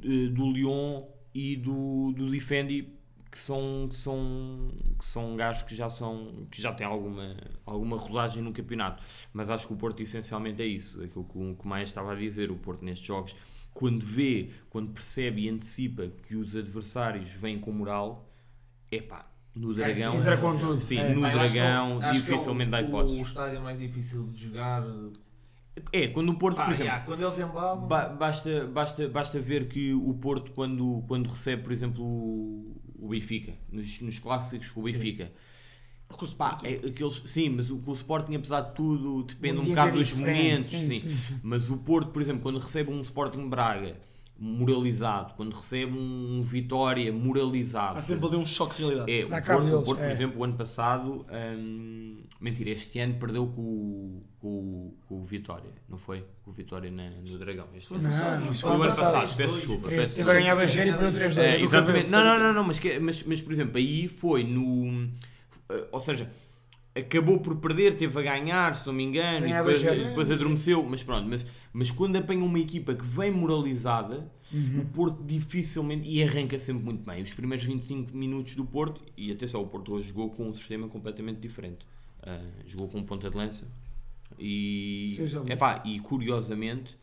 de- 0.00 0.28
do 0.28 0.50
Lyon 0.52 1.04
e 1.34 1.56
do, 1.56 2.12
do 2.12 2.30
Defendi 2.30 2.88
que 3.30 3.38
são, 3.38 3.88
que 3.88 3.96
são, 3.96 4.70
que 4.96 5.04
são 5.04 5.34
gajos 5.34 5.62
que 5.62 5.74
já, 5.74 5.90
são, 5.90 6.46
que 6.50 6.62
já 6.62 6.72
têm 6.72 6.86
alguma, 6.86 7.36
alguma 7.66 7.96
rodagem 7.96 8.40
no 8.40 8.52
campeonato. 8.52 9.02
Mas 9.32 9.50
acho 9.50 9.66
que 9.66 9.72
o 9.72 9.76
Porto 9.76 10.00
essencialmente 10.00 10.62
é 10.62 10.66
isso, 10.66 11.02
aquilo 11.02 11.24
que 11.24 11.36
o, 11.36 11.56
que 11.56 11.64
o 11.64 11.68
Maia 11.68 11.82
estava 11.82 12.12
a 12.12 12.14
dizer, 12.14 12.52
o 12.52 12.56
Porto 12.56 12.84
nestes 12.84 13.04
jogos, 13.04 13.34
quando 13.72 14.06
vê, 14.06 14.50
quando 14.70 14.92
percebe 14.92 15.42
e 15.42 15.48
antecipa 15.48 16.06
que 16.28 16.36
os 16.36 16.54
adversários 16.54 17.28
vêm 17.30 17.58
com 17.58 17.72
moral, 17.72 18.32
epá, 18.88 19.28
no 19.52 19.74
Cai 19.74 19.92
Dragão... 19.94 20.14
Entra 20.16 20.36
com 20.36 20.56
tudo. 20.56 20.80
Sim, 20.80 20.98
É. 20.98 21.12
no 21.12 21.22
Pá, 21.22 21.32
eu 21.32 21.40
acho 21.40 21.52
que 21.52 21.58
é 21.58 21.62
o- 21.62 21.66
Dragão 21.66 21.98
acho 21.98 21.98
que 21.98 22.04
é 22.06 22.10
o- 22.10 22.12
dificilmente 22.12 22.70
dá 22.70 22.78
O 22.80 22.84
hipóteses. 22.84 23.26
estádio 23.26 23.60
mais 23.62 23.78
difícil 23.80 24.22
de 24.28 24.44
jogar. 24.44 24.84
É, 25.92 26.08
quando 26.08 26.30
o 26.30 26.34
Porto, 26.38 26.56
Pá, 26.56 26.64
por 26.66 26.72
exemplo, 26.72 26.86
yeah, 26.92 27.04
quando 27.04 27.22
eles. 27.22 27.88
Ba- 27.88 28.08
basta, 28.08 28.66
basta, 28.66 29.08
basta 29.08 29.40
ver 29.40 29.66
que 29.68 29.92
o 29.92 30.14
Porto, 30.14 30.52
quando, 30.52 31.02
quando 31.08 31.28
recebe, 31.28 31.62
por 31.62 31.72
exemplo, 31.72 32.04
o, 32.04 32.80
o 32.98 33.08
Benfica, 33.08 33.54
nos, 33.70 34.00
nos 34.00 34.18
clássicos 34.18 34.70
com 34.70 34.80
o 34.80 34.84
Benfica, 34.84 35.32
Com 36.08 36.14
o 36.14 36.18
pá, 36.18 36.58
Sporting. 36.58 36.66
é 36.66 36.88
aqueles, 36.88 37.22
sim, 37.26 37.48
mas 37.48 37.70
o, 37.70 37.82
o 37.84 37.92
Sporting, 37.92 38.36
apesar 38.36 38.60
de 38.60 38.74
tudo, 38.74 39.24
depende 39.24 39.58
Um 39.58 39.62
um 39.62 39.66
bocado 39.66 39.90
é 39.90 39.92
dos 39.92 40.12
momentos. 40.12 40.66
Sim, 40.66 41.00
sim, 41.00 41.00
sim. 41.00 41.40
Mas 41.42 41.68
o 41.70 41.78
Porto, 41.78 42.10
por 42.12 42.22
exemplo, 42.22 42.42
quando 42.42 42.58
recebe 42.58 42.90
um 42.92 43.00
Sporting 43.00 43.48
Braga 43.48 43.96
moralizado, 44.44 45.32
quando 45.34 45.54
recebe 45.54 45.96
um 45.98 46.42
Vitória 46.42 47.10
moralizado, 47.12 47.98
Há 47.98 48.02
sempre 48.02 48.26
ali 48.26 48.36
um 48.36 48.46
choque 48.46 48.76
de 48.76 48.82
realidade. 48.82 49.10
é, 49.12 49.26
Dá 49.26 49.38
o 49.38 49.42
Porto, 49.42 49.58
o 49.58 49.70
deles, 49.70 49.84
Porto, 49.86 49.98
por 49.98 50.04
é. 50.06 50.12
exemplo, 50.12 50.40
o 50.40 50.44
ano 50.44 50.54
passado, 50.54 51.26
hum, 51.58 52.16
mentira, 52.40 52.70
este 52.70 52.98
ano 53.00 53.14
perdeu 53.14 53.46
com, 53.46 53.62
o- 53.62 54.20
com, 54.38 54.48
o- 54.48 54.94
com 55.08 55.20
o 55.20 55.24
Vitória, 55.24 55.70
não 55.88 55.96
foi? 55.96 56.24
Com 56.44 56.50
o 56.50 56.52
Vitória 56.52 56.90
na, 56.90 57.08
no 57.10 57.38
Dragão. 57.38 57.66
Este 57.74 57.94
ano. 57.94 58.02
passado. 58.04 58.44
Não, 58.44 58.52
Foi 58.54 58.70
o 58.70 58.74
ano 58.74 58.82
passado. 58.84 59.12
passado, 59.14 59.36
peço 59.36 59.54
desculpa. 59.56 59.88
Teve 59.88 60.30
a 60.30 60.34
ganhar 60.34 60.54
e 60.64 60.92
perdeu 60.92 61.12
3-2. 61.12 61.38
é, 61.38 61.60
exatamente. 61.62 62.10
Não, 62.10 62.22
não, 62.24 62.38
não, 62.38 62.52
não 62.52 62.64
mas, 62.64 62.80
mas, 63.00 63.22
mas 63.22 63.40
por 63.40 63.52
exemplo, 63.52 63.78
aí 63.78 64.08
foi 64.08 64.44
no. 64.44 65.08
eh, 65.70 65.88
Ou 65.90 66.00
seja, 66.00 66.30
acabou 66.94 67.38
por 67.40 67.56
perder, 67.56 67.96
teve 67.96 68.18
a 68.18 68.22
ganhar, 68.22 68.74
se 68.76 68.86
não 68.86 68.92
me 68.94 69.02
engano, 69.04 69.38
e 69.46 69.48
Ganhava 69.50 69.72
depois, 69.72 69.80
já. 69.80 69.94
depois 70.08 70.30
adormeceu. 70.30 70.82
Mas 70.88 71.02
pronto, 71.02 71.28
mas, 71.28 71.44
mas 71.72 71.90
quando 71.90 72.16
apanha 72.16 72.44
uma 72.44 72.58
equipa 72.58 72.94
que 72.94 73.04
vem 73.04 73.30
moralizada, 73.30 74.30
Uhum. 74.52 74.82
o 74.82 74.84
Porto 74.86 75.20
dificilmente. 75.24 76.08
e 76.08 76.22
arranca 76.22 76.56
sempre 76.58 76.84
muito 76.84 77.02
bem. 77.04 77.20
Os 77.22 77.34
primeiros 77.34 77.64
25 77.64 78.16
minutos 78.16 78.54
do 78.54 78.64
Porto, 78.64 79.02
e 79.16 79.32
atenção, 79.32 79.60
o 79.62 79.66
Porto 79.66 79.92
hoje 79.94 80.08
jogou 80.08 80.30
com 80.30 80.48
um 80.48 80.52
sistema 80.52 80.86
completamente 80.86 81.40
diferente. 81.40 81.84
Ah, 82.22 82.40
jogou 82.66 82.86
com 82.88 83.02
ponta 83.02 83.28
de 83.28 83.36
lança. 83.36 83.66
E, 84.38 85.16
epá, 85.48 85.82
e 85.84 85.98
curiosamente 86.00 86.96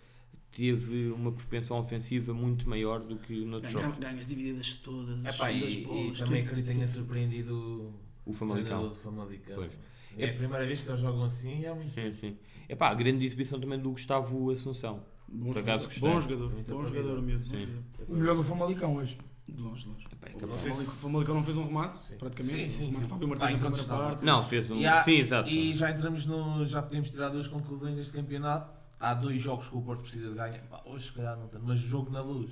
teve 0.51 1.07
uma 1.11 1.31
propensão 1.31 1.77
ofensiva 1.79 2.33
muito 2.33 2.67
maior 2.69 2.99
do 3.01 3.15
que 3.17 3.45
noutros 3.45 3.73
Ganha, 3.73 3.85
jogos. 3.85 3.99
ganhas 3.99 4.27
divididas 4.27 4.73
todas, 4.75 5.25
as 5.25 5.35
Epá, 5.35 5.47
segundas 5.47 5.73
e, 5.73 5.77
bolas, 5.81 6.19
e 6.19 6.23
também 6.23 6.41
acredito 6.43 6.65
que 6.67 6.73
tenha 6.73 6.87
surpreendido 6.87 7.93
O 8.25 8.33
Famalicão. 8.33 8.87
do 8.89 8.95
Famalicão. 8.95 9.55
Pois. 9.55 9.79
É 10.17 10.29
a 10.29 10.33
primeira 10.33 10.65
vez 10.65 10.81
que 10.81 10.89
eles 10.89 10.99
jogam 10.99 11.23
assim 11.23 11.61
e 11.61 11.65
é 11.65 11.73
muito 11.73 11.89
Sim, 11.89 12.11
sim. 12.11 12.37
Epá, 12.67 12.89
a 12.89 12.93
grande 12.93 13.23
exibição 13.25 13.59
também 13.59 13.79
do 13.79 13.91
Gustavo 13.91 14.51
Assunção. 14.51 15.03
Bom 15.27 15.53
Por 15.53 15.59
acaso 15.59 15.89
jogador, 15.89 15.89
gostei. 15.89 16.09
bom 16.09 16.19
jogador, 16.21 16.51
Muito 16.53 16.73
bom 16.73 16.85
jogador, 16.85 17.21
miúdo. 17.21 17.45
Sim. 17.45 17.51
bom 17.51 17.59
jogador. 17.97 18.05
O 18.09 18.15
melhor 18.17 18.35
do 18.35 18.43
Famalicão 18.43 18.95
hoje. 18.97 19.17
De 19.47 19.61
longe, 19.61 19.83
de 19.83 19.89
longe. 19.89 20.05
Epá, 20.11 20.27
é 20.29 20.35
O. 20.35 20.55
Famalicão, 20.55 20.93
o 20.93 20.97
Famalicão 20.97 21.35
não 21.35 21.43
fez 21.43 21.57
um 21.57 21.65
remate, 21.65 21.99
Sim. 22.05 22.15
praticamente. 22.17 22.69
Sim, 22.69 22.91
sim, 22.91 22.97
sim. 22.99 23.05
Fábio 23.05 23.27
Martins 23.29 23.51
na 23.51 23.57
incontestável. 23.57 24.05
parte. 24.05 24.25
Não, 24.25 24.43
fez 24.43 24.69
um. 24.71 24.77
E 24.77 24.85
há- 24.85 24.97
Sim, 25.03 25.15
exato. 25.19 25.49
E 25.49 25.73
já 25.73 25.91
entramos 25.91 26.25
no. 26.25 26.65
Já 26.65 26.81
podemos 26.81 27.09
tirar 27.09 27.29
duas 27.29 27.47
conclusões 27.47 27.95
deste 27.95 28.11
campeonato. 28.13 28.71
Há 28.99 29.13
dois 29.13 29.41
jogos 29.41 29.67
que 29.67 29.75
o 29.75 29.81
Porto 29.81 30.01
precisa 30.03 30.29
de 30.29 30.35
ganhar. 30.35 30.59
Pá, 30.69 30.81
hoje, 30.85 31.07
se 31.07 31.13
calhar, 31.13 31.37
não 31.37 31.47
tanto, 31.47 31.65
mas 31.65 31.79
o 31.79 31.87
jogo 31.87 32.11
na 32.11 32.21
luz. 32.21 32.51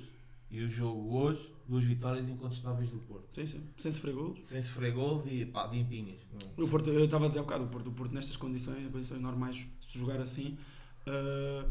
E 0.50 0.62
o 0.64 0.68
jogo 0.68 1.16
hoje, 1.16 1.52
duas 1.68 1.84
vitórias 1.84 2.28
incontestáveis 2.28 2.90
do 2.90 2.98
Porto. 2.98 3.26
Sim, 3.32 3.46
sim. 3.46 3.62
Sem 3.78 3.92
sofrer 3.92 4.14
golos. 4.14 4.38
Sem 4.46 4.60
sofrer 4.60 4.92
gols 4.92 5.24
e 5.26 5.46
pá, 5.46 5.66
limpinhas. 5.68 6.18
O 6.56 6.66
Porto, 6.68 6.90
eu 6.90 7.04
estava 7.04 7.26
a 7.26 7.28
dizer 7.28 7.40
há 7.40 7.42
bocado, 7.42 7.64
o 7.64 7.68
Porto, 7.68 7.86
o 7.88 7.92
Porto 7.92 8.12
nestas 8.12 8.36
condições, 8.36 8.90
condições 8.90 9.20
normais, 9.20 9.68
se 9.80 9.98
jogar 9.98 10.20
assim, 10.20 10.58
ah, 11.06 11.64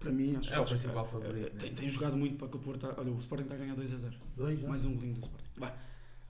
para 0.00 0.10
mim, 0.10 0.34
acho 0.36 0.52
É 0.52 0.58
o 0.58 0.62
acho 0.64 0.74
que 0.74 0.80
principal 0.80 1.04
é- 1.04 1.08
favorito, 1.08 1.46
é- 1.46 1.50
né? 1.52 1.58
tem, 1.60 1.74
tem 1.74 1.88
jogado 1.90 2.16
muito 2.16 2.36
para 2.36 2.48
que 2.48 2.56
o 2.56 2.60
Porto. 2.60 2.80
tá- 2.80 2.94
olha, 2.98 3.12
o 3.12 3.18
Sporting 3.18 3.44
está 3.44 3.54
a 3.54 3.58
ganhar 3.58 3.74
2 3.76 3.92
a 3.92 3.96
0. 3.96 4.16
Dois, 4.36 4.58
já. 4.60 4.68
Mais 4.68 4.84
um 4.84 4.94
golinho 4.94 5.14
do 5.14 5.20
Sporting. 5.20 5.44
Vai, 5.56 5.74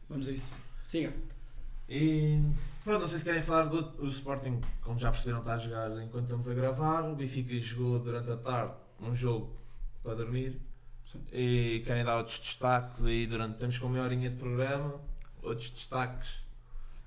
vamos 0.08 0.28
a 0.28 0.32
isso. 0.32 0.52
Siga. 0.84 1.14
E 1.88 2.40
pronto, 2.84 3.00
não 3.02 3.08
sei 3.08 3.18
se 3.18 3.24
querem 3.24 3.42
falar 3.42 3.64
do 3.66 4.02
o 4.02 4.08
Sporting, 4.08 4.60
como 4.82 4.98
já 4.98 5.10
perceberam, 5.10 5.38
está 5.38 5.54
a 5.54 5.58
jogar 5.58 5.90
enquanto 6.02 6.24
estamos 6.24 6.48
a 6.48 6.54
gravar. 6.54 7.08
O 7.10 7.14
Benfica 7.16 7.58
jogou 7.60 7.98
durante 8.00 8.30
a 8.30 8.36
tarde 8.36 8.74
um 9.00 9.14
jogo 9.14 9.56
para 10.02 10.14
dormir. 10.16 10.60
Sim. 11.06 11.20
E 11.32 11.82
querem 11.86 12.04
dar 12.04 12.18
outros 12.18 12.38
destaques 12.38 13.02
aí 13.04 13.26
durante. 13.26 13.54
Estamos 13.54 13.78
com 13.78 13.88
meia 13.88 14.04
horinha 14.04 14.28
de 14.28 14.36
programa. 14.36 15.00
Outros 15.42 15.70
destaques. 15.70 16.44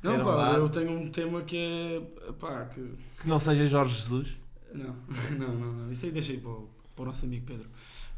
Não, 0.01 0.23
pá, 0.23 0.35
dar? 0.35 0.57
eu 0.57 0.69
tenho 0.69 0.91
um 0.91 1.11
tema 1.11 1.41
que 1.41 1.57
é. 1.57 2.31
pá, 2.33 2.65
que. 2.65 2.81
Que 3.21 3.27
não 3.27 3.39
seja 3.39 3.67
Jorge 3.67 3.95
Jesus. 3.95 4.37
Não, 4.73 4.95
não, 5.37 5.53
não, 5.55 5.73
não. 5.73 5.91
Isso 5.91 6.05
aí 6.05 6.11
deixei 6.11 6.39
para 6.39 6.49
o, 6.49 6.69
para 6.95 7.03
o 7.03 7.05
nosso 7.07 7.25
amigo 7.25 7.45
Pedro 7.45 7.69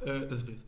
uh, 0.02 0.32
Azevedo. 0.32 0.62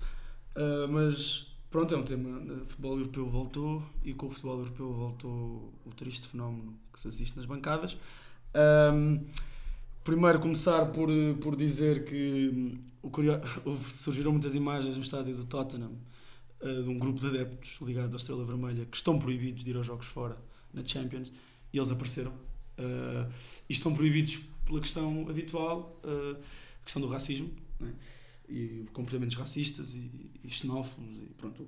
Ah, 0.56 0.88
mas 0.90 1.56
pronto, 1.70 1.94
é 1.94 1.98
um 1.98 2.04
tema. 2.04 2.40
O 2.40 2.66
futebol 2.66 2.98
europeu 2.98 3.30
voltou 3.30 3.84
e 4.04 4.14
com 4.14 4.28
o 4.28 4.30
futebol 4.30 4.60
europeu 4.60 4.94
voltou 4.94 5.74
o 5.86 5.92
triste 5.96 6.28
fenómeno 6.28 6.78
que 6.92 7.00
se 7.00 7.08
assiste 7.08 7.36
nas 7.36 7.46
bancadas. 7.46 7.98
Ahm, 8.54 9.26
primeiro 10.04 10.40
começar 10.40 10.86
por, 10.88 11.10
por 11.42 11.56
dizer 11.56 12.04
que 12.06 12.50
hum, 12.54 12.78
o 13.02 13.10
curio- 13.10 13.42
houve- 13.66 13.94
surgiram 13.94 14.32
muitas 14.32 14.56
imagens 14.56 14.96
no 14.96 15.02
estádio 15.02 15.36
do 15.36 15.46
Tottenham 15.46 15.92
ah, 16.62 16.66
de 16.82 16.90
um 16.90 16.98
grupo 16.98 17.20
de 17.20 17.28
adeptos 17.28 17.80
ligado 17.82 18.14
à 18.14 18.18
Estrela 18.18 18.44
Vermelha 18.46 18.86
que 18.86 18.98
estão 18.98 19.18
proibidos 19.20 19.64
de 19.64 19.70
ir 19.72 19.78
aos 19.78 19.86
jogos 19.86 20.06
fora 20.08 20.38
na 20.74 20.84
Champions 20.86 21.32
e 21.72 21.78
eles 21.78 21.92
apareceram. 21.92 22.34
Ah, 22.78 23.30
e 23.70 23.74
estão 23.74 23.94
proibidos 23.94 24.40
pela 24.66 24.80
questão 24.80 25.28
habitual, 25.30 26.00
ah, 26.04 26.38
a 26.82 26.84
questão 26.84 27.02
do 27.02 27.08
racismo 27.08 27.50
né? 27.80 27.94
e 28.50 28.86
comportamentos 28.94 29.36
racistas 29.38 29.94
e, 29.94 30.12
e 30.44 30.50
xenófobos 30.50 31.18
e 31.18 31.34
pronto, 31.38 31.66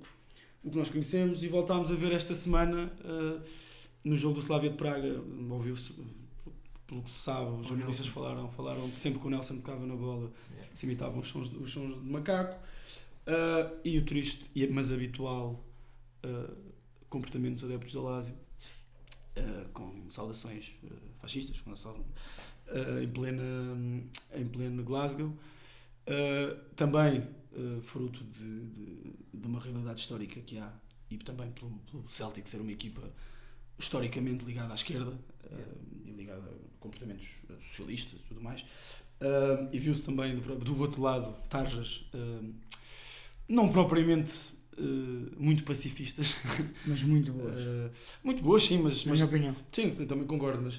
o 0.62 0.70
que, 0.70 0.76
nós 0.76 0.88
conhecemos 0.90 1.42
e 1.42 1.48
voltámos 1.48 1.90
a 1.90 1.94
ver 1.94 2.12
esta 2.12 2.34
semana 2.34 2.92
ah, 3.04 3.40
no 4.04 4.16
jogo 4.16 4.34
do 4.34 4.40
Slavia 4.40 4.70
de 4.70 4.76
Praga, 4.76 5.20
ouviu-se 5.50 5.92
pelo 6.86 7.02
que 7.02 7.10
se 7.10 7.18
sabe, 7.18 7.50
os 7.60 7.66
jornalistas 7.68 8.06
falaram, 8.06 8.48
falaram 8.50 8.88
sempre 8.90 9.20
que 9.20 9.26
o 9.26 9.30
Nelson 9.30 9.56
tocava 9.56 9.84
na 9.86 9.96
bola 9.96 10.30
se 10.74 10.86
imitavam 10.86 11.20
os 11.20 11.28
sons, 11.28 11.50
os 11.52 11.70
sons 11.72 11.94
de 12.02 12.10
macaco. 12.10 12.56
Ah, 13.26 13.72
e 13.84 13.98
o 13.98 14.04
triste, 14.04 14.48
e- 14.54 14.66
mas 14.68 14.92
habitual 14.92 15.64
ah, 16.22 16.52
comportamento 17.10 17.54
dos 17.54 17.64
adeptos 17.64 17.92
da 17.92 18.00
Lásio 18.00 18.34
ah, 19.36 19.66
com 19.72 20.08
saudações 20.10 20.74
fascistas 21.20 21.60
com 21.60 21.72
ah, 21.72 23.02
em, 23.02 23.08
plena, 23.08 23.42
em 24.34 24.46
pleno 24.46 24.84
Glasgow. 24.84 25.32
Também 26.76 27.26
fruto 27.80 28.22
de, 28.22 28.66
de, 28.66 29.12
de 29.34 29.46
uma 29.46 29.58
rivalidade 29.58 30.00
histórica 30.00 30.40
que 30.40 30.58
há 30.58 30.72
e 31.10 31.16
também 31.18 31.50
pelo, 31.50 31.70
pelo 31.90 32.06
Celtic 32.08 32.46
ser 32.48 32.60
uma 32.60 32.70
equipa 32.70 33.02
historicamente 33.78 34.44
ligada 34.44 34.72
à 34.72 34.74
esquerda 34.74 35.12
ah, 35.44 35.56
e 36.04 36.10
ligada 36.12 36.42
a 36.42 36.80
comportamentos 36.80 37.28
ah, 37.50 37.54
socialistas 37.60 38.20
e 38.20 38.28
tudo 38.28 38.40
mais 38.40 38.64
ah, 39.20 39.68
e 39.72 39.78
viu-se 39.78 40.02
também 40.02 40.36
do, 40.36 40.56
do 40.56 40.80
outro 40.80 41.02
lado 41.02 41.34
tarjas 41.48 42.04
ah, 42.14 42.42
não 43.48 43.70
propriamente 43.70 44.56
muito 45.38 45.64
pacifistas 45.64 46.36
Mas 46.86 47.02
muito 47.02 47.32
boas. 47.32 47.62
Muito 48.22 48.42
boas 48.42 48.62
sim, 48.62 48.76
mas, 48.76 49.06
na 49.06 49.12
mas 49.12 49.20
minha 49.20 49.24
opinião. 49.24 49.56
Sim, 49.72 49.90
também 50.04 50.26
concordo, 50.26 50.60
mas 50.62 50.78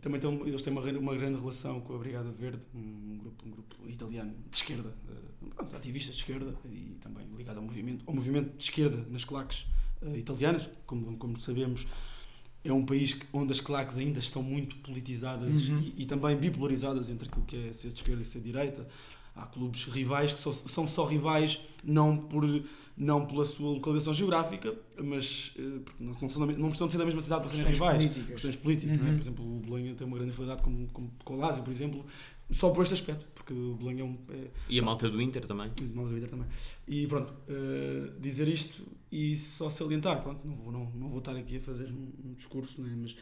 também 0.00 0.18
têm, 0.18 0.48
eles 0.48 0.62
têm 0.62 0.72
uma, 0.72 0.80
uma 0.80 1.14
grande 1.14 1.38
relação 1.38 1.82
com 1.82 1.94
a 1.94 1.98
Brigada 1.98 2.30
Verde, 2.30 2.62
um 2.74 3.18
grupo, 3.18 3.46
um 3.46 3.50
grupo 3.50 3.76
italiano 3.86 4.34
de 4.50 4.56
esquerda, 4.56 4.90
pronto, 5.54 5.76
ativistas 5.76 6.14
de 6.14 6.22
esquerda 6.22 6.54
e 6.64 6.96
também 7.02 7.26
ligado 7.36 7.58
ao 7.58 7.62
movimento, 7.62 8.04
ao 8.06 8.14
movimento 8.14 8.56
de 8.56 8.64
esquerda 8.64 9.04
nas 9.10 9.22
claques 9.22 9.66
ah, 10.02 10.16
italianas, 10.16 10.68
como, 10.86 11.16
como 11.16 11.38
sabemos. 11.40 11.86
É 12.64 12.72
um 12.72 12.84
país 12.84 13.16
onde 13.32 13.52
as 13.52 13.60
claques 13.60 13.96
ainda 13.98 14.18
estão 14.18 14.42
muito 14.42 14.76
politizadas 14.76 15.68
Uhum. 15.68 15.78
e, 15.78 16.02
e 16.02 16.06
também 16.06 16.36
bipolarizadas 16.36 17.08
entre 17.08 17.28
aquilo 17.28 17.44
que 17.44 17.68
é 17.68 17.72
ser 17.72 17.88
de 17.88 17.94
esquerda 17.94 18.20
e 18.22 18.24
ser 18.24 18.38
de 18.40 18.46
direita. 18.46 18.86
Há 19.34 19.46
clubes 19.46 19.84
rivais 19.84 20.32
que 20.32 20.40
só- 20.40 20.52
são 20.52 20.86
só 20.86 21.06
rivais 21.06 21.60
não 21.84 22.16
por 22.16 22.44
não 23.00 23.24
pela 23.26 23.44
sua 23.44 23.70
localização 23.70 24.12
geográfica, 24.12 24.74
mas 25.00 25.52
eh, 25.56 25.62
não, 26.00 26.12
não, 26.20 26.28
da 26.28 26.38
não 26.58 26.68
precisam 26.68 26.86
de 26.88 26.92
ser 26.92 26.98
da 26.98 27.04
mesma 27.04 27.20
cidade 27.20 27.42
para 27.42 27.50
serem 27.52 27.70
rivais. 27.70 27.96
políticas. 27.98 28.26
Questões 28.32 28.56
políticas, 28.56 28.98
é? 28.98 29.02
Uhum. 29.04 29.14
Por 29.14 29.22
exemplo, 29.22 29.44
o 29.44 29.60
Bolonha 29.60 29.94
tem 29.94 30.04
uma 30.04 30.16
grande 30.16 30.32
afinidade 30.32 30.62
com, 30.62 30.86
com, 30.88 31.08
com 31.24 31.34
o 31.34 31.36
Lásio, 31.36 31.62
por 31.62 31.70
exemplo, 31.70 32.04
só 32.50 32.70
por 32.70 32.82
este 32.82 32.94
aspecto, 32.94 33.24
porque 33.48 33.54
o 33.54 33.74
Bolonha 33.76 34.02
é 34.02 34.04
um. 34.04 34.18
É, 34.28 34.50
E 34.68 34.78
a 34.78 34.82
malta 34.82 35.08
do 35.08 35.20
Inter 35.22 35.46
também. 35.46 35.72
mal 35.94 36.06
da 36.06 36.12
vida 36.12 36.26
também. 36.26 36.46
E 36.86 37.06
pronto, 37.06 37.32
eh, 37.48 38.12
dizer 38.20 38.46
isto 38.46 38.82
e 39.10 39.34
só 39.36 39.70
salientar, 39.70 40.22
pronto, 40.22 40.46
não 40.46 40.54
vou, 40.54 40.70
não, 40.70 40.90
não 40.90 41.08
vou 41.08 41.18
estar 41.18 41.34
aqui 41.34 41.56
a 41.56 41.60
fazer 41.60 41.86
um, 41.86 42.12
um 42.26 42.34
discurso, 42.34 42.82
né, 42.82 42.94
mas 43.00 43.16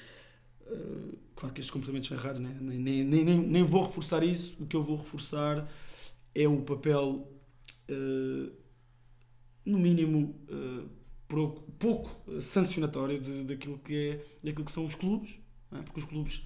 eh, 0.66 1.16
claro 1.36 1.54
que 1.54 1.60
estes 1.60 1.70
comportamentos 1.70 2.08
são 2.08 2.16
errados, 2.16 2.40
né, 2.40 2.56
nem, 2.60 2.78
nem, 2.78 3.04
nem, 3.04 3.24
nem, 3.24 3.38
nem 3.38 3.62
vou 3.62 3.84
reforçar 3.84 4.24
isso, 4.24 4.60
o 4.60 4.66
que 4.66 4.74
eu 4.74 4.82
vou 4.82 4.96
reforçar 4.96 5.70
é 6.34 6.48
o 6.48 6.60
papel, 6.62 7.30
eh, 7.88 8.50
no 9.64 9.78
mínimo, 9.78 10.34
eh, 10.48 10.84
pouco, 11.28 11.70
pouco 11.78 12.40
sancionatório 12.40 13.20
de, 13.20 13.44
daquilo, 13.44 13.78
que 13.78 13.94
é, 13.94 14.24
daquilo 14.42 14.64
que 14.64 14.72
são 14.72 14.86
os 14.86 14.96
clubes, 14.96 15.36
não 15.70 15.78
é? 15.78 15.82
porque 15.82 16.00
os 16.00 16.06
clubes 16.06 16.42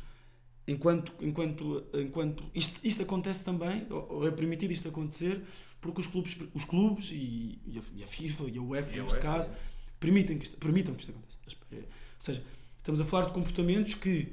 enquanto 0.70 1.12
enquanto 1.20 1.84
enquanto 1.94 2.44
isto, 2.54 2.86
isto 2.86 3.02
acontece 3.02 3.44
também 3.44 3.86
ou 3.90 4.26
é 4.26 4.30
permitido 4.30 4.72
isto 4.72 4.88
acontecer 4.88 5.42
porque 5.80 6.00
os 6.00 6.06
clubes 6.06 6.36
os 6.54 6.64
clubes 6.64 7.10
e, 7.10 7.58
e, 7.66 7.78
a, 7.78 7.82
e 7.96 8.04
a 8.04 8.06
FIFA 8.06 8.44
e 8.44 8.58
a 8.58 8.62
UEFA 8.62 8.96
E 8.96 9.00
neste 9.00 9.16
UEFA, 9.16 9.18
caso 9.18 9.50
permitem 9.98 10.38
que 10.38 10.44
isto, 10.44 10.56
permitam 10.56 10.94
que 10.94 11.00
isto 11.00 11.10
aconteça. 11.10 11.40
É, 11.72 11.76
ou 11.76 11.84
seja 12.20 12.42
estamos 12.78 13.00
a 13.00 13.04
falar 13.04 13.26
de 13.26 13.32
comportamentos 13.32 13.94
que 13.94 14.32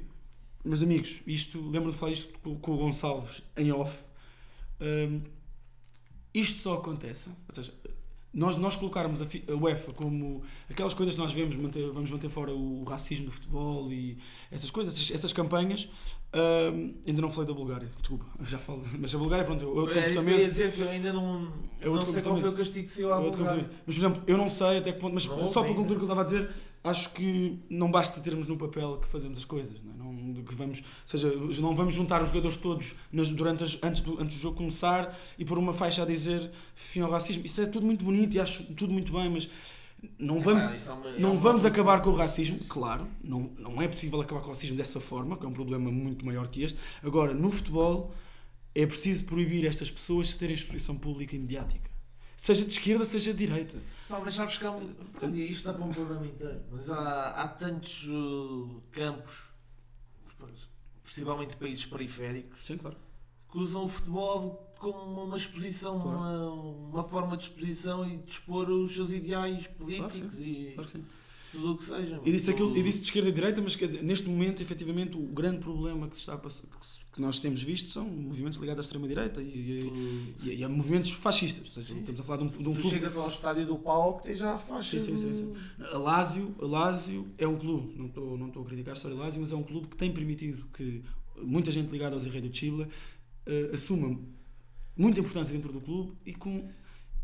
meus 0.64 0.82
amigos 0.82 1.20
isto 1.26 1.60
lembro 1.70 1.92
de 1.92 1.98
falar 1.98 2.12
isto 2.12 2.38
com, 2.40 2.58
com 2.58 2.72
o 2.72 2.76
Gonçalves 2.78 3.42
em 3.56 3.72
off 3.72 3.98
hum, 4.80 5.22
isto 6.32 6.60
só 6.60 6.74
acontece 6.74 7.30
ou 7.48 7.54
seja 7.54 7.72
nós, 8.38 8.56
nós 8.56 8.76
colocarmos 8.76 9.20
a, 9.20 9.24
a 9.24 9.54
UEFA 9.56 9.92
como 9.92 10.42
aquelas 10.70 10.94
coisas 10.94 11.14
que 11.16 11.20
nós 11.20 11.32
vemos, 11.32 11.56
manter, 11.56 11.90
vamos 11.90 12.10
manter 12.10 12.28
fora 12.28 12.52
o 12.52 12.84
racismo 12.84 13.26
do 13.26 13.32
futebol 13.32 13.92
e 13.92 14.16
essas 14.50 14.70
coisas, 14.70 14.94
essas, 14.94 15.10
essas 15.10 15.32
campanhas. 15.32 15.88
hum, 16.72 16.94
ainda 17.06 17.20
não 17.20 17.30
falei 17.30 17.48
da 17.48 17.54
Bulgária, 17.54 17.88
desculpa, 17.98 18.24
já 18.44 18.58
falo. 18.58 18.84
Mas 18.98 19.12
a 19.14 19.18
Bulgária, 19.18 19.44
pronto, 19.44 19.64
é 19.64 19.66
outro 19.66 19.98
É 19.98 20.10
isso 20.10 20.24
que 20.24 20.30
eu 20.30 20.38
ia 20.38 20.48
dizer 20.48 20.72
que 20.72 20.80
eu 20.80 20.88
ainda 20.88 21.12
não, 21.12 21.52
É 21.80 21.86
não 21.86 22.06
sei 22.06 22.22
qual 22.22 22.36
foi 22.36 22.48
o 22.48 22.52
castigo 22.52 22.86
que 22.86 22.92
saiu 22.94 23.10
é 23.10 23.12
à 23.12 23.18
outro 23.18 23.38
Bulgária. 23.38 23.70
Mas, 23.86 23.96
por 23.96 24.00
exemplo, 24.00 24.22
eu 24.26 24.36
não 24.36 24.48
sei 24.48 24.78
até 24.78 24.92
que 24.92 25.00
ponto, 25.00 25.14
mas 25.14 25.26
Não 25.26 25.46
só 25.46 25.64
para 25.64 25.74
concluir 25.74 25.96
o 25.96 25.98
que 25.98 26.04
eu 26.04 26.12
estava 26.12 26.20
a 26.20 26.24
dizer, 26.24 26.50
acho 26.88 27.12
que 27.12 27.58
não 27.70 27.90
basta 27.90 28.20
termos 28.20 28.46
no 28.46 28.56
papel 28.56 28.98
que 28.98 29.08
fazemos 29.08 29.38
as 29.38 29.44
coisas, 29.44 29.76
não, 29.82 29.92
é? 29.92 29.96
não 29.96 30.42
que 30.42 30.54
vamos, 30.54 30.78
ou 30.78 30.84
seja, 31.04 31.32
não 31.60 31.74
vamos 31.74 31.94
juntar 31.94 32.22
os 32.22 32.28
jogadores 32.28 32.56
todos 32.56 32.94
nas, 33.12 33.28
durante 33.30 33.64
as, 33.64 33.78
antes, 33.82 34.00
do, 34.00 34.20
antes 34.20 34.36
do 34.36 34.42
jogo 34.42 34.56
começar 34.56 35.18
e 35.38 35.44
pôr 35.44 35.58
uma 35.58 35.72
faixa 35.72 36.02
a 36.02 36.06
dizer 36.06 36.50
fim 36.74 37.00
ao 37.00 37.10
racismo. 37.10 37.44
Isso 37.44 37.60
é 37.60 37.66
tudo 37.66 37.86
muito 37.86 38.04
bonito 38.04 38.36
e 38.36 38.40
acho 38.40 38.64
tudo 38.74 38.92
muito 38.92 39.12
bem, 39.12 39.28
mas 39.30 39.48
não 40.18 40.40
vamos, 40.40 40.66
Ah, 40.66 40.74
isto 40.74 40.90
é 40.90 41.16
é 41.16 41.20
não 41.20 41.38
vamos 41.38 41.64
acabar 41.64 42.00
com 42.02 42.10
o 42.10 42.14
racismo, 42.14 42.58
claro, 42.68 43.06
não, 43.22 43.50
não 43.58 43.82
é 43.82 43.88
possível 43.88 44.20
acabar 44.20 44.40
com 44.40 44.46
o 44.46 44.50
racismo 44.50 44.76
dessa 44.76 45.00
forma, 45.00 45.36
que 45.36 45.44
é 45.44 45.48
um 45.48 45.52
problema 45.52 45.90
muito 45.90 46.24
maior 46.24 46.48
que 46.48 46.62
este. 46.62 46.78
Agora, 47.02 47.34
no 47.34 47.50
futebol, 47.50 48.14
é 48.74 48.86
preciso 48.86 49.24
proibir 49.24 49.66
estas 49.66 49.90
pessoas 49.90 50.28
de 50.28 50.38
terem 50.38 50.54
exposição 50.54 50.96
pública 50.96 51.34
e 51.34 51.38
mediática. 51.38 51.87
Seja 52.38 52.64
de 52.64 52.70
esquerda, 52.70 53.04
seja 53.04 53.32
de 53.34 53.46
direita. 53.46 53.76
Não, 54.08 54.20
mas 54.24 54.32
sabes 54.32 54.56
que 54.56 54.64
há, 54.64 54.70
um- 54.70 54.94
pronto, 55.18 55.34
e 55.36 55.50
isto 55.50 55.64
dá 55.64 55.74
para 55.74 55.84
um 55.84 55.92
programa 55.92 56.24
inteiro. 56.24 56.62
Mas 56.70 56.88
há, 56.88 57.30
há 57.30 57.48
tantos 57.48 58.04
uh, 58.06 58.80
campos, 58.92 59.48
possivelmente 61.02 61.56
países 61.56 61.84
periféricos, 61.84 62.64
Sim, 62.64 62.78
claro. 62.78 62.96
que 63.50 63.58
usam 63.58 63.84
o 63.84 63.88
futebol 63.88 64.72
como 64.78 65.24
uma 65.24 65.36
exposição, 65.36 66.00
Claro. 66.00 66.18
uma, 66.18 66.90
uma 67.00 67.04
forma 67.04 67.36
de 67.36 67.42
exposição 67.42 68.08
e 68.08 68.18
de 68.18 68.30
expor 68.30 68.70
os 68.70 68.94
seus 68.94 69.10
ideais 69.10 69.66
políticos 69.66 70.18
Claro 70.20 70.40
e 70.40 70.72
Claro 70.74 70.90
que 70.90 70.98
sim. 70.98 71.04
Tudo 71.52 71.72
o 71.72 71.76
que 71.76 71.84
seja. 71.84 72.20
E 72.24 72.32
disse, 72.32 72.50
aquilo, 72.50 72.76
e 72.76 72.82
disse 72.82 73.00
de 73.00 73.06
esquerda 73.06 73.28
e 73.28 73.32
direita, 73.32 73.60
mas 73.60 73.74
dizer, 73.74 74.02
neste 74.02 74.28
momento, 74.28 74.62
efetivamente, 74.62 75.16
o 75.16 75.22
grande 75.26 75.58
problema 75.58 76.08
que, 76.08 76.16
está 76.16 76.34
a 76.34 76.38
passar, 76.38 76.64
que, 77.12 77.20
nós 77.20 77.40
temos 77.40 77.62
visto 77.62 77.90
são 77.90 78.04
movimentos 78.04 78.58
ligados 78.58 78.78
à 78.78 78.82
extrema-direita 78.82 79.42
e, 79.42 79.90
e, 80.42 80.54
e, 80.54 80.64
a 80.64 80.68
movimentos 80.68 81.10
fascistas. 81.12 81.66
Ou 81.66 81.72
seja, 81.72 81.98
estamos 81.98 82.20
a 82.20 82.24
falar 82.24 82.38
de 82.38 82.44
um, 82.44 82.48
de 82.48 82.68
um 82.68 82.74
tu 82.74 82.80
clube. 82.80 82.90
chegas 82.90 83.16
ao 83.16 83.26
estádio 83.26 83.66
do 83.66 83.78
Pau 83.78 84.18
que 84.18 84.24
tem 84.24 84.34
já 84.34 84.54
a 84.54 84.58
faixa. 84.58 85.00
Sim, 85.00 85.06
sim, 85.06 85.16
sim, 85.16 85.34
sim. 85.34 85.52
A 85.80 85.96
a 85.96 86.66
Lazio 86.66 87.26
é 87.36 87.46
um 87.46 87.56
clube, 87.56 87.98
não 87.98 88.06
estou 88.06 88.38
não 88.38 88.48
estou 88.48 88.62
a 88.62 88.66
criticar 88.66 88.94
a 88.94 88.96
história 88.96 89.16
do 89.16 89.22
Lazio, 89.22 89.40
mas 89.40 89.50
é 89.50 89.56
um 89.56 89.62
clube 89.62 89.88
que 89.88 89.96
tem 89.96 90.12
permitido 90.12 90.66
que 90.72 91.02
muita 91.42 91.70
gente 91.70 91.90
ligada 91.90 92.14
ao 92.14 92.20
Zé 92.20 92.40
do 92.40 92.54
Chile 92.54 92.86
eh, 93.46 93.70
assuma 93.72 94.18
muita 94.96 95.20
importância 95.20 95.54
dentro 95.54 95.72
do 95.72 95.80
clube 95.80 96.12
e 96.26 96.34
com. 96.34 96.68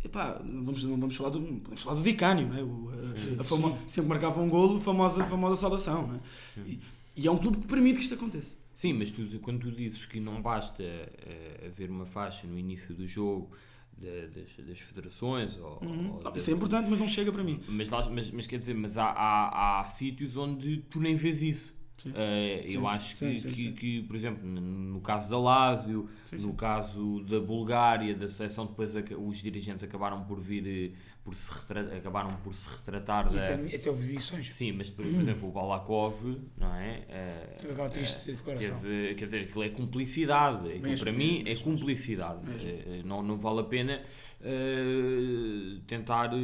Epá, 0.04 0.38
vamos, 0.44 0.82
vamos 0.82 1.16
falar 1.16 1.30
do, 1.30 1.40
podemos 1.40 1.82
falar 1.82 1.96
do 1.96 2.02
Dicânio, 2.02 2.46
não 2.48 2.56
é? 2.56 2.62
O, 2.62 2.90
a- 3.38 3.40
a 3.40 3.88
sempre 3.88 4.08
marcava 4.10 4.40
um 4.40 4.48
golo, 4.48 4.78
famosa, 4.80 5.24
famosa 5.24 5.56
saudação. 5.56 6.06
Não 6.08 6.14
é? 6.16 6.20
e, 6.68 6.80
e 7.16 7.26
é 7.26 7.30
um 7.30 7.38
clube 7.38 7.58
que 7.58 7.66
permite 7.66 7.98
que 7.98 8.04
isto 8.04 8.14
aconteça. 8.14 8.54
Sim, 8.74 8.92
mas 8.92 9.10
tu, 9.10 9.22
quando 9.40 9.60
tu 9.60 9.70
dizes 9.70 10.04
que 10.04 10.20
não 10.20 10.42
basta 10.42 10.82
eh, 10.82 11.64
haver 11.66 11.90
uma 11.90 12.04
faixa 12.06 12.46
no 12.46 12.58
início 12.58 12.94
do 12.94 13.06
jogo 13.06 13.50
da- 13.96 14.26
das, 14.34 14.66
das 14.66 14.78
federações 14.80 15.58
ou, 15.58 15.78
Uhum. 15.82 16.12
ou 16.16 16.22
Não, 16.22 16.36
Isso 16.36 16.50
é 16.50 16.52
importante, 16.52 16.90
mas 16.90 16.98
não 16.98 17.08
chega 17.08 17.32
para 17.32 17.42
mim. 17.44 17.60
Mas, 17.68 17.88
mas, 17.90 18.30
mas 18.30 18.46
quer 18.46 18.58
dizer, 18.58 18.74
mas 18.74 18.98
há, 18.98 19.04
há, 19.06 19.80
há 19.80 19.84
sítios 19.86 20.36
onde 20.36 20.78
tu 20.90 21.00
nem 21.00 21.14
vês 21.16 21.40
isso. 21.40 21.73
Eh, 22.14 22.62
eu 22.66 22.80
Sim, 22.82 22.86
acho 22.86 23.16
que, 23.16 23.38
sim, 23.38 23.48
que, 23.50 23.62
sim. 23.62 23.72
que, 23.72 24.02
por 24.02 24.16
exemplo, 24.16 24.46
no- 24.46 25.00
caso 25.00 25.28
da 25.30 25.38
Lazio, 25.38 26.08
no 26.32 26.52
caso 26.54 27.22
da 27.24 27.38
Bulgária, 27.40 28.14
da 28.14 28.28
seleção, 28.28 28.66
depois 28.66 28.94
os 28.94 29.38
dirigentes 29.38 29.82
acabaram 29.84 30.24
por 30.24 30.40
vir, 30.40 30.66
eh, 30.66 30.96
por 31.22 31.34
se 31.34 31.50
retra- 31.52 31.96
acabaram 31.96 32.36
por 32.42 32.52
se 32.52 32.68
retratar 32.68 33.30
E 33.32 33.36
da. 33.36 33.54
até, 33.76 33.90
houve 33.90 34.04
edições. 34.10 34.52
Sim, 34.54 34.72
mas 34.72 34.90
por, 34.90 35.04
por 35.06 35.20
exemplo 35.20 35.48
o 35.48 35.52
Balakov, 35.52 36.36
não 36.56 36.74
é? 36.74 37.52
Aquela 37.62 37.88
triste 37.88 38.32
declaração. 38.32 38.78
Teve- 38.80 39.14
quer 39.14 39.24
dizer, 39.24 39.40
aquilo 39.42 39.62
é 39.62 39.68
cumplicidade. 39.70 40.68
Aquilo 40.68 40.82
Mesmo, 40.82 41.04
para 41.04 41.12
mim 41.12 41.42
mesmo, 41.44 41.48
é 41.48 41.56
cumplicidade. 41.56 42.46
Mesmo. 42.48 42.68
Eh, 42.68 43.02
Não, 43.04 43.22
não 43.22 43.36
vale 43.38 43.60
a 43.60 43.64
pena 43.64 44.02
eh, 44.44 45.80
tentar 45.86 46.28
Terá 46.30 46.38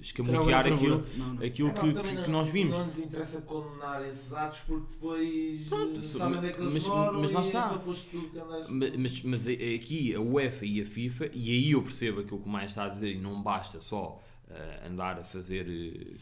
escamotear 0.00 0.66
aquilo. 0.66 1.04
Não, 1.16 1.34
não. 1.34 1.44
aquilo 1.46 1.68
É, 1.68 1.72
que, 1.72 1.86
não- 1.92 2.22
que 2.24 2.30
nós 2.30 2.48
vimos. 2.48 2.76
Não 2.76 2.86
nos 2.86 2.98
interessa 2.98 3.40
condenar 3.42 4.04
esses 4.06 4.32
atos 4.32 4.60
porque 4.66 4.86
depois 4.94 5.62
Pronto, 5.68 5.98
eh, 5.98 6.02
se- 6.02 6.18
sabem 6.18 6.38
onde 6.38 6.48
é 6.48 6.52
que 6.52 6.60
eles 6.60 6.72
mas- 6.72 6.88
moram 6.88 7.20
mas 7.20 7.32
lá 7.32 7.40
está. 7.42 7.66
então 7.66 7.80
foste 7.80 8.06
tu 8.10 8.20
que 8.30 8.38
andaste. 8.38 8.72
Ma- 8.72 8.86
Mas, 8.98 9.22
mas 9.22 9.46
aqui 9.48 10.14
a 10.14 10.20
UEFA 10.20 10.66
e 10.66 10.80
a 10.82 10.86
FIFA, 10.86 11.30
e 11.34 11.50
aí 11.50 11.70
eu 11.72 11.82
percebo 11.82 12.20
aquilo 12.20 12.40
que 12.40 12.48
o 12.48 12.50
mais 12.50 12.70
está 12.72 12.84
a 12.86 12.88
dizer, 12.88 13.12
e 13.12 13.18
não 13.18 13.42
basta 13.42 13.80
só 13.80 14.22
eh, 14.48 14.86
andar 14.88 15.18
a 15.18 15.24
fazer 15.24 15.66
eh, 15.68 16.14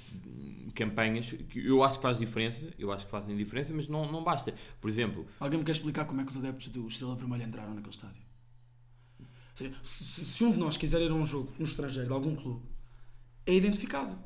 campanhas, 0.74 1.30
que 1.50 1.64
eu 1.66 1.82
acho 1.84 1.96
que 1.98 2.02
faz 2.02 2.18
diferença, 2.18 2.66
eu 2.78 2.90
acho 2.90 3.04
que 3.04 3.10
fazem 3.10 3.36
diferença, 3.36 3.72
mas 3.74 3.86
não, 3.88 4.10
não 4.10 4.24
basta. 4.24 4.52
Por 4.80 4.88
exemplo, 4.88 5.26
Alguém 5.38 5.58
me 5.58 5.64
quer 5.64 5.72
explicar 5.72 6.04
como 6.06 6.20
é 6.20 6.24
que 6.24 6.30
os 6.30 6.36
adeptos 6.36 6.68
do 6.68 6.86
Estrela 6.86 7.14
Vermelha 7.14 7.44
entraram 7.44 7.74
naquele 7.74 7.94
estádio? 7.94 8.23
Ou 9.54 9.58
seja, 9.58 9.74
se, 9.84 10.04
se- 10.04 10.24
se 10.24 10.44
um 10.44 10.50
de 10.52 10.58
nós 10.58 10.76
quiser 10.76 11.00
ir 11.00 11.10
a 11.10 11.14
um 11.14 11.24
jogo 11.24 11.52
no 11.58 11.66
estrangeiro 11.66 12.08
de 12.08 12.12
algum 12.14 12.34
clube, 12.34 12.62
é 13.46 13.54
identificado. 13.54 14.18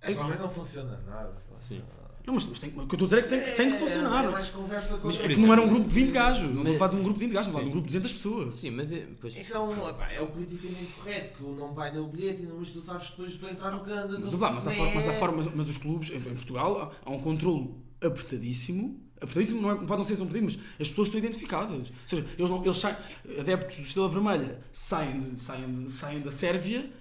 Também 0.00 0.38
não 0.38 0.50
funciona 0.50 1.00
nada. 1.06 1.42
Sim. 1.66 1.82
Não, 2.26 2.34
mas, 2.34 2.46
mas 2.46 2.58
tem, 2.58 2.70
o 2.70 2.86
que 2.86 2.94
eu 2.94 3.04
estou 3.04 3.18
a 3.18 3.20
dizer 3.20 3.36
é 3.36 3.40
que 3.40 3.44
tem, 3.46 3.54
tem 3.56 3.72
que 3.72 3.78
funcionar. 3.78 4.20
É, 4.20 4.22
não 4.22 4.28
é? 4.30 4.32
mais 4.32 4.48
conversa 4.50 4.96
com 4.96 5.06
Mas 5.08 5.20
É 5.20 5.28
que 5.28 5.36
não 5.36 5.48
é 5.48 5.52
era 5.52 5.62
um 5.62 5.68
grupo 5.68 5.88
de 5.88 5.94
20 5.94 6.10
gajos. 6.10 6.42
Não 6.42 6.48
estou 6.50 6.62
a 6.62 6.68
Mas- 6.70 6.78
falar 6.78 6.90
de 6.92 6.96
um 6.96 7.02
grupo 7.02 7.18
de 7.18 7.24
20 7.26 7.34
gajos, 7.34 7.46
estou 7.48 7.50
a 7.50 7.52
falar 7.52 7.62
de 7.64 7.68
um 7.68 7.72
grupo 7.72 7.86
de 7.88 7.98
200 7.98 8.12
pessoas. 8.14 8.54
sim, 8.56 8.70
mas 8.70 8.92
é, 8.92 9.06
pois, 9.20 9.36
Isso 9.36 9.54
é, 9.54 9.60
um, 9.60 9.72
é 10.10 10.20
o 10.22 10.26
politicamente 10.28 10.92
correto, 10.92 11.36
que 11.38 11.44
o 11.44 11.54
nome 11.54 11.74
vai 11.74 11.92
no 11.92 12.06
bilhete, 12.08 12.42
e 12.42 12.46
mas 12.46 12.68
tu 12.70 12.80
sabes 12.80 13.10
depois 13.10 13.34
para 13.36 13.50
entrar 13.50 13.72
no 13.72 13.84
que 13.84 13.90
andas. 13.92 14.20
Mas, 14.24 14.32
o- 14.32 14.38
vá, 14.38 14.52
mas, 14.52 14.66
a 14.66 14.70
nem 14.70 14.78
forma, 14.78 14.94
mas, 14.94 15.06
é- 15.06 15.12
forma, 15.18 15.52
mas 15.54 15.68
os 15.68 15.76
clubes, 15.76 16.10
em, 16.10 16.16
em 16.16 16.20
Portugal, 16.34 16.80
há, 17.04 17.10
há 17.10 17.12
um 17.12 17.20
controle 17.20 17.74
apertadíssimo. 18.02 19.03
Apertadíssimo 19.24 19.60
não, 19.62 19.70
é, 19.70 19.74
não 19.74 19.86
pode 19.86 19.98
não 19.98 20.04
ser 20.04 20.16
tão 20.16 20.26
pedido, 20.26 20.44
mas 20.44 20.58
as 20.80 20.88
pessoas 20.88 21.08
estão 21.08 21.18
identificadas. 21.18 21.88
Ou 21.88 21.94
seja, 22.06 22.26
eles, 22.38 22.50
não, 22.50 22.62
eles 22.64 22.76
saem, 22.76 22.96
adeptos 23.40 23.76
do 23.78 23.82
Estrela 23.82 24.08
Vermelha 24.08 24.60
saem, 24.72 25.18
de, 25.18 25.36
saem, 25.40 25.84
de, 25.84 25.90
saem 25.90 26.20
da 26.20 26.30
Sérvia 26.32 26.92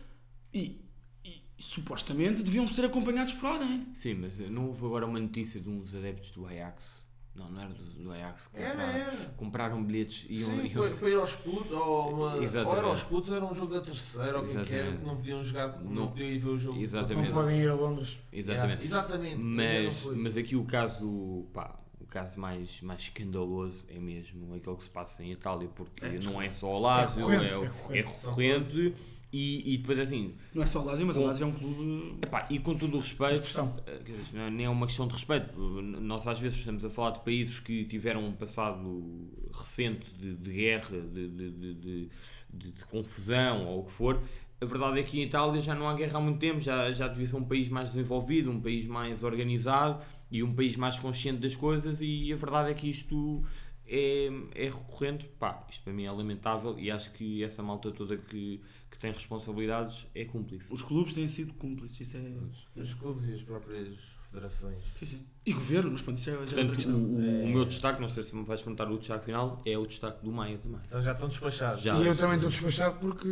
e, 0.54 0.82
e, 1.26 1.42
supostamente 1.60 2.42
deviam 2.44 2.68
ser 2.68 2.86
acompanhados 2.86 3.34
por 3.34 3.48
alguém. 3.48 3.88
Sim, 3.94 4.16
mas 4.16 4.40
não 4.40 4.68
houve 4.68 4.86
agora 4.86 5.06
uma 5.06 5.20
notícia 5.20 5.60
de 5.62 5.70
uns 5.70 5.94
adeptos 5.94 6.32
do 6.32 6.46
Ajax. 6.48 7.04
Não, 7.36 7.50
não 7.50 7.62
era 7.62 7.74
do, 7.74 7.84
do 7.84 8.12
Ajax 8.12 8.46
que 8.46 8.58
Era, 8.58 8.70
compraram, 8.70 8.94
era. 8.94 9.34
compraram 9.36 9.84
bilhetes 9.84 10.26
e 10.30 10.36
iam. 10.42 10.50
Sim, 10.52 10.62
iam- 10.62 10.70
foi, 10.70 10.90
foi 10.92 11.12
ir 11.14 11.16
aos 11.16 11.36
putos, 11.36 11.72
ou, 11.72 12.14
uma, 12.14 12.36
ou 12.36 12.78
era 12.78 12.86
aos 12.86 13.04
putos, 13.04 13.30
ou 13.32 13.36
era 13.36 13.44
um 13.46 13.56
jogo 13.56 13.74
da 13.74 13.82
terceira, 13.82 14.38
ou 14.40 14.46
quem 14.46 14.64
quer, 14.64 15.00
não 15.02 15.16
podiam 15.16 15.42
jogar, 15.42 15.80
não, 15.82 15.92
Não. 15.92 16.08
podiam 16.10 16.30
ir 16.30 16.38
ver 16.38 16.50
o 16.50 16.58
jogo. 16.58 16.80
Exatamente. 16.80 17.30
Não 17.30 17.34
podem 17.36 17.60
ir 17.60 17.70
a 17.70 17.74
Londres. 17.74 18.20
Exatamente. 18.32 18.86
Yeah, 18.86 19.08
exatamente. 19.08 19.38
Mas, 19.38 20.06
mas 20.16 20.38
aqui 20.38 20.56
o 20.56 20.64
caso, 20.64 21.48
pá, 21.52 21.80
caso 22.14 22.40
mais, 22.40 22.80
mais 22.82 23.02
escandaloso 23.02 23.86
é 23.90 24.00
mesmo 24.00 24.54
aquele 24.56 24.76
que 24.76 24.84
se 24.84 24.90
passa 24.90 25.24
em 25.24 25.32
Itália, 25.32 25.68
porque 25.76 26.06
É, 26.06 26.20
não 26.24 26.42
é 26.42 26.52
só 26.52 26.74
o 26.76 26.80
Lazio, 26.80 27.30
É 27.32 27.38
recorrente, 27.40 27.52
é, 27.54 27.58
o- 27.58 27.64
é 27.64 28.00
é 28.00 28.02
recorrente. 28.02 28.94
e, 29.34 29.74
e 29.74 29.78
depois 29.78 29.98
assim, 30.00 30.36
Não 30.54 30.62
é 30.64 30.68
só 30.68 30.82
o 30.82 30.86
Lazio, 30.86 31.06
mas 31.08 31.16
o 31.18 31.20
Com- 31.20 31.26
Lazio 31.26 31.44
é 31.44 31.48
um 31.48 31.52
clube. 31.54 32.18
epá, 32.22 32.46
e 32.52 32.60
com 32.60 32.76
todo 32.76 32.96
o 32.98 33.00
respeito, 33.00 33.44
eh, 33.88 34.00
dizer, 34.06 34.38
não 34.38 34.44
é- 34.44 34.50
nem 34.52 34.66
é 34.68 34.70
uma 34.70 34.86
questão 34.86 35.08
de 35.08 35.14
respeito, 35.14 35.60
nós 35.60 36.28
às 36.28 36.40
vezes 36.40 36.60
estamos 36.60 36.86
a 36.86 36.90
falar 36.90 37.12
de 37.12 37.20
países 37.22 37.60
que 37.60 37.84
tiveram 37.86 38.24
um 38.28 38.32
passado 38.34 39.28
recente 39.52 40.14
de, 40.14 40.36
de 40.36 40.52
guerra, 40.52 41.00
de, 41.02 41.28
de, 41.30 41.50
de, 41.52 41.74
de- 41.74 42.10
de- 42.54 42.72
de 42.72 42.86
confusão 42.86 43.66
ou 43.66 43.80
o 43.82 43.86
que 43.86 43.92
for. 43.92 44.22
A 44.62 44.66
verdade 44.66 45.00
é 45.00 45.04
que 45.04 45.20
em 45.20 45.24
Itália 45.24 45.60
já 45.60 45.74
não 45.76 45.90
há 45.90 45.94
guerra 45.96 46.20
há 46.20 46.22
muito 46.22 46.40
tempo, 46.40 46.62
já, 46.62 46.90
já 46.92 47.08
devia 47.08 47.28
ser 47.28 47.36
um 47.36 47.44
país 47.44 47.68
mais 47.68 47.88
desenvolvido, 47.90 48.50
um 48.52 48.62
país 48.62 48.86
mais 48.86 49.24
organizado 49.24 50.02
e 50.34 50.42
um 50.42 50.54
país 50.54 50.76
mais 50.76 51.00
consciente 51.00 51.40
das 51.40 51.56
coisas 51.56 52.02
e 52.02 52.34
a 52.34 52.36
verdade 52.36 52.72
é 52.72 52.74
que 52.74 52.90
isto 52.90 53.46
é, 53.86 54.30
é 54.56 54.66
recorrente. 54.66 55.30
Pá, 55.40 55.64
isto 55.70 55.84
para 55.84 55.94
mim 55.94 56.06
é 56.06 56.12
lamentável 56.12 56.78
e 56.80 56.90
acho 56.90 57.12
que 57.14 57.44
essa 57.44 57.62
malta 57.62 57.92
toda 57.92 58.18
que, 58.18 58.60
que 58.90 58.98
tem 58.98 59.12
responsabilidades 59.12 60.08
é 60.16 60.26
cúmplice. 60.26 60.74
Os 60.74 60.82
clubes 60.82 61.14
têm 61.14 61.28
sido 61.28 61.54
cúmplices. 61.54 62.08
Isso 62.08 62.18
é. 62.18 62.82
Os 62.82 62.96
clubes 62.96 63.30
e 63.30 63.34
as 63.34 63.44
próprias 63.44 64.13
federações. 64.38 64.84
Sim, 65.00 65.06
sim. 65.06 65.22
E 65.46 65.54
governo, 65.54 65.92
mas 65.92 66.02
pronto, 66.02 66.18
isso 66.18 66.30
é, 66.30 66.34
já 66.34 66.40
é 66.40 66.46
Portanto, 66.46 66.72
questão. 66.76 66.96
o, 66.96 67.16
o- 67.18 67.22
É. 67.22 67.44
o 67.44 67.48
meu 67.50 67.66
destaque, 67.66 68.02
não 68.02 68.08
sei 68.10 68.24
se 68.24 68.36
me 68.36 68.44
vais 68.46 68.62
perguntar 68.62 68.90
o 68.90 68.98
destaque 68.98 69.26
final, 69.26 69.62
é 69.66 69.78
o 69.78 69.86
destaque 69.86 70.24
do 70.24 70.32
Maia 70.32 70.58
também. 70.58 70.80
Então 70.88 71.02
já 71.02 71.12
estão 71.12 71.28
despachados. 71.28 71.82
Já. 71.82 71.96
E 72.00 72.08
eu 72.08 72.16
também 72.16 72.36
estou 72.38 72.50
despachado 72.50 72.98
porque. 73.00 73.28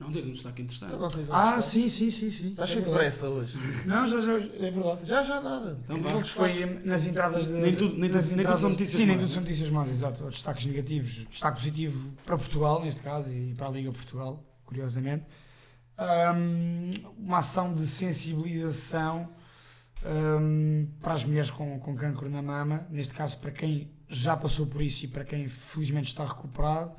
Não 0.00 0.10
tens 0.10 0.26
um 0.26 0.32
destaque 0.32 0.62
interessante. 0.62 0.94
Ah, 1.30 1.58
sim, 1.58 1.86
sim, 1.88 2.10
sim. 2.10 2.30
sim. 2.30 2.50
Estás 2.50 2.70
É 2.70 2.72
cheio 2.72 2.84
de 2.86 2.90
pressa 2.90 3.28
hoje. 3.28 3.56
Não, 3.86 4.04
já, 4.04 4.20
já, 4.20 4.32
é 4.32 4.70
verdade. 4.70 5.06
Já, 5.08 5.22
já 5.22 5.40
nada. 5.40 5.78
Então 5.84 5.96
Então, 5.98 6.22
foi 6.24 6.64
nas 6.84 7.06
entradas 7.06 7.46
de. 7.46 7.52
Nem 7.52 7.76
tudo- 7.76 7.96
nem 7.96 8.10
nas 8.10 8.24
tudo- 8.24 8.36
nem 8.36 8.46
tudo 8.46 8.58
são 8.58 8.70
notícias 8.70 9.00
Sim, 9.00 9.06
nem 9.06 9.18
tudo 9.18 9.28
são 9.28 9.42
notícias 9.42 9.70
más, 9.70 9.88
exato. 9.88 10.24
Destaques 10.24 10.66
negativos. 10.66 11.26
Destaque 11.28 11.58
positivo 11.58 12.12
para 12.26 12.36
Portugal, 12.38 12.82
neste 12.82 13.02
caso, 13.02 13.30
e 13.30 13.54
para 13.54 13.68
a 13.68 13.70
Liga 13.70 13.92
Portugal, 13.92 14.42
curiosamente. 14.64 15.26
Ahm, 15.98 16.90
uma 17.18 17.36
ação 17.36 17.72
de 17.74 17.86
sensibilização 17.86 19.28
ahm, 20.04 20.86
para 21.00 21.12
as 21.14 21.24
mulheres 21.24 21.50
com, 21.50 21.78
com 21.80 21.94
cancro 21.96 22.28
na 22.30 22.42
mama, 22.42 22.86
neste 22.90 23.14
caso 23.14 23.38
para 23.38 23.50
quem 23.50 23.90
já 24.08 24.36
passou 24.36 24.66
por 24.66 24.82
isso 24.82 25.04
e 25.04 25.08
para 25.08 25.24
quem 25.24 25.46
felizmente 25.48 26.08
está 26.08 26.24
recuperado, 26.24 26.92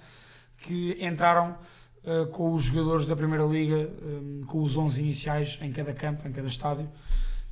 que 0.58 0.98
entraram 1.04 1.58
ah, 2.06 2.26
com 2.32 2.54
os 2.54 2.64
jogadores 2.64 3.06
da 3.08 3.16
Primeira 3.16 3.44
Liga, 3.46 3.90
ahm, 4.02 4.42
com 4.46 4.62
os 4.62 4.76
11 4.78 5.02
iniciais 5.02 5.58
em 5.62 5.72
cada 5.72 5.94
campo, 5.94 6.28
em 6.28 6.32
cada 6.32 6.48
estádio, 6.48 6.90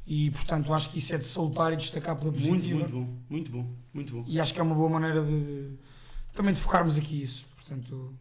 e 0.05 0.31
portanto 0.31 0.73
acho 0.73 0.89
que 0.89 0.97
isso 0.99 1.13
é 1.13 1.17
de 1.17 1.23
salutar 1.23 1.71
e 1.73 1.75
destacar 1.77 2.15
pela 2.15 2.31
Muito, 2.31 2.45
positiva. 2.47 2.79
muito 2.79 2.91
bom. 2.91 3.17
Muito 3.29 3.51
bom. 3.51 3.75
Muito 3.93 4.13
bom. 4.13 4.23
E 4.27 4.39
acho 4.39 4.53
que 4.53 4.59
é 4.59 4.63
uma 4.63 4.75
boa 4.75 4.89
maneira 4.89 5.23
de, 5.23 5.43
de- 5.43 5.77
também 6.33 6.53
de 6.53 6.59
focarmos 6.59 6.97
aqui 6.97 7.21
isso. 7.21 7.45
Portanto, 7.55 8.13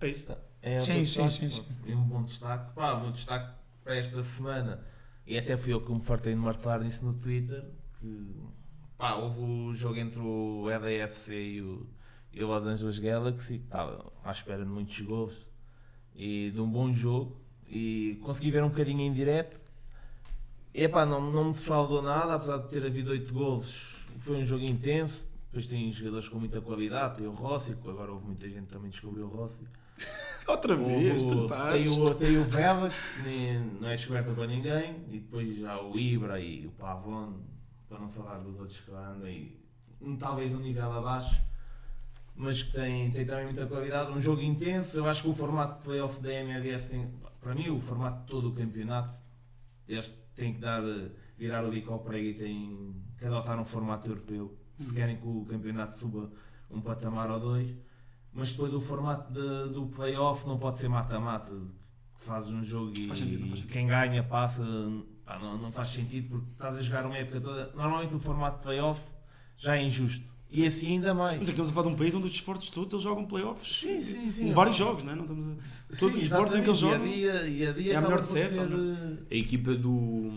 É 0.00 0.08
isso. 0.08 0.24
É 0.60 0.76
Sim, 0.76 1.04
sim, 1.04 1.24
destaque, 1.26 1.48
sim, 1.50 1.62
pá. 1.62 1.68
E 1.86 1.94
um 1.94 2.02
bom 2.02 2.22
destaque. 2.24 2.72
Pá, 2.74 2.92
o 2.94 3.00
meu 3.02 3.12
destaque 3.12 3.52
para 3.84 3.96
esta 3.96 4.20
semana, 4.22 4.80
e 5.28 5.36
até 5.36 5.58
fui 5.58 5.74
eu 5.74 5.80
que 5.82 5.92
me 5.92 6.00
fartei 6.00 6.32
de 6.32 6.40
martelar 6.40 6.80
nisso 6.80 7.04
no 7.04 7.12
Twitter, 7.12 7.62
que 8.00 8.34
pá, 8.96 9.14
houve 9.14 9.40
o 9.40 9.74
jogo 9.74 9.98
entre 9.98 10.18
o 10.18 10.70
EDFC 10.70 11.34
e 11.34 11.60
o, 11.60 11.86
e 12.32 12.42
o 12.42 12.46
Los 12.46 12.66
Angeles 12.66 12.98
Galaxy, 12.98 13.58
que 13.58 13.64
estava 13.66 14.10
à 14.24 14.30
espera 14.30 14.64
de 14.64 14.70
muitos 14.70 14.98
gols 15.02 15.46
e 16.16 16.50
de 16.50 16.58
um 16.58 16.70
bom 16.70 16.90
jogo, 16.94 17.38
e 17.68 18.18
consegui 18.22 18.50
ver 18.50 18.64
um 18.64 18.70
bocadinho 18.70 19.02
em 19.02 19.12
direto. 19.12 19.60
Epá, 20.72 21.04
não, 21.04 21.20
não 21.30 21.44
me 21.44 21.52
defraudou 21.52 22.00
nada, 22.00 22.34
apesar 22.34 22.56
de 22.58 22.68
ter 22.68 22.86
havido 22.86 23.10
8 23.10 23.30
gols, 23.30 24.06
foi 24.20 24.38
um 24.38 24.44
jogo 24.46 24.64
intenso. 24.64 25.28
Depois 25.48 25.66
tem 25.66 25.92
jogadores 25.92 26.26
com 26.26 26.38
muita 26.38 26.62
qualidade, 26.62 27.18
tem 27.18 27.26
o 27.26 27.32
Rossi, 27.32 27.74
que 27.74 27.88
agora 27.88 28.12
houve 28.12 28.24
muita 28.24 28.48
gente 28.48 28.66
que 28.66 28.72
também 28.72 28.88
descobriu 28.88 29.26
o 29.26 29.28
Rossi. 29.28 29.64
Outra 30.48 30.74
vez, 30.76 31.22
O- 31.24 31.28
tu 31.28 31.34
tem, 31.36 31.44
estás. 31.44 31.92
o, 31.98 32.14
tem 32.14 32.38
o 32.38 32.44
Vela, 32.44 32.88
que 32.90 33.22
nem- 33.22 33.60
não 33.80 33.88
é 33.88 33.96
descoberta 33.96 34.32
para 34.32 34.46
ninguém, 34.46 35.04
e 35.10 35.18
depois 35.18 35.58
já 35.58 35.80
o 35.80 35.98
Ibra 35.98 36.40
e 36.40 36.66
o 36.66 36.70
Pavon, 36.70 37.34
para 37.88 37.98
não 37.98 38.08
falar 38.08 38.38
dos 38.38 38.58
outros 38.58 38.80
que 38.80 38.90
lá 38.90 39.10
andam 39.10 39.28
um, 40.00 40.16
talvez 40.16 40.50
num 40.52 40.60
nível 40.60 40.90
abaixo, 40.90 41.42
mas 42.34 42.62
que 42.62 42.72
tem, 42.72 43.10
tem 43.10 43.26
também 43.26 43.44
muita 43.46 43.66
qualidade. 43.66 44.10
Um 44.12 44.20
jogo 44.20 44.40
intenso, 44.40 44.96
eu 44.96 45.06
acho 45.06 45.22
que 45.22 45.28
o 45.28 45.34
formato 45.34 45.78
de 45.78 45.84
playoff 45.84 46.20
da 46.22 46.32
MLS 46.32 46.88
tem, 46.88 47.10
para 47.40 47.54
mim, 47.54 47.68
o 47.68 47.80
formato 47.80 48.20
de 48.20 48.26
todo 48.26 48.48
o 48.48 48.52
campeonato, 48.54 49.18
este 49.88 50.14
tem 50.34 50.54
que 50.54 50.60
dar, 50.60 50.80
virar 51.36 51.64
o 51.64 51.70
bico 51.70 51.92
ao 51.92 51.98
prego 51.98 52.26
e 52.26 52.34
tem 52.34 52.94
que 53.18 53.24
adotar 53.26 53.58
um 53.60 53.64
formato 53.64 54.08
europeu, 54.08 54.56
se 54.78 54.94
querem 54.94 55.16
que 55.16 55.26
o 55.26 55.44
campeonato 55.44 55.98
suba 55.98 56.30
um 56.70 56.80
patamar 56.80 57.30
ou 57.30 57.40
dois. 57.40 57.68
Mas 58.38 58.50
depois 58.50 58.72
o 58.72 58.80
formato 58.80 59.32
de- 59.32 59.72
do 59.74 59.86
playoff 59.86 60.46
não 60.46 60.58
pode 60.58 60.78
ser 60.78 60.88
mata-mata, 60.88 61.50
que 61.50 62.24
fazes 62.24 62.50
um 62.52 62.62
jogo 62.62 62.92
e, 62.96 63.08
Faz 63.08 63.18
sentido, 63.18 63.48
faz 63.48 63.60
quem 63.64 63.86
ganha 63.86 64.22
passa, 64.22 64.62
pá, 65.24 65.38
não, 65.38 65.58
não 65.58 65.72
faz 65.72 65.88
sentido 65.88 66.28
porque 66.30 66.46
estás 66.52 66.76
a 66.76 66.80
jogar 66.82 67.04
uma 67.06 67.16
época 67.16 67.40
toda. 67.40 67.72
Normalmente 67.74 68.14
o 68.14 68.18
formato 68.18 68.58
de 68.58 68.62
playoff 68.62 69.00
já 69.56 69.76
é 69.76 69.82
injusto. 69.82 70.24
E 70.50 70.64
assim 70.64 70.92
ainda 70.92 71.12
mais. 71.12 71.40
Mas 71.40 71.48
aqui 71.48 71.50
estamos 71.60 71.70
a 71.70 71.74
falar 71.74 71.88
de 71.88 71.94
um 71.94 71.98
país 71.98 72.14
onde 72.14 72.26
os 72.26 72.32
desportos 72.32 72.70
todos 72.70 72.92
eles 72.94 73.02
jogam 73.02 73.26
playoffs. 73.26 73.80
Sim, 73.80 74.00
sim, 74.00 74.30
sim. 74.30 74.46
Com 74.48 74.54
vários 74.54 74.76
jogos, 74.76 75.04
não 75.04 75.12
é? 75.12 75.14
Não 75.16 75.22
estamos 75.24 75.58
a... 75.58 75.68
Sim, 75.68 75.98
todos 75.98 76.16
os 76.16 76.22
esportes 76.22 76.54
em 76.54 76.62
que 76.62 76.68
eles 76.70 76.78
jogam, 76.78 77.06
E 77.06 77.28
a 77.28 77.32
dia, 77.42 77.48
e 77.48 77.66
a 77.66 77.72
dia 77.72 77.92
é 77.92 77.96
a 77.96 78.00
melhor 78.00 78.20
de 78.20 78.26
sete, 78.28 78.54
ser? 78.54 79.26
A 79.30 79.34
equipa 79.34 79.74
do, 79.74 80.30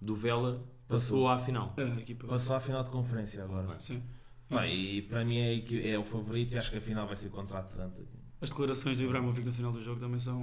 do 0.00 0.14
Vela 0.14 0.62
passou 0.86 1.28
à 1.28 1.38
final. 1.38 1.72
É, 1.78 1.82
a 1.82 2.00
equipa. 2.00 2.26
Passou 2.26 2.54
à 2.56 2.60
final 2.60 2.84
de 2.84 2.90
conferência 2.90 3.42
agora. 3.42 3.76
Sim. 3.78 4.02
Pá, 4.50 4.66
e 4.66 5.02
para 5.02 5.24
mim 5.24 5.38
é, 5.38 5.90
é 5.92 5.98
o 5.98 6.04
favorito 6.04 6.52
e 6.54 6.58
acho 6.58 6.70
que 6.70 6.76
a 6.78 6.80
final 6.80 7.06
vai 7.06 7.16
ser 7.16 7.28
contra 7.30 7.56
a 7.56 7.60
Atlanta. 7.60 8.02
As 8.40 8.50
declarações 8.50 8.98
do 8.98 9.04
Ibrahimovic 9.04 9.46
no 9.46 9.52
final 9.52 9.70
do 9.72 9.82
jogo 9.82 10.00
também 10.00 10.18
são. 10.18 10.42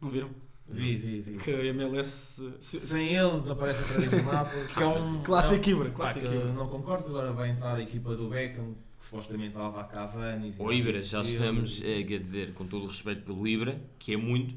Não 0.00 0.10
viram? 0.10 0.28
Vi, 0.68 0.96
vi, 0.96 1.20
vi. 1.20 1.36
Que 1.38 1.50
a 1.50 1.64
MLS. 1.66 2.42
se- 2.60 2.78
se- 2.78 2.86
Sem 2.86 3.16
ele 3.16 3.40
desaparece 3.40 3.82
vez 3.92 4.08
do 4.10 4.22
mapa. 4.24 4.50
Que 4.72 4.82
é 4.82 4.86
um, 4.86 5.20
Clássico 5.22 5.68
é 5.70 5.74
um- 5.74 5.76
Ibra, 5.78 5.90
clássico 5.90 6.26
Ibra. 6.26 6.52
não 6.52 6.68
concordo, 6.68 7.08
agora 7.08 7.32
vai 7.32 7.50
entrar 7.50 7.74
a 7.76 7.82
equipa 7.82 8.14
do 8.14 8.28
Beckham, 8.28 8.74
que 8.96 9.02
supostamente 9.04 9.54
vai 9.54 9.64
levar 9.66 9.84
Cavani. 9.88 10.54
O 10.58 10.72
Ibra, 10.72 11.00
já 11.00 11.22
estamos, 11.22 11.80
eh, 11.82 12.02
quer 12.04 12.20
dizer, 12.20 12.52
com 12.54 12.66
todo 12.66 12.84
o 12.84 12.86
respeito 12.88 13.22
pelo 13.22 13.48
Ibra, 13.48 13.80
que 13.98 14.12
é 14.12 14.16
muito, 14.16 14.54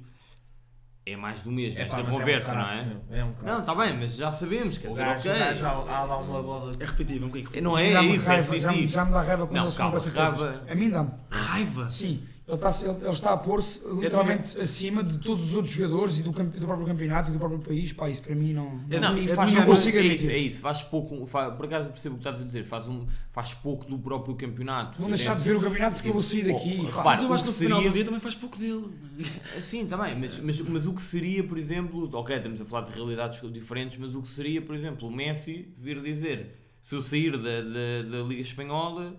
é 1.06 1.16
mais 1.18 1.42
do 1.42 1.52
mesmo, 1.52 1.78
É, 1.80 1.86
pá, 1.86 1.98
esta 1.98 2.04
mas 2.04 2.12
conversa, 2.20 2.52
é 2.52 2.54
um 2.54 2.58
não 2.58 2.70
é? 2.70 2.88
É 3.12 3.24
um. 3.26 3.34
Não, 3.44 3.60
está 3.60 3.76
bem, 3.76 3.98
mas 3.98 4.16
já 4.16 4.32
sabemos, 4.32 4.78
quer 4.78 4.88
dizer, 4.90 5.04
gajo, 5.04 5.30
ok. 5.30 5.40
gajo 5.40 5.66
há, 5.66 5.70
há 5.70 6.04
lá 6.06 6.18
uma 6.18 6.42
bola. 6.42 6.72
É 6.80 6.86
repetitivo, 6.86 7.26
é 7.26 7.28
um 7.28 7.32
bocadinho 7.32 7.64
Não 7.64 7.78
é, 7.78 7.92
é 7.94 8.04
isso, 8.06 8.26
é 8.26 8.28
raiva, 8.36 8.44
já, 8.46 8.54
me- 8.54 8.60
definitivo. 8.62 8.92
já 8.94 9.06
me 9.06 9.12
dá 9.12 9.22
raiva 9.22 9.46
quando 9.48 9.56
Não, 9.58 9.64
ele 9.64 9.72
se 9.72 9.78
calma, 9.78 10.00
raiva-. 10.00 10.62
A 10.70 10.76
mim 10.76 10.90
dá-me. 10.90 11.10
Raiva! 11.30 11.90
Sim, 11.90 12.24
ele 12.46 12.56
está, 12.58 12.70
ele, 12.86 12.98
ele 13.02 13.10
está 13.10 13.32
a 13.32 13.38
pôr-se 13.38 13.80
literalmente 13.88 14.60
acima 14.60 15.02
de 15.02 15.18
todos 15.20 15.46
os 15.46 15.56
outros 15.56 15.74
jogadores 15.74 16.20
e 16.20 16.24
do, 16.24 16.32
do 16.32 16.66
próprio 16.68 16.86
campeonato 16.86 17.30
e 17.30 17.34
do 17.34 17.40
próprio 17.40 17.60
país. 17.60 17.94
Pá, 17.94 18.10
isso 18.10 18.22
para 18.22 18.36
mim 18.36 18.52
não, 18.52 18.82
É 18.90 19.00
não, 19.00 19.16
faz, 19.34 19.52
de 19.52 19.56
não 19.58 19.64
minha- 19.64 19.66
consigo 19.66 19.98
é 19.98 20.02
isso, 20.02 20.12
admitir. 20.26 20.32
é 20.32 20.38
isso, 20.40 20.60
faz 20.60 20.82
pouco, 20.82 21.26
fa- 21.26 21.52
por 21.52 21.66
acaso 21.66 21.88
percebo 21.90 22.16
o 22.16 22.18
que 22.20 22.28
estás 22.28 22.42
a 22.44 22.46
dizer, 22.46 22.66
faz, 22.66 22.88
um, 22.90 23.06
faz 23.32 23.54
pouco 23.54 23.86
do 23.86 23.98
próprio 23.98 24.36
campeonato. 24.36 25.00
Vão 25.00 25.10
deixar 25.10 25.36
de 25.38 25.42
ver 25.44 25.56
o 25.56 25.62
campeonato 25.62 25.96
porque 25.96 26.10
eu 26.10 26.14
vou 26.14 26.22
sair 26.22 26.52
daqui. 26.52 26.78
Oh, 26.82 26.84
repara, 26.86 27.04
Mas 27.06 27.22
eu 27.22 27.30
o 27.30 27.34
acho 27.34 27.44
que 27.46 27.50
no 27.50 27.56
final 27.56 27.78
seria- 27.80 27.90
do 27.92 27.94
dia 27.94 28.06
também 28.06 28.20
faz 28.20 28.36
pouco 28.36 28.58
dele. 28.60 28.86
Sim, 29.62 29.86
também, 29.88 30.20
mas, 30.20 30.40
mas, 30.42 30.60
mas 30.60 30.86
o 30.86 30.94
que 30.94 31.02
seria, 31.02 31.44
por 31.46 31.58
exemplo, 31.58 32.10
ok, 32.14 32.36
estamos 32.36 32.60
a 32.62 32.66
falar 32.66 32.88
de 32.88 32.94
realidades 32.94 33.40
diferentes, 33.54 33.98
mas 33.98 34.16
o 34.16 34.22
que 34.22 34.28
seria, 34.28 34.62
por 34.62 34.76
exemplo, 34.76 35.08
o 35.08 35.12
Messi 35.12 35.74
vir 35.78 36.02
dizer 36.02 36.60
se 36.82 36.94
eu 36.96 37.02
sair 37.02 37.32
da, 37.38 37.62
da, 37.62 38.18
da 38.18 38.28
Liga 38.28 38.42
Espanhola, 38.42 39.16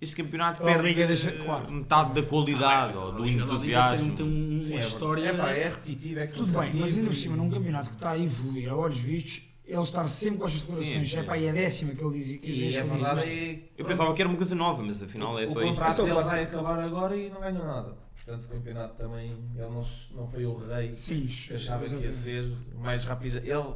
este 0.00 0.16
campeonato 0.16 0.62
perde 0.62 0.82
Liga 0.88 1.06
deixa- 1.06 1.32
claro. 1.32 1.70
metade 1.72 2.12
da 2.12 2.22
qualidade 2.22 2.96
ou 2.96 3.12
do 3.12 3.26
entusiasmo. 3.26 4.06
Tem, 4.14 4.16
tem 4.16 4.26
um- 4.26 4.66
uma 4.66 4.74
é, 4.74 4.78
história. 4.78 5.28
É, 5.28 5.36
pá, 5.36 5.50
é 5.50 5.68
repetitivo, 5.68 6.20
é 6.20 6.26
Tudo 6.26 6.58
bem, 6.58 6.70
mas 6.74 6.94
ainda 6.96 7.06
por 7.08 7.12
e- 7.14 7.16
cima, 7.16 7.36
num 7.36 7.50
campeonato 7.50 7.90
que 7.90 7.96
está 7.96 8.10
a 8.10 8.18
evoluir 8.18 8.70
a 8.70 8.76
olhos 8.76 8.98
vistos, 8.98 9.48
ele 9.66 9.80
estar 9.80 10.06
sempre 10.06 10.38
com 10.38 10.44
estas 10.46 10.62
declarações. 10.62 11.14
É 11.14 11.22
pá, 11.24 11.36
e 11.36 11.44
é 11.44 11.50
a 11.50 11.52
décima 11.52 11.94
que 11.94 12.02
ele 12.04 12.18
diz. 12.18 12.26
Que 12.26 12.32
E 12.32 12.36
é 12.36 12.40
que 12.40 12.50
ele 12.50 12.66
diz 12.66 12.74
verdade, 13.02 13.28
é- 13.28 13.58
Eu 13.76 13.84
pensava 13.84 14.14
que 14.14 14.22
era 14.22 14.28
uma 14.28 14.36
coisa 14.38 14.54
nova, 14.54 14.82
mas 14.82 15.02
afinal 15.02 15.38
é 15.38 15.44
o 15.44 15.48
só 15.48 15.60
contrato 15.60 15.90
É 15.90 15.92
o 15.92 16.04
dele 16.04 16.10
clássico. 16.14 16.34
vai 16.36 16.42
acabar 16.44 16.78
agora 16.80 17.16
e 17.16 17.28
não 17.30 17.40
ganhou 17.40 17.64
nada. 17.66 17.96
Portanto, 18.24 18.44
o 18.44 18.48
campeonato 18.48 18.94
também, 18.96 19.30
ele 19.30 19.68
não, 19.70 19.84
não 20.14 20.28
foi 20.28 20.44
o 20.46 20.56
rei 20.66 20.92
Sim, 20.92 21.26
que 21.26 21.54
achava 21.54 21.84
que 21.84 21.94
ia 21.96 22.10
ser 22.10 22.52
mais 22.76 23.04
rápido. 23.04 23.38
Ele, 23.38 23.74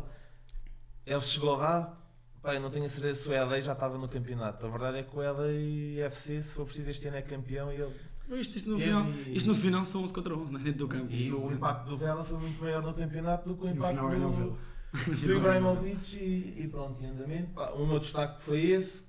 ele 1.07 1.21
chegou 1.21 1.57
lá, 1.57 1.99
eu 2.45 2.61
não 2.61 2.71
tenho 2.71 2.85
a 2.85 2.89
certeza 2.89 3.23
se 3.23 3.29
o 3.29 3.33
LA 3.33 3.61
já 3.61 3.73
estava 3.73 3.97
no 3.97 4.09
campeonato. 4.09 4.67
A 4.67 4.69
verdade 4.69 4.99
é 4.99 5.03
que 5.03 5.17
o 5.17 5.21
LA 5.21 6.05
FC, 6.07 6.41
se 6.41 6.49
for 6.49 6.65
preciso, 6.65 6.91
este 6.91 7.07
ano 7.09 7.17
é 7.19 7.23
campeão 7.23 7.73
e 7.73 7.77
ele 7.77 7.95
Isto, 8.41 8.57
isto, 8.57 8.71
no 8.71 8.79
final, 8.79 9.07
isto 9.29 9.49
no 9.49 9.55
final 9.55 9.85
são 9.85 10.03
11 10.03 10.13
contra 10.13 10.35
11, 10.35 10.53
não 10.53 10.61
é? 10.61 10.63
Dentro 10.65 10.79
do 10.81 10.89
campo. 10.89 11.13
E 11.13 11.33
o 11.33 11.53
impacto 11.53 11.89
do 11.89 11.97
Vela 11.97 12.25
foi 12.25 12.39
muito 12.39 12.61
maior 12.61 12.83
no 12.83 12.95
campeonato 12.95 13.49
do 13.49 13.57
que 13.57 13.63
o 13.63 13.67
No 13.67 13.75
impacto 13.75 13.95
final 13.95 14.11
ganhou 14.11 14.31
o 14.31 14.35
do, 14.35 15.27
do 15.27 15.33
Ibrahimovic 15.37 16.17
e, 16.17 16.63
e 16.63 16.69
pronto, 16.69 17.03
e 17.03 17.07
andamento. 17.07 17.61
Um 17.77 17.91
outro 17.93 18.01
destaque 18.01 18.43
foi 18.43 18.61
esse. 18.67 19.03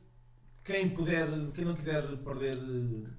Quem 0.63 0.89
puder, 0.91 1.27
quem 1.53 1.65
não 1.65 1.75
quiser 1.75 2.05
perder 2.17 2.55
eh, 2.55 3.09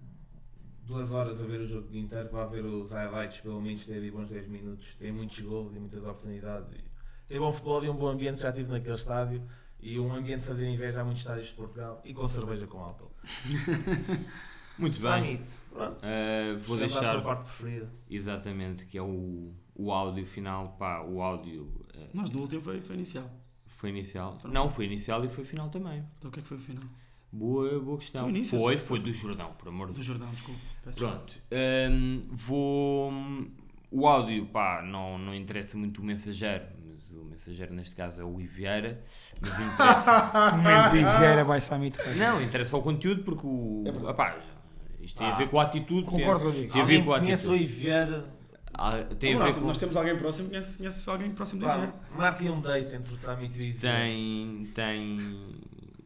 duas 0.87 1.13
horas 1.13 1.43
a 1.43 1.45
ver 1.45 1.61
o 1.61 1.67
jogo 1.67 1.95
inteiro, 1.95 2.31
vá 2.31 2.47
ver 2.47 2.65
os 2.65 2.91
highlights, 2.91 3.41
pelo 3.41 3.61
menos 3.61 3.85
teve 3.85 4.11
bons 4.11 4.31
10 4.31 4.49
minutos. 4.49 4.95
Tem 4.95 5.13
muitos 5.13 5.41
gols 5.41 5.75
e 5.75 5.79
muitas 5.79 6.03
oportunidades. 6.03 6.81
Tem 7.29 7.39
bom 7.39 7.53
futebol 7.53 7.85
e 7.85 7.91
um 7.91 7.97
bom 7.97 8.09
ambiente, 8.09 8.41
já 8.41 8.51
estive 8.51 8.71
naquele 8.71 8.95
estádio. 8.95 9.43
E 9.85 10.01
um 10.01 10.15
ambiente 10.15 10.41
de 10.41 10.47
fazer 10.47 10.67
inveja 10.67 11.03
a 11.03 11.05
muitos 11.05 11.21
estádios 11.21 11.49
de 11.49 11.53
Portugal 11.53 12.01
e 12.05 12.15
com 12.15 12.27
cerveja 12.27 12.67
com 12.67 12.79
álcool. 12.79 13.13
Muito 14.79 15.01
bem. 15.01 15.37
Summit. 15.37 15.45
Pronto. 15.71 15.99
Uh, 15.99 16.59
vou 16.59 16.77
deixar 16.79 17.13
tua 17.13 17.23
parte 17.23 17.45
preferida. 17.45 17.93
exatamente 18.11 18.87
que 18.87 18.99
é 18.99 19.03
o, 19.03 19.53
o 19.75 19.93
áudio 19.93 20.27
final. 20.27 20.75
Pá, 20.79 21.03
o 21.03 21.21
áudio 21.21 21.65
uh, 21.95 22.09
Nós 22.15 22.31
no 22.31 22.41
último 22.41 22.63
foi, 22.63 22.81
foi 22.81 22.97
inicial. 22.97 23.31
foi 23.67 23.91
inicial. 23.91 24.39
Não, 24.45 24.71
foi 24.71 24.87
inicial 24.87 25.23
e 25.25 25.29
foi 25.29 25.45
final 25.45 25.69
também. 25.69 26.03
Então 26.19 26.31
o 26.31 26.33
que 26.33 26.41
é 26.41 26.43
que 26.43 26.49
foi 26.49 26.57
o 26.57 26.61
final? 26.61 26.85
Boa, 27.31 27.79
boa 27.79 27.99
questão. 27.99 28.23
Foi 28.23 28.31
início, 28.31 28.59
foi, 28.59 28.79
foi 28.79 29.01
do 29.01 29.13
Jordão, 29.13 29.53
por 29.53 29.69
amor 29.69 29.89
de 29.89 29.93
Do 29.93 29.97
Deus. 29.97 30.07
Jordão, 30.07 30.31
desculpa. 30.31 30.61
Pronto. 30.97 31.35
hum, 31.91 32.29
vou. 32.33 33.13
O 33.91 34.09
áudio, 34.09 34.47
pá, 34.47 34.83
não, 34.83 35.19
não 35.19 35.35
interessa 35.35 35.77
muito 35.77 36.01
o 36.01 36.05
mensageiro, 36.05 36.65
mas 36.74 36.74
o 37.21 37.25
mensageiro 37.25 37.75
neste 37.75 37.95
caso 37.95 38.21
é 38.23 38.25
o 38.25 38.41
Ivieira. 38.41 39.01
Mas 39.41 39.51
interessa. 39.61 40.53
Momento 40.57 40.91
Vieira 41.19 41.45
vai 41.45 41.61
Summit. 41.61 41.97
não, 42.17 42.43
interessa 42.43 42.77
o 42.77 42.83
conteúdo 42.83 43.23
porque 43.25 43.47
o. 43.47 43.85
Epá, 44.09 44.31
já- 44.33 44.55
isto 45.03 45.19
tem 45.19 45.27
a 45.27 45.35
ver 45.37 45.49
com 45.49 45.61
a 45.61 45.65
atitude. 45.65 46.03
tem- 46.03 46.11
Concordo 46.21 46.45
contigo. 46.47 46.73
Tem 46.73 46.83
a 46.83 46.85
ver 46.85 46.93
Alguém 46.95 47.05
com 47.05 47.13
a 47.15 47.21
conhece 47.21 47.47
o 47.49 47.53
atitude. 47.55 47.73
Ivieira? 47.73 48.25
Ah, 48.77 49.05
Tem 49.21 49.35
a 49.35 49.39
nós, 49.39 49.53
com. 49.53 49.61
nós 49.61 49.79
temos 49.79 49.97
alguém 49.97 50.17
próximo, 50.17 50.49
conhece, 50.49 50.79
conhece 50.79 51.09
alguém 51.09 51.31
próximo 51.31 51.61
de 51.61 51.67
Iver. 51.67 51.89
Pá, 51.89 51.95
marquem 52.17 52.51
um 52.51 52.61
date 52.61 52.95
entre 52.95 53.15
o 53.15 53.17
Summit 53.17 53.55
e 53.57 53.59
o 53.61 53.63
Ivieira. 53.63 53.79
tem 53.79 54.69
tem 54.75 55.65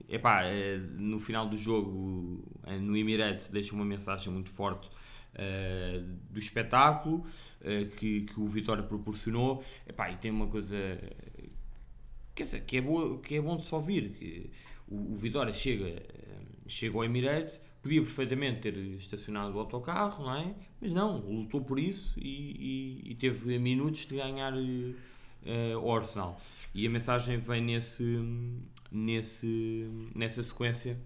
epá, 0.08 0.42
eh, 0.44 0.78
no 0.96 1.18
final 1.18 1.48
do 1.48 1.56
jogo 1.56 2.42
eh, 2.66 2.76
no 2.78 2.94
Emirates 2.96 3.48
deixa 3.48 3.74
uma 3.74 3.84
mensagem 3.84 4.30
muito 4.32 4.50
forte 4.50 4.88
eh, 5.38 6.02
do 6.30 6.38
espetáculo 6.38 7.24
eh, 7.62 7.84
que, 7.96 8.22
que 8.22 8.40
o 8.40 8.46
Vitória 8.48 8.82
proporcionou 8.82 9.64
epá, 9.86 10.10
e 10.10 10.16
tem 10.16 10.30
uma 10.30 10.48
coisa 10.48 10.76
quer 12.34 12.44
dizer, 12.44 12.64
que 12.64 12.76
é, 12.76 12.80
boa, 12.80 13.18
que 13.20 13.34
é 13.36 13.40
bom 13.40 13.56
de 13.56 13.62
só 13.62 13.76
ouvir 13.76 14.10
que 14.10 14.50
o, 14.88 15.14
o 15.14 15.16
Vitória 15.16 15.52
chega 15.54 15.86
eh, 15.88 16.02
chega 16.66 16.96
ao 16.96 17.04
Emirates 17.04 17.62
podia 17.82 18.02
perfeitamente 18.02 18.60
ter 18.60 18.76
estacionado 18.76 19.54
o 19.56 19.60
autocarro 19.60 20.24
não 20.24 20.34
é? 20.36 20.54
mas 20.80 20.92
não, 20.92 21.18
lutou 21.20 21.62
por 21.62 21.78
isso 21.78 22.18
e, 22.18 23.02
e- 23.06 23.10
e 23.12 23.14
teve 23.14 23.58
minutos 23.58 24.06
de 24.06 24.16
ganhar 24.16 24.52
eh, 25.44 25.76
o 25.76 25.92
Arsenal 25.92 26.40
e 26.74 26.86
a 26.86 26.90
mensagem 26.90 27.38
vem 27.38 27.62
nesse, 27.62 28.04
nesse, 28.92 29.88
nessa 30.14 30.42
sequência. 30.42 31.00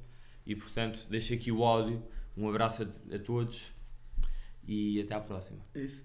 E 0.44 0.56
portanto, 0.56 0.98
deixo 1.08 1.32
aqui 1.34 1.52
o 1.52 1.64
áudio. 1.64 2.02
Um 2.36 2.48
abraço 2.48 2.82
a, 2.82 3.14
a 3.14 3.18
todos 3.18 3.70
e 4.66 5.00
até 5.02 5.14
à 5.14 5.20
próxima. 5.20 5.64
É 5.74 5.80
isso. 5.80 6.04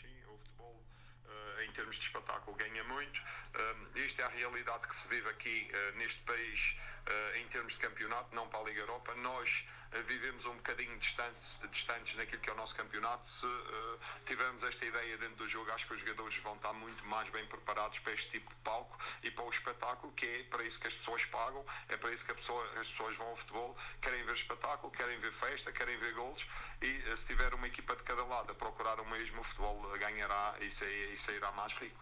Sim, 0.00 0.24
o 0.26 0.36
futebol, 0.38 0.84
eh, 1.26 1.64
em 1.66 1.72
termos 1.72 1.96
de 1.96 2.02
espetáculo, 2.04 2.56
ganha 2.56 2.84
muito. 2.84 3.20
Eh, 3.54 4.04
Esta 4.04 4.22
é 4.22 4.24
a 4.24 4.28
realidade 4.28 4.86
que 4.88 4.94
se 4.96 5.06
vive 5.08 5.28
aqui 5.28 5.68
eh, 5.72 5.92
neste 5.96 6.20
país, 6.22 6.76
eh, 7.06 7.40
em 7.40 7.48
termos 7.48 7.74
de 7.74 7.78
campeonato, 7.80 8.34
não 8.34 8.48
para 8.48 8.60
a 8.60 8.64
Liga 8.64 8.80
Europa. 8.80 9.14
Nós 9.16 9.66
vivemos 10.00 10.46
um 10.46 10.54
bocadinho 10.56 10.96
distantes, 10.98 11.56
distantes 11.70 12.16
naquilo 12.16 12.40
que 12.40 12.48
é 12.48 12.52
o 12.52 12.56
nosso 12.56 12.74
campeonato. 12.74 13.28
Se 13.28 13.46
eh, 13.46 13.98
tivermos 14.26 14.62
esta 14.64 14.84
ideia 14.84 15.18
dentro 15.18 15.36
do 15.36 15.48
jogo, 15.48 15.70
acho 15.72 15.86
que 15.86 15.94
os 15.94 16.00
jogadores 16.00 16.36
vão 16.38 16.54
estar 16.56 16.72
muito 16.72 17.04
mais 17.04 17.28
bem 17.30 17.46
preparados 17.46 17.98
para 17.98 18.12
este 18.12 18.30
tipo 18.30 18.48
de 18.48 18.56
palco 18.62 18.98
e 19.22 19.30
para 19.30 19.44
o 19.44 19.50
espetáculo, 19.50 20.12
que 20.14 20.26
é 20.26 20.42
para 20.44 20.64
isso 20.64 20.80
que 20.80 20.88
as 20.88 20.94
pessoas 20.94 21.24
pagam, 21.26 21.64
é 21.88 21.96
para 21.96 22.12
isso 22.12 22.24
que 22.24 22.32
pessoa- 22.34 22.80
as 22.80 22.88
pessoas 22.88 23.16
vão 23.16 23.28
ao 23.28 23.36
futebol, 23.36 23.76
querem 24.00 24.24
ver 24.24 24.34
espetáculo, 24.34 24.92
querem 24.92 25.18
ver 25.20 25.32
festa, 25.32 25.72
querem 25.72 25.96
ver 25.98 26.14
golos 26.14 26.46
e 26.80 27.02
eh, 27.06 27.16
se 27.16 27.26
tiver 27.26 27.52
uma 27.54 27.66
equipa 27.66 27.94
de 27.96 28.02
cada 28.02 28.24
lado 28.24 28.50
a 28.50 28.54
procurar 28.54 28.98
o 29.00 29.06
mesmo, 29.08 29.40
o 29.40 29.44
futebol 29.44 29.80
ganhará 29.98 30.56
e 30.60 30.70
sairá 31.18 31.52
mais 31.52 31.72
rico. 31.74 32.00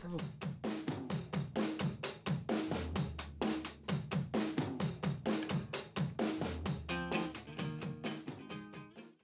Tá 0.00 0.08
bom. 0.08 0.75